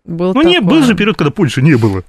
Был 0.05 0.33
ну, 0.33 0.41
такое. 0.41 0.51
не, 0.51 0.61
был 0.61 0.83
же 0.83 0.95
период, 0.95 1.17
когда 1.17 1.31
Польши 1.31 1.61
не 1.61 1.75
было. 1.75 2.03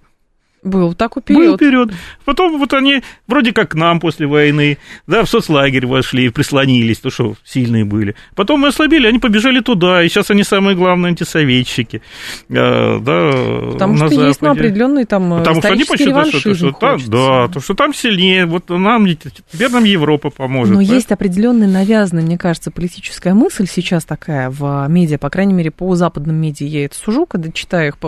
Был 0.67 0.95
такой 0.95 1.23
период. 1.23 1.47
Был 1.47 1.57
период. 1.59 1.93
Потом 2.25 2.59
вот 2.59 2.75
они 2.75 3.03
вроде 3.29 3.53
как 3.53 3.71
к 3.71 3.75
нам 3.75 4.01
после 4.01 4.27
войны, 4.27 4.79
да, 5.07 5.25
в 5.25 5.31
соцлагерь 5.31 5.87
вошли, 5.87 6.29
прислонились, 6.29 6.99
то 6.99 7.11
что 7.11 7.35
сильные 7.45 7.85
были. 7.85 8.17
Потом 8.35 8.61
мы 8.61 8.69
ослабили, 8.69 9.07
они 9.07 9.21
побежали 9.21 9.61
туда, 9.61 10.03
и 10.03 10.09
сейчас 10.09 10.31
они 10.31 10.43
самые 10.43 10.77
главные 10.77 11.11
антисоветчики. 11.11 12.03
А, 12.51 12.99
да, 12.99 13.73
Потому 13.73 13.97
что 13.97 14.09
Западе. 14.09 14.27
есть 14.27 14.43
ну, 14.43 14.51
определенный 14.51 15.05
там 15.05 15.39
Потому 15.39 15.61
что 15.61 15.69
они 15.69 15.85
посчитают, 15.85 16.35
что, 16.35 16.55
что 16.55 16.73
там, 16.73 16.99
да, 17.07 17.49
то, 17.49 17.61
что 17.61 17.75
там 17.75 17.95
сильнее, 17.95 18.47
вот 18.47 18.69
нам, 18.69 19.07
теперь 19.07 19.71
нам 19.71 19.85
Европа 19.85 20.31
поможет. 20.31 20.75
Но 20.75 20.85
да? 20.85 20.95
есть 20.95 21.12
определенная 21.12 21.69
навязанная, 21.69 22.25
мне 22.25 22.39
кажется, 22.39 22.73
политическая 22.73 23.35
мысль 23.35 23.69
сейчас 23.69 24.05
такая 24.05 24.51
в 24.51 24.87
медиа, 24.89 25.19
по 25.19 25.31
крайней 25.31 25.55
мере, 25.55 25.71
по 25.71 25.95
западным 25.95 26.35
медиа 26.35 26.67
я 26.67 26.85
это 26.87 26.97
сужу, 26.97 27.25
когда 27.27 27.53
читаю 27.53 27.89
их 27.89 27.99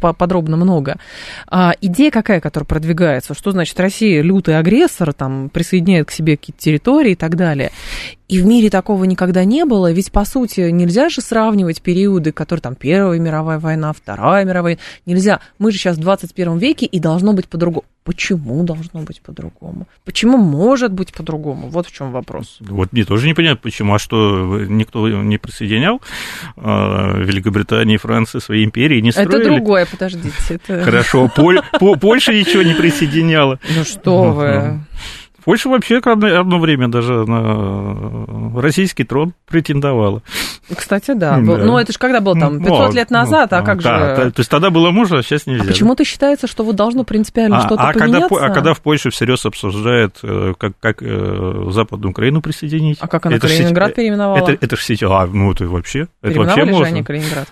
подробно 0.00 0.56
много. 0.56 0.96
А, 1.46 1.74
идея 1.80 2.07
идея 2.08 2.10
какая, 2.10 2.40
которая 2.40 2.66
продвигается, 2.66 3.34
что 3.34 3.52
значит 3.52 3.78
Россия 3.78 4.22
лютый 4.22 4.58
агрессор, 4.58 5.12
там, 5.12 5.48
присоединяет 5.50 6.08
к 6.08 6.10
себе 6.10 6.36
какие-то 6.36 6.60
территории 6.60 7.12
и 7.12 7.16
так 7.16 7.36
далее. 7.36 7.70
И 8.28 8.40
в 8.40 8.46
мире 8.46 8.68
такого 8.68 9.04
никогда 9.04 9.44
не 9.44 9.64
было, 9.64 9.90
ведь, 9.90 10.12
по 10.12 10.24
сути, 10.24 10.70
нельзя 10.70 11.08
же 11.08 11.20
сравнивать 11.20 11.80
периоды, 11.80 12.32
которые 12.32 12.62
там 12.62 12.74
Первая 12.74 13.18
мировая 13.18 13.58
война, 13.58 13.92
Вторая 13.92 14.44
мировая, 14.44 14.78
нельзя. 15.06 15.40
Мы 15.58 15.72
же 15.72 15.78
сейчас 15.78 15.96
в 15.96 16.00
21 16.00 16.58
веке, 16.58 16.86
и 16.86 16.98
должно 17.00 17.32
быть 17.32 17.48
по-другому. 17.48 17.84
Почему 18.08 18.64
должно 18.64 19.02
быть 19.02 19.20
по-другому? 19.20 19.86
Почему 20.06 20.38
может 20.38 20.94
быть 20.94 21.12
по-другому? 21.12 21.68
Вот 21.68 21.86
в 21.86 21.92
чем 21.92 22.10
вопрос. 22.10 22.56
Вот 22.60 22.90
мне 22.94 23.04
тоже 23.04 23.28
непонятно, 23.28 23.60
почему. 23.62 23.94
А 23.94 23.98
что, 23.98 24.64
никто 24.66 25.06
не 25.06 25.36
присоединял 25.36 26.00
а, 26.56 27.18
Великобритании 27.18 27.96
и 27.96 27.98
Франции 27.98 28.38
свои 28.38 28.64
империи, 28.64 29.02
не 29.02 29.12
строили? 29.12 29.40
Это 29.40 29.50
другое, 29.50 29.84
подождите. 29.84 30.32
Это... 30.48 30.84
Хорошо, 30.84 31.30
Польша 32.00 32.32
ничего 32.32 32.62
не 32.62 32.72
присоединяла. 32.72 33.58
Ну 33.76 33.84
что 33.84 34.32
вы. 34.32 34.80
Польша 35.48 35.70
вообще 35.70 35.96
одно 35.96 36.58
время 36.58 36.88
даже 36.88 37.24
на 37.24 38.60
российский 38.60 39.04
трон 39.04 39.32
претендовала. 39.46 40.22
Кстати, 40.76 41.14
да. 41.14 41.38
да. 41.38 41.38
Ну, 41.38 41.78
это 41.78 41.90
же 41.90 41.98
когда 41.98 42.20
было 42.20 42.38
там 42.38 42.58
500 42.58 42.88
ну, 42.88 42.92
лет 42.92 43.10
назад, 43.10 43.52
ну, 43.52 43.56
а 43.56 43.62
как 43.62 43.80
да, 43.80 44.16
же... 44.24 44.30
То 44.32 44.40
есть 44.40 44.50
тогда 44.50 44.68
было 44.68 44.90
можно, 44.90 45.20
а 45.20 45.22
сейчас 45.22 45.46
нельзя. 45.46 45.64
А 45.64 45.66
почему-то 45.68 46.04
считается, 46.04 46.48
что 46.48 46.64
вот 46.64 46.76
должно 46.76 47.04
принципиально 47.04 47.60
а, 47.60 47.60
что-то 47.62 47.82
а 47.82 47.94
поменяться? 47.94 48.28
Когда, 48.28 48.46
а 48.46 48.50
когда 48.50 48.74
в 48.74 48.82
Польше 48.82 49.08
всерьез 49.08 49.46
обсуждают, 49.46 50.18
э, 50.22 50.52
как, 50.58 50.72
как 50.80 50.98
э, 51.00 51.68
Западную 51.70 52.10
Украину 52.10 52.42
присоединить? 52.42 52.98
А 53.00 53.08
как 53.08 53.24
она 53.24 53.36
это 53.36 53.48
Калининград 53.48 53.88
сеть, 53.88 53.96
переименовала? 53.96 54.36
Это, 54.36 54.52
это 54.52 54.76
же 54.76 54.82
сеть... 54.82 55.02
А, 55.02 55.26
ну, 55.26 55.50
это 55.52 55.66
вообще... 55.66 56.08
Это 56.20 56.40
вообще 56.40 56.66
можно. 56.66 56.88
они 56.88 57.02
Калининград? 57.02 57.48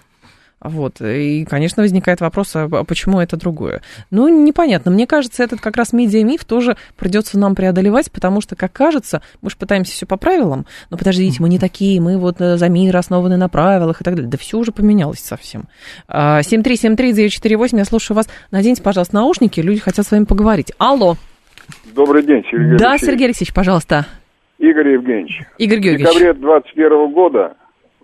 Вот. 0.61 1.01
И, 1.03 1.45
конечно, 1.45 1.83
возникает 1.83 2.21
вопрос, 2.21 2.57
а 2.57 2.85
почему 2.85 3.21
это 3.21 3.37
другое? 3.37 3.83
Ну, 4.11 4.29
непонятно. 4.29 4.91
Мне 4.91 5.07
кажется, 5.07 5.43
этот 5.43 5.61
как 5.61 5.77
раз 5.77 5.93
медиамиф 5.93 6.45
тоже 6.45 6.77
придется 6.97 7.39
нам 7.39 7.55
преодолевать, 7.55 8.11
потому 8.11 8.41
что, 8.41 8.57
как 8.57 8.73
кажется, 8.73 9.23
мы 9.43 9.51
же 9.51 9.57
пытаемся 9.57 9.93
все 9.93 10.07
по 10.07 10.17
правилам, 10.17 10.67
но 10.91 10.97
подождите, 10.97 11.43
мы 11.43 11.49
не 11.51 11.59
такие, 11.59 12.01
мы 12.01 12.17
вот 12.17 12.41
э, 12.41 12.57
за 12.57 12.69
мир 12.69 12.97
основаны 12.97 13.37
на 13.37 13.49
правилах 13.49 14.01
и 14.01 14.05
так 14.05 14.15
далее. 14.15 14.31
Да 14.31 14.39
все 14.39 14.59
уже 14.59 14.73
поменялось 14.73 15.21
совсем. 15.21 15.65
7373948, 16.09 17.75
а, 17.75 17.79
я 17.79 17.85
слушаю 17.85 18.17
вас. 18.17 18.29
Наденьте, 18.51 18.83
пожалуйста, 18.83 19.15
наушники, 19.17 19.61
люди 19.61 19.81
хотят 19.81 20.07
с 20.07 20.11
вами 20.11 20.25
поговорить. 20.25 20.73
Алло. 20.79 21.17
Добрый 21.95 22.23
день, 22.23 22.43
Сергей 22.51 22.79
Да, 22.79 22.93
Алексеевич. 22.93 23.01
Сергей 23.01 23.25
Алексеевич, 23.27 23.55
пожалуйста. 23.55 24.07
Игорь 24.59 24.89
Евгеньевич. 24.89 25.43
Игорь 25.59 25.81
Георгиевич. 25.81 26.09
В 26.09 26.13
декабре 26.13 26.33
2021 26.33 27.13
года 27.13 27.57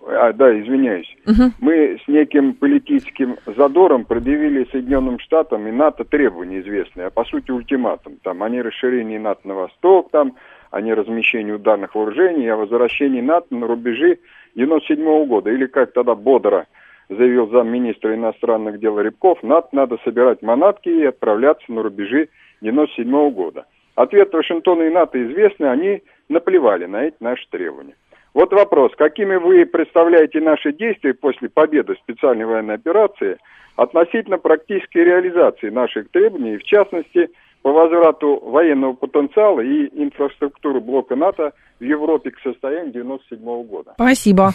а, 0.05 0.33
да, 0.33 0.59
извиняюсь, 0.59 1.07
угу. 1.25 1.51
мы 1.59 1.97
с 2.03 2.07
неким 2.07 2.53
политическим 2.53 3.37
задором 3.45 4.05
предъявили 4.05 4.67
Соединенным 4.71 5.19
Штатам 5.19 5.67
и 5.67 5.71
НАТО 5.71 6.03
требования 6.03 6.59
известные, 6.59 7.07
а 7.07 7.09
по 7.09 7.23
сути 7.25 7.51
ультиматум. 7.51 8.17
Там, 8.23 8.43
о 8.43 8.49
нерасширении 8.49 9.17
НАТО 9.17 9.47
на 9.47 9.55
восток, 9.55 10.11
там, 10.11 10.35
о 10.71 10.81
неразмещении 10.81 11.51
ударных 11.51 11.95
вооружений, 11.95 12.47
о 12.47 12.57
возвращении 12.57 13.21
НАТО 13.21 13.55
на 13.55 13.67
рубежи 13.67 14.19
97 14.55 14.99
-го 15.01 15.25
года. 15.25 15.51
Или 15.51 15.67
как 15.67 15.93
тогда 15.93 16.15
бодро 16.15 16.67
заявил 17.09 17.47
замминистра 17.49 18.15
иностранных 18.15 18.79
дел 18.79 18.99
Рябков, 18.99 19.41
НАТО 19.43 19.69
надо 19.71 19.97
собирать 20.03 20.41
манатки 20.41 20.89
и 20.89 21.05
отправляться 21.05 21.71
на 21.71 21.81
рубежи 21.81 22.29
97 22.61 23.07
-го 23.09 23.31
года. 23.31 23.65
Ответ 23.95 24.33
Вашингтона 24.33 24.83
и 24.83 24.89
НАТО 24.89 25.23
известный, 25.23 25.71
они 25.71 26.01
наплевали 26.27 26.85
на 26.85 27.03
эти 27.03 27.17
наши 27.19 27.47
требования. 27.49 27.95
Вот 28.33 28.51
вопрос, 28.51 28.91
какими 28.97 29.35
вы 29.35 29.65
представляете 29.65 30.39
наши 30.41 30.73
действия 30.73 31.13
после 31.13 31.49
победы 31.49 31.95
специальной 32.01 32.45
военной 32.45 32.75
операции 32.75 33.37
относительно 33.75 34.37
практической 34.37 35.03
реализации 35.03 35.69
наших 35.69 36.09
требований, 36.09 36.57
в 36.57 36.63
частности, 36.63 37.29
по 37.61 37.71
возврату 37.71 38.39
военного 38.43 38.93
потенциала 38.93 39.61
и 39.61 39.87
инфраструктуры 40.03 40.79
блока 40.79 41.15
НАТО 41.15 41.53
в 41.79 41.83
Европе 41.83 42.31
к 42.31 42.39
состоянию 42.39 42.89
1997 42.89 43.63
года? 43.67 43.93
Спасибо. 43.95 44.49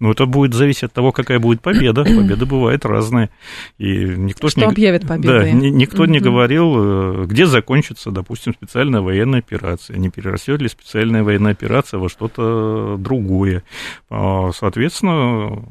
Ну, 0.00 0.10
это 0.10 0.26
будет 0.26 0.54
зависеть 0.54 0.84
от 0.84 0.92
того, 0.92 1.12
какая 1.12 1.38
будет 1.38 1.60
победа. 1.60 2.04
Победы 2.04 2.46
бывают 2.46 2.84
разные. 2.84 3.30
И 3.78 4.04
никто 4.04 4.48
Что 4.48 4.60
не... 4.60 4.66
объявит 4.66 5.06
победу? 5.06 5.28
Да, 5.28 5.50
никто 5.50 6.06
не 6.06 6.20
говорил, 6.20 6.74
э, 6.76 7.26
где 7.26 7.46
закончится, 7.46 8.10
допустим, 8.10 8.54
специальная 8.54 9.00
военная 9.00 9.40
операция. 9.40 9.96
Не 9.96 10.10
перерастет 10.10 10.60
ли 10.60 10.68
специальная 10.68 11.22
военная 11.22 11.52
операция 11.52 11.98
во 11.98 12.08
что-то 12.08 12.96
другое. 12.98 13.62
А, 14.10 14.50
соответственно, 14.52 15.64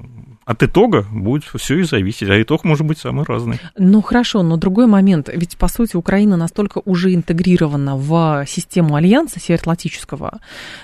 от 0.46 0.64
итога 0.64 1.06
будет 1.12 1.44
все 1.44 1.80
и 1.80 1.84
зависеть, 1.84 2.30
а 2.30 2.42
итог 2.42 2.64
может 2.64 2.86
быть 2.86 2.98
самый 2.98 3.26
разный. 3.26 3.60
Ну 3.78 4.02
хорошо, 4.02 4.44
но 4.44 4.58
другой 4.58 4.88
момент, 4.88 5.30
ведь 5.34 5.58
по 5.58 5.68
сути 5.68 5.96
Украина 5.96 6.38
настолько 6.38 6.82
уже 6.86 7.14
интегрирована 7.14 7.96
в 7.96 8.46
систему 8.48 8.96
альянса 8.96 9.40
североатлантического, 9.40 10.40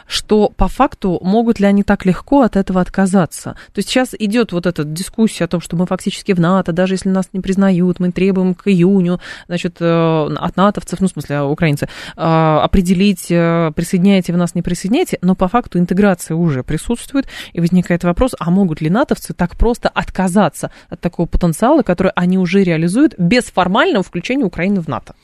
что 0.08 0.50
по 0.50 0.68
факту 0.68 1.20
могут 1.22 1.60
ли 1.60 1.66
они 1.66 1.84
так 1.84 2.06
легко 2.06 2.42
от 2.42 2.56
этого 2.56 2.82
отказаться? 2.82 3.56
То 3.74 3.80
есть 3.80 3.90
сейчас 3.90 4.16
идет 4.18 4.52
вот 4.52 4.66
эта 4.66 4.84
дискуссия 4.84 5.46
о 5.46 5.48
том, 5.48 5.62
что 5.62 5.76
мы 5.76 5.86
фактически 5.86 6.34
в 6.34 6.40
НАТО, 6.40 6.72
даже 6.72 6.94
если 6.94 7.10
нас 7.10 7.30
не 7.34 7.42
признают, 7.42 8.00
мы 8.00 8.12
требуем 8.12 8.54
к 8.54 8.68
июню, 8.68 9.20
значит, 9.48 9.78
э, 9.80 10.28
от 10.36 10.58
натовцев, 10.58 11.00
ну 11.00 11.08
в 11.08 11.12
смысле 11.12 11.42
украинцы, 11.42 11.88
э, 12.16 12.22
определить, 12.22 13.28
э, 13.30 13.72
присоединяете 13.76 14.34
вы 14.34 14.40
нас, 14.40 14.56
не 14.56 14.62
присоединяете, 14.62 15.18
но 15.22 15.36
по 15.36 15.48
факту 15.48 15.80
интеграция 15.80 16.36
уже 16.36 16.64
присутствует, 16.64 17.28
и 17.54 17.60
возникает 17.60 18.04
вопрос, 18.04 18.36
а 18.40 18.50
могут 18.52 18.82
ли 18.82 18.90
натовцы 18.90 19.34
так 19.34 19.49
так 19.50 19.58
просто 19.58 19.90
отказаться 19.90 20.70
от 20.90 21.02
такого 21.02 21.28
потенциала, 21.28 21.82
который 21.82 22.12
они 22.16 22.38
уже 22.38 22.64
реализуют 22.64 23.16
без 23.18 23.46
формального 23.46 24.04
включения 24.04 24.46
Украины 24.46 24.82
в 24.82 24.88
НАТО? 24.88 25.16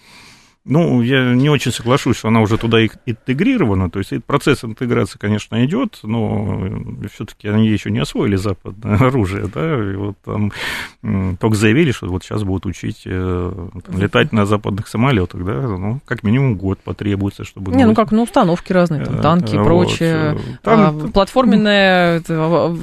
Ну, 0.65 1.01
я 1.03 1.35
не 1.35 1.47
очень 1.49 1.71
соглашусь, 1.71 2.17
что 2.17 2.29
она 2.29 2.41
уже 2.41 2.57
туда 2.57 2.83
интегрирована. 2.83 3.91
То 3.91 3.99
есть 3.99 4.11
процесс 4.25 4.63
интеграции, 4.63 5.19
конечно, 5.19 5.63
идет, 5.63 5.99
но 6.01 6.67
все-таки 7.13 7.47
они 7.47 7.67
еще 7.67 7.91
не 7.91 7.99
освоили 7.99 8.35
западное 8.35 8.95
оружие, 8.97 9.45
да, 9.53 9.91
и 9.91 9.95
вот 9.95 10.15
там 10.25 10.51
только 11.39 11.55
заявили, 11.55 11.91
что 11.91 12.07
вот 12.07 12.23
сейчас 12.23 12.43
будут 12.43 12.65
учить 12.65 13.03
э, 13.05 13.69
там, 13.85 13.97
летать 13.99 14.31
на 14.31 14.47
западных 14.47 14.87
самолетах, 14.87 15.45
да, 15.45 15.53
ну, 15.53 15.99
как 16.03 16.23
минимум 16.23 16.55
год 16.55 16.79
потребуется, 16.79 17.43
чтобы... 17.43 17.71
Не, 17.73 17.85
ну 17.85 17.93
как, 17.93 18.11
ну, 18.11 18.23
установки 18.23 18.73
разные, 18.73 19.05
там, 19.05 19.21
танки 19.21 19.55
и 19.55 19.59
прочее, 19.59 20.33
вот. 20.33 20.41
Э, 20.41 20.57
там, 20.63 20.79
а, 20.79 21.07
платформенная 21.09 22.23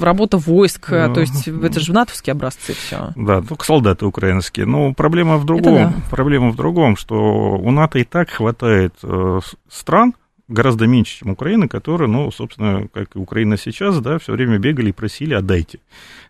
работа 0.00 0.36
войск, 0.36 0.90
ну, 0.90 1.12
то 1.14 1.20
есть 1.20 1.48
это 1.48 1.80
же 1.80 1.92
натовские 1.92 2.32
образцы 2.32 2.74
все. 2.74 3.12
Да, 3.16 3.42
только 3.42 3.64
солдаты 3.64 4.06
украинские. 4.06 4.66
Но 4.66 4.94
проблема 4.94 5.38
в 5.38 5.44
другом, 5.44 5.74
да. 5.74 5.92
проблема 6.10 6.50
в 6.50 6.56
другом, 6.56 6.96
что 6.96 7.16
у 7.56 7.71
НАТО 7.74 7.98
и 7.98 8.04
так 8.04 8.30
хватает 8.30 8.94
э, 9.02 9.40
стран, 9.68 10.14
гораздо 10.48 10.86
меньше, 10.86 11.18
чем 11.18 11.30
Украина, 11.30 11.68
которая, 11.68 12.08
ну, 12.08 12.30
собственно, 12.30 12.88
как 12.92 13.16
и 13.16 13.18
Украина 13.18 13.56
сейчас, 13.56 14.00
да, 14.00 14.18
все 14.18 14.32
время 14.32 14.58
бегали 14.58 14.90
и 14.90 14.92
просили, 14.92 15.34
отдайте. 15.34 15.80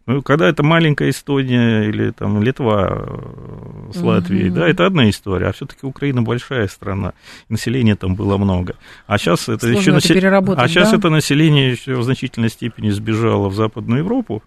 Ну, 0.05 0.21
когда 0.21 0.49
это 0.49 0.65
маленькая 0.65 1.11
Эстония 1.11 1.89
или 1.89 2.11
там 2.11 2.43
Литва 2.43 2.89
э, 2.91 3.93
с 3.95 4.01
Латвией, 4.01 4.49
угу. 4.49 4.57
да, 4.57 4.69
это 4.69 4.85
одна 4.85 5.09
история, 5.09 5.47
а 5.47 5.53
все-таки 5.53 5.87
Украина 5.87 6.23
большая 6.23 6.67
страна, 6.67 7.13
населения 7.49 7.95
там 7.95 8.17
было 8.17 8.37
много. 8.37 8.75
А 9.07 9.17
сейчас 9.19 9.49
это 9.49 9.71
Сложно 9.71 9.97
еще 9.99 10.19
это 10.19 10.55
а 10.57 10.69
сейчас 10.69 10.91
да? 10.91 10.97
это 10.97 11.09
население 11.09 11.71
еще 11.71 11.95
в 11.95 12.03
значительной 12.03 12.49
степени 12.49 12.91
сбежало 12.91 13.49
в 13.49 13.55
Западную 13.55 14.01
Европу, 14.01 14.43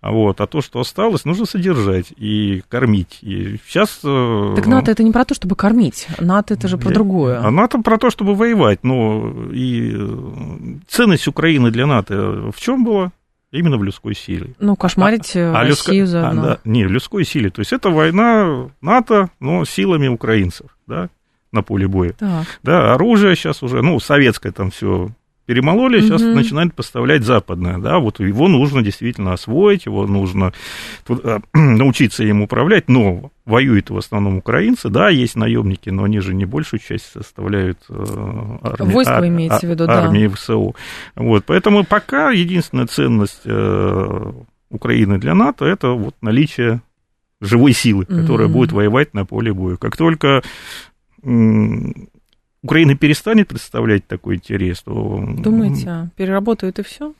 вот, 0.00 0.40
а 0.40 0.46
то, 0.46 0.60
что 0.60 0.78
осталось, 0.78 1.24
нужно 1.24 1.46
содержать 1.46 2.12
и 2.16 2.62
кормить. 2.68 3.18
И 3.22 3.58
сейчас... 3.66 4.00
Э, 4.04 4.52
так 4.54 4.66
НАТО 4.66 4.92
это 4.92 5.02
не 5.02 5.10
про 5.10 5.24
то, 5.24 5.34
чтобы 5.34 5.56
кормить, 5.56 6.06
НАТО 6.20 6.54
это 6.54 6.68
же 6.68 6.78
про 6.78 6.90
другое. 6.90 7.40
А 7.40 7.50
НАТО 7.50 7.82
про 7.82 7.98
то, 7.98 8.10
чтобы 8.10 8.36
воевать, 8.36 8.84
но 8.84 9.50
и 9.52 9.92
э, 9.96 10.78
ценность 10.86 11.26
Украины 11.26 11.72
для 11.72 11.86
НАТО 11.86 12.52
в 12.54 12.60
чем 12.60 12.84
была? 12.84 13.10
Именно 13.52 13.76
в 13.76 13.84
людской 13.84 14.14
силе. 14.14 14.54
Ну, 14.58 14.76
кошмарить 14.76 15.36
а, 15.36 15.52
а 15.54 15.60
Россию 15.64 16.02
людско... 16.02 16.06
заодно. 16.06 16.42
А, 16.42 16.46
да, 16.46 16.58
не, 16.64 16.86
в 16.86 16.90
людской 16.90 17.24
силе. 17.24 17.50
То 17.50 17.60
есть 17.60 17.72
это 17.72 17.90
война 17.90 18.70
НАТО, 18.80 19.28
но 19.40 19.66
силами 19.66 20.08
украинцев, 20.08 20.76
да, 20.86 21.10
на 21.52 21.62
поле 21.62 21.86
боя. 21.86 22.14
Так. 22.14 22.46
Да, 22.62 22.94
оружие 22.94 23.36
сейчас 23.36 23.62
уже, 23.62 23.82
ну, 23.82 24.00
советское 24.00 24.52
там 24.52 24.70
все 24.70 25.10
перемололи, 25.46 25.98
угу. 25.98 26.06
сейчас 26.06 26.22
начинают 26.22 26.74
поставлять 26.74 27.24
западное, 27.24 27.78
да, 27.78 27.98
вот 27.98 28.20
его 28.20 28.48
нужно 28.48 28.82
действительно 28.82 29.32
освоить, 29.32 29.86
его 29.86 30.06
нужно 30.06 30.52
туда, 31.06 31.40
научиться 31.52 32.24
им 32.24 32.42
управлять, 32.42 32.88
но 32.88 33.30
воюют 33.44 33.90
в 33.90 33.96
основном 33.96 34.38
украинцы, 34.38 34.88
да, 34.88 35.08
есть 35.08 35.36
наемники, 35.36 35.90
но 35.90 36.04
они 36.04 36.20
же 36.20 36.34
не 36.34 36.44
большую 36.44 36.80
часть 36.80 37.10
составляют 37.12 37.78
э, 37.88 38.58
армии, 38.62 38.92
Войско 38.92 39.16
ар, 39.16 39.26
имеете 39.26 39.66
в 39.66 39.70
виду, 39.70 39.86
да. 39.86 40.04
армии 40.04 40.28
ВСУ. 40.28 40.76
Вот, 41.16 41.44
поэтому 41.46 41.84
пока 41.84 42.30
единственная 42.30 42.86
ценность 42.86 43.42
э, 43.44 44.32
Украины 44.70 45.18
для 45.18 45.34
НАТО 45.34 45.64
это 45.64 45.88
вот 45.88 46.14
наличие 46.22 46.82
живой 47.40 47.72
силы, 47.72 48.06
которая 48.06 48.48
mm 48.48 48.52
будет 48.52 48.72
воевать 48.72 49.12
на 49.14 49.26
поле 49.26 49.52
боя. 49.52 49.76
Как 49.76 49.96
только 49.96 50.42
Украина 52.62 52.96
перестанет 52.96 53.48
представлять 53.48 54.06
такой 54.06 54.36
интерес, 54.36 54.82
то... 54.82 55.24
Думаете, 55.38 55.88
а 55.88 56.08
переработают 56.16 56.78
и 56.78 56.82
все? 56.82 57.12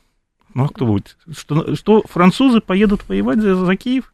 Ну, 0.54 0.64
а 0.64 0.68
кто 0.68 0.86
будет? 0.86 1.16
Что, 1.30 1.74
что 1.74 2.02
французы 2.08 2.60
поедут 2.60 3.08
воевать 3.08 3.40
за, 3.40 3.56
за 3.56 3.76
Киев? 3.76 4.12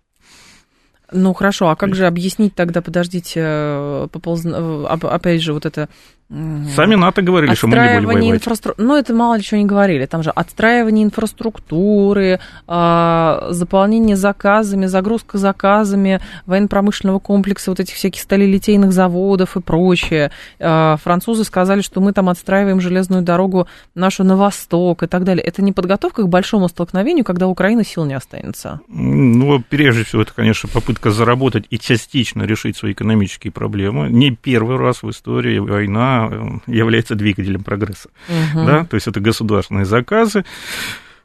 Ну, 1.10 1.32
хорошо, 1.32 1.68
а 1.68 1.76
как 1.76 1.94
же 1.94 2.06
объяснить 2.06 2.54
тогда, 2.54 2.82
подождите, 2.82 3.40
э, 3.42 4.08
пополз... 4.12 4.44
Э, 4.44 4.84
опять 4.86 5.42
же, 5.42 5.52
вот 5.52 5.64
это 5.64 5.88
Сами 6.30 6.94
НАТО 6.94 7.22
говорили, 7.22 7.54
что 7.54 7.68
мы 7.68 7.76
не 7.76 7.94
будем 7.94 8.06
воевать. 8.06 8.40
Инфрастру... 8.40 8.74
Ну, 8.76 8.96
это 8.96 9.14
мало 9.14 9.36
ли 9.36 9.42
чего 9.42 9.60
не 9.60 9.66
говорили. 9.66 10.04
Там 10.04 10.22
же 10.22 10.30
отстраивание 10.30 11.04
инфраструктуры, 11.04 12.38
э, 12.66 13.48
заполнение 13.50 14.14
заказами, 14.14 14.84
загрузка 14.86 15.38
заказами 15.38 16.20
военно-промышленного 16.44 17.18
комплекса, 17.18 17.70
вот 17.70 17.80
этих 17.80 17.94
всяких 17.94 18.20
сталелитейных 18.20 18.92
заводов 18.92 19.56
и 19.56 19.62
прочее. 19.62 20.30
Э, 20.58 20.96
французы 21.02 21.44
сказали, 21.44 21.80
что 21.80 22.02
мы 22.02 22.12
там 22.12 22.28
отстраиваем 22.28 22.82
железную 22.82 23.22
дорогу 23.22 23.66
нашу 23.94 24.22
на 24.22 24.36
восток 24.36 25.04
и 25.04 25.06
так 25.06 25.24
далее. 25.24 25.42
Это 25.42 25.62
не 25.62 25.72
подготовка 25.72 26.24
к 26.24 26.28
большому 26.28 26.68
столкновению, 26.68 27.24
когда 27.24 27.46
у 27.46 27.50
Украины 27.52 27.84
сил 27.84 28.04
не 28.04 28.14
останется? 28.14 28.80
Ну, 28.88 29.62
прежде 29.66 30.04
всего, 30.04 30.22
это, 30.22 30.34
конечно, 30.34 30.68
попытка 30.68 31.10
заработать 31.10 31.64
и 31.70 31.78
частично 31.78 32.42
решить 32.42 32.76
свои 32.76 32.92
экономические 32.92 33.50
проблемы. 33.50 34.10
Не 34.10 34.30
первый 34.30 34.76
раз 34.76 35.02
в 35.02 35.08
истории 35.08 35.58
война 35.58 36.17
Является 36.66 37.14
двигателем 37.14 37.62
прогресса. 37.62 38.10
Угу. 38.28 38.66
Да? 38.66 38.84
То 38.84 38.94
есть 38.94 39.06
это 39.06 39.20
государственные 39.20 39.84
заказы. 39.84 40.44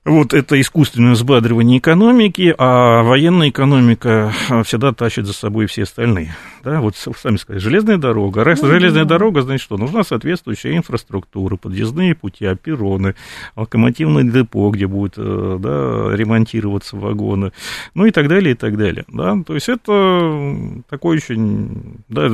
Вот 0.06 0.34
это 0.34 0.60
искусственное 0.60 1.14
взбадривание 1.14 1.80
экономики, 1.80 2.54
а 2.58 3.04
военная 3.04 3.50
экономика 3.50 4.34
всегда 4.66 4.92
тащит 4.92 5.26
за 5.26 5.34
собой 5.34 5.68
все 5.68 5.84
остальные. 5.84 6.36
Да, 6.62 6.82
вот 6.82 6.96
сами 6.96 7.38
сказали, 7.38 7.60
железная 7.62 7.98
дорога. 7.98 8.44
Раз 8.44 8.62
ну, 8.62 8.68
железная 8.68 9.04
да. 9.04 9.12
дорога, 9.12 9.44
значит 9.44 9.64
что? 9.64 9.78
Нужна 9.78 10.04
соответствующая 10.04 10.76
инфраструктура, 10.76 11.56
подъездные 11.56 12.16
пути, 12.16 12.46
опероны, 12.46 13.16
локомотивное 13.56 14.24
депо, 14.24 14.70
где 14.72 14.88
будут 14.88 15.14
э, 15.18 15.58
да, 15.60 16.16
ремонтироваться 16.16 16.98
вагоны, 16.98 17.54
ну 17.96 18.06
и 18.06 18.12
так 18.12 18.28
далее, 18.28 18.54
и 18.54 18.58
так 18.58 18.78
далее. 18.78 19.06
Да? 19.08 19.38
То 19.46 19.56
есть 19.56 19.70
это 19.70 20.84
такой 20.90 21.18
очень... 21.18 21.98
Да, 22.10 22.28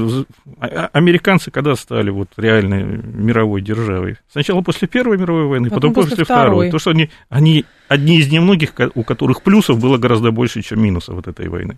а, 0.59 0.65
а, 0.65 0.89
американцы 0.93 1.51
когда 1.51 1.75
стали 1.75 2.09
вот 2.09 2.29
реальной 2.37 2.83
мировой 2.83 3.61
державой? 3.61 4.17
Сначала 4.31 4.61
после 4.61 4.87
Первой 4.87 5.17
мировой 5.17 5.45
войны, 5.45 5.69
потом, 5.69 5.93
потом 5.93 6.09
после 6.09 6.23
Второй. 6.23 6.45
второй. 6.45 6.71
То, 6.71 6.79
что 6.79 6.91
они, 6.91 7.09
они 7.29 7.58
одни 7.87 8.19
из 8.19 8.31
немногих, 8.31 8.73
у 8.95 9.03
которых 9.03 9.41
плюсов 9.41 9.79
было 9.79 9.97
гораздо 9.97 10.31
больше, 10.31 10.61
чем 10.61 10.81
минусов 10.81 11.15
вот 11.15 11.27
этой 11.27 11.49
войны. 11.49 11.77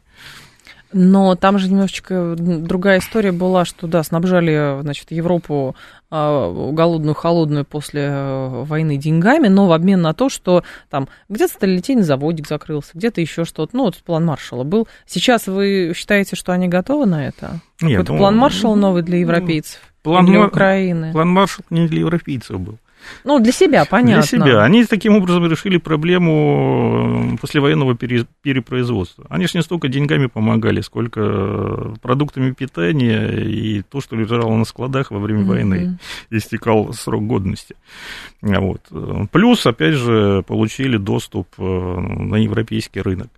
Но 0.94 1.36
там 1.36 1.58
же 1.58 1.70
немножечко 1.70 2.36
другая 2.38 3.00
история 3.00 3.32
была, 3.32 3.64
что, 3.64 3.88
да, 3.88 4.04
снабжали, 4.04 4.82
значит, 4.82 5.12
Европу 5.12 5.76
а, 6.10 6.52
голодную, 6.74 7.16
холодную 7.16 7.64
после 7.64 8.08
э, 8.12 8.64
войны 8.66 8.98
деньгами, 8.98 9.48
но 9.48 9.68
в 9.68 9.72
обмен 9.72 10.02
на 10.02 10.14
то, 10.14 10.28
что 10.28 10.64
там 10.90 11.08
где-то 11.30 11.54
сталелитейный 11.54 12.04
заводик 12.04 12.48
закрылся, 12.48 12.92
где-то 12.94 13.22
еще 13.22 13.46
что-то. 13.46 13.76
Ну, 13.76 13.84
вот 13.86 13.96
план 14.04 14.26
Маршала 14.26 14.66
был. 14.66 14.88
Сейчас 15.06 15.48
вы 15.48 15.94
считаете, 15.96 16.36
что 16.36 16.52
они 16.52 16.68
готовы 16.68 17.06
на 17.06 17.26
это? 17.26 17.62
Нет, 17.82 17.92
Какой-то 17.92 18.12
ну, 18.12 18.18
план 18.18 18.36
Маршала 18.36 18.76
новый 18.76 19.04
для 19.04 19.20
европейцев? 19.20 19.80
План 20.04 20.26
для 20.26 20.46
Украины? 20.46 21.14
План 21.14 21.30
Маршала 21.30 21.66
не 21.70 21.88
для 21.88 22.02
европейцев 22.02 22.60
был. 22.60 22.78
Ну, 23.24 23.40
для 23.40 23.52
себя, 23.52 23.86
понятно. 23.86 24.22
Для 24.22 24.46
себя. 24.46 24.64
Они 24.64 24.86
таким 24.86 25.16
образом 25.16 25.50
решили 25.50 25.78
проблему 25.78 27.38
послевоенного 27.42 27.96
перепроизводства. 27.96 29.26
Они 29.30 29.48
же 29.48 29.52
не 29.56 29.64
столько 29.64 29.88
деньгами 29.88 30.28
помогали, 30.28 30.82
сколько 30.82 31.94
продуктами 32.02 32.52
питания 32.52 33.28
и 33.28 33.82
то, 33.82 34.02
что 34.02 34.16
лежало 34.16 34.56
на 34.56 34.66
складах 34.66 35.12
во 35.12 35.20
время 35.20 35.42
mm-hmm. 35.42 35.46
войны. 35.46 36.00
Истекал 36.30 36.94
срок 36.94 37.26
годности. 37.28 37.76
Вот. 38.42 38.82
Плюс, 39.32 39.66
опять 39.66 39.96
же, 39.96 40.44
получили 40.48 40.98
доступ 40.98 41.48
э, 41.58 41.64
на 41.64 42.36
европейский 42.36 43.02
рынок. 43.02 43.30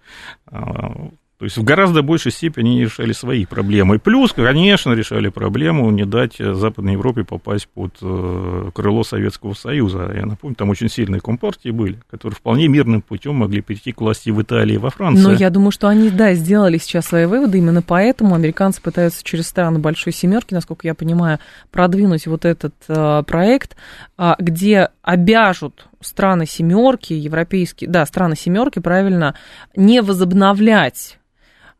А, 1.44 1.44
то 1.44 1.46
есть 1.46 1.58
в 1.58 1.64
гораздо 1.64 2.02
большей 2.02 2.32
степени 2.32 2.70
они 2.70 2.84
решали 2.84 3.12
свои 3.12 3.46
проблемы. 3.46 4.00
Плюс, 4.00 4.32
конечно, 4.32 4.94
решали 4.94 5.28
проблему 5.28 5.92
не 5.92 6.06
дать 6.06 6.38
Западной 6.38 6.94
Европе 6.94 7.26
попасть 7.26 7.68
под 7.68 7.96
э, 8.02 8.70
крыло 8.74 9.04
Советского 9.04 9.54
Союза. 9.54 10.10
Я 10.16 10.26
напомню, 10.26 10.56
там 10.56 10.70
очень 10.70 10.90
сильные 10.90 11.20
компартии 11.20 11.70
были, 11.70 12.00
которые 12.10 12.36
вполне 12.36 12.68
мирным 12.68 13.02
путем 13.02 13.36
могли 13.36 13.62
перейти 13.62 13.92
к 13.92 14.00
власти 14.00 14.30
в 14.30 14.42
Италии 14.42 14.76
и 14.76 14.78
во 14.78 14.90
Франции. 14.90 15.24
Но 15.24 15.34
я 15.34 15.50
думаю, 15.50 15.72
что 15.72 15.88
они, 15.90 16.10
да, 16.10 16.34
сделали 16.34 16.78
сейчас 16.78 17.08
свои 17.08 17.26
выводы. 17.26 17.58
Именно 17.58 17.82
поэтому 17.82 18.36
американцы 18.36 18.82
пытаются 18.82 19.24
через 19.24 19.48
страны 19.48 19.80
Большой 19.80 20.14
Семерки, 20.14 20.54
насколько 20.54 20.88
я 20.88 20.96
понимаю, 20.96 21.40
продвинуть 21.72 22.26
вот 22.26 22.46
этот 22.46 22.74
э, 22.88 23.24
проект, 23.28 23.76
э, 24.18 24.32
где 24.40 24.90
обяжут 25.02 25.88
страны 26.00 26.46
семерки, 26.46 27.14
европейские, 27.14 27.90
да, 27.90 28.06
страны 28.06 28.36
семерки, 28.38 28.80
правильно, 28.80 29.36
не 29.76 30.02
возобновлять 30.02 31.18
а, 31.18 31.24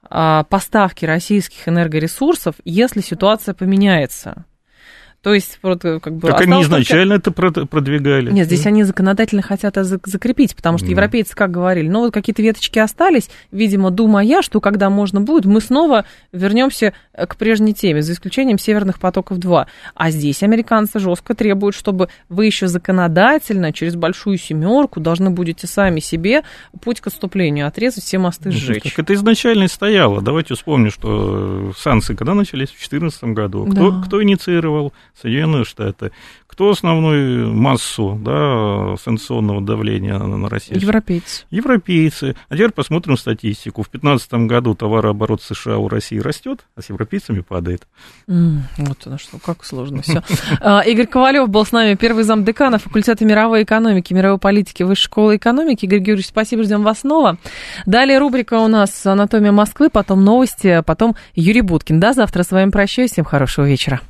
поставки 0.10 1.06
российских 1.06 1.68
энергоресурсов, 1.68 2.56
если 2.66 3.02
ситуация 3.02 3.54
поменяется. 3.54 4.46
То 5.24 5.34
есть, 5.34 5.60
вот, 5.62 5.86
э, 5.86 6.02
как 6.02 6.18
бы... 6.18 6.28
Так 6.28 6.42
они 6.42 6.62
изначально 6.64 7.18
только... 7.18 7.48
это 7.48 7.66
продвигали. 7.66 8.30
Нет, 8.30 8.48
здесь 8.48 8.66
они 8.66 8.84
законодательно 8.84 9.42
хотят 9.42 9.76
закрепить, 9.76 10.54
потому 10.54 10.78
что 10.78 10.88
mm. 10.88 10.92
европейцы 10.92 11.34
как 11.34 11.50
говорили, 11.50 11.88
ну, 11.88 12.02
вот 12.02 12.14
какие-то 12.14 12.42
веточки 12.42 12.78
остались, 12.78 13.30
видимо, 13.50 13.90
думая, 13.90 14.42
что 14.42 14.60
когда 14.60 14.90
можно 14.90 15.22
будет, 15.22 15.46
мы 15.46 15.62
снова 15.62 16.04
вернемся 16.34 16.94
э, 17.14 17.26
к 17.26 17.38
прежней 17.38 17.74
теме, 17.74 18.02
за 18.02 18.12
исключением 18.12 18.58
Северных 18.58 19.00
потоков-2. 19.00 19.66
А 19.96 20.12
здесь 20.12 20.44
американцы 20.44 21.00
жестко 21.00 21.34
требуют, 21.36 21.74
чтобы 21.74 22.10
вы 22.28 22.46
еще 22.46 22.68
законодательно 22.68 23.72
через 23.72 23.96
большую 23.96 24.38
семерку 24.38 25.00
должны 25.00 25.30
будете 25.30 25.68
сами 25.68 26.02
себе 26.02 26.44
путь 26.82 27.00
к 27.00 27.08
отступлению 27.08 27.68
отрезать, 27.68 28.04
все 28.04 28.18
мосты 28.18 28.50
ну, 28.50 28.56
сжечь. 28.56 28.84
Так 28.84 29.00
это 29.00 29.14
изначально 29.14 29.64
и 29.64 29.68
стояло. 29.70 30.22
Давайте 30.22 30.56
вспомним, 30.56 30.92
что 30.92 31.72
санкции 31.78 32.14
когда 32.14 32.34
начались? 32.34 32.68
В 32.68 32.90
2014 32.90 33.24
году. 33.24 33.66
Кто, 33.68 33.92
да. 33.92 34.02
кто 34.06 34.22
инициировал? 34.22 34.92
Соединенные 35.20 35.66
Штаты. 35.66 36.12
Кто 36.48 36.70
основную 36.70 37.52
массу 37.52 38.20
да, 38.24 38.96
санкционного 39.02 39.62
давления 39.62 40.18
на 40.20 40.50
Россию? 40.50 40.80
Европейцы. 40.80 41.46
Европейцы. 41.50 42.36
А 42.48 42.54
теперь 42.54 42.72
посмотрим 42.72 43.18
статистику. 43.18 43.82
В 43.82 43.90
2015 43.90 44.34
году 44.48 44.76
товарооборот 44.76 45.42
США 45.42 45.78
у 45.78 45.88
России 45.88 46.20
растет, 46.20 46.66
а 46.76 46.82
с 46.82 46.90
европейцами 46.90 47.42
падает. 47.42 47.88
Mm, 48.28 48.60
вот 48.78 48.98
оно 49.06 49.18
что, 49.18 49.40
как 49.40 49.64
сложно 49.66 50.04
все. 50.04 50.22
А, 50.62 50.82
Игорь 50.82 51.08
Ковалев 51.08 51.50
был 51.50 51.66
с 51.66 51.72
нами, 51.72 51.96
первый 51.96 52.24
зам 52.24 52.46
декана 52.46 52.78
факультета 52.78 53.26
мировой 53.26 53.64
экономики, 53.64 54.14
мировой 54.14 54.38
политики 54.38 54.84
Высшей 54.84 55.06
школы 55.06 55.38
экономики. 55.38 55.86
Игорь 55.86 56.00
Георгиевич, 56.00 56.28
спасибо, 56.28 56.64
ждем 56.64 56.84
вас 56.84 57.00
снова. 57.00 57.38
Далее 57.86 58.20
рубрика 58.20 58.60
у 58.60 58.68
нас 58.68 59.06
«Анатомия 59.06 59.52
Москвы», 59.52 59.90
потом 59.90 60.24
новости, 60.24 60.82
потом 60.86 61.16
Юрий 61.36 61.62
Буткин. 61.62 62.00
Да, 62.00 62.14
завтра 62.14 62.44
с 62.44 62.52
вами 62.52 62.70
прощаюсь. 62.70 63.12
Всем 63.12 63.26
хорошего 63.26 63.66
вечера. 63.66 64.02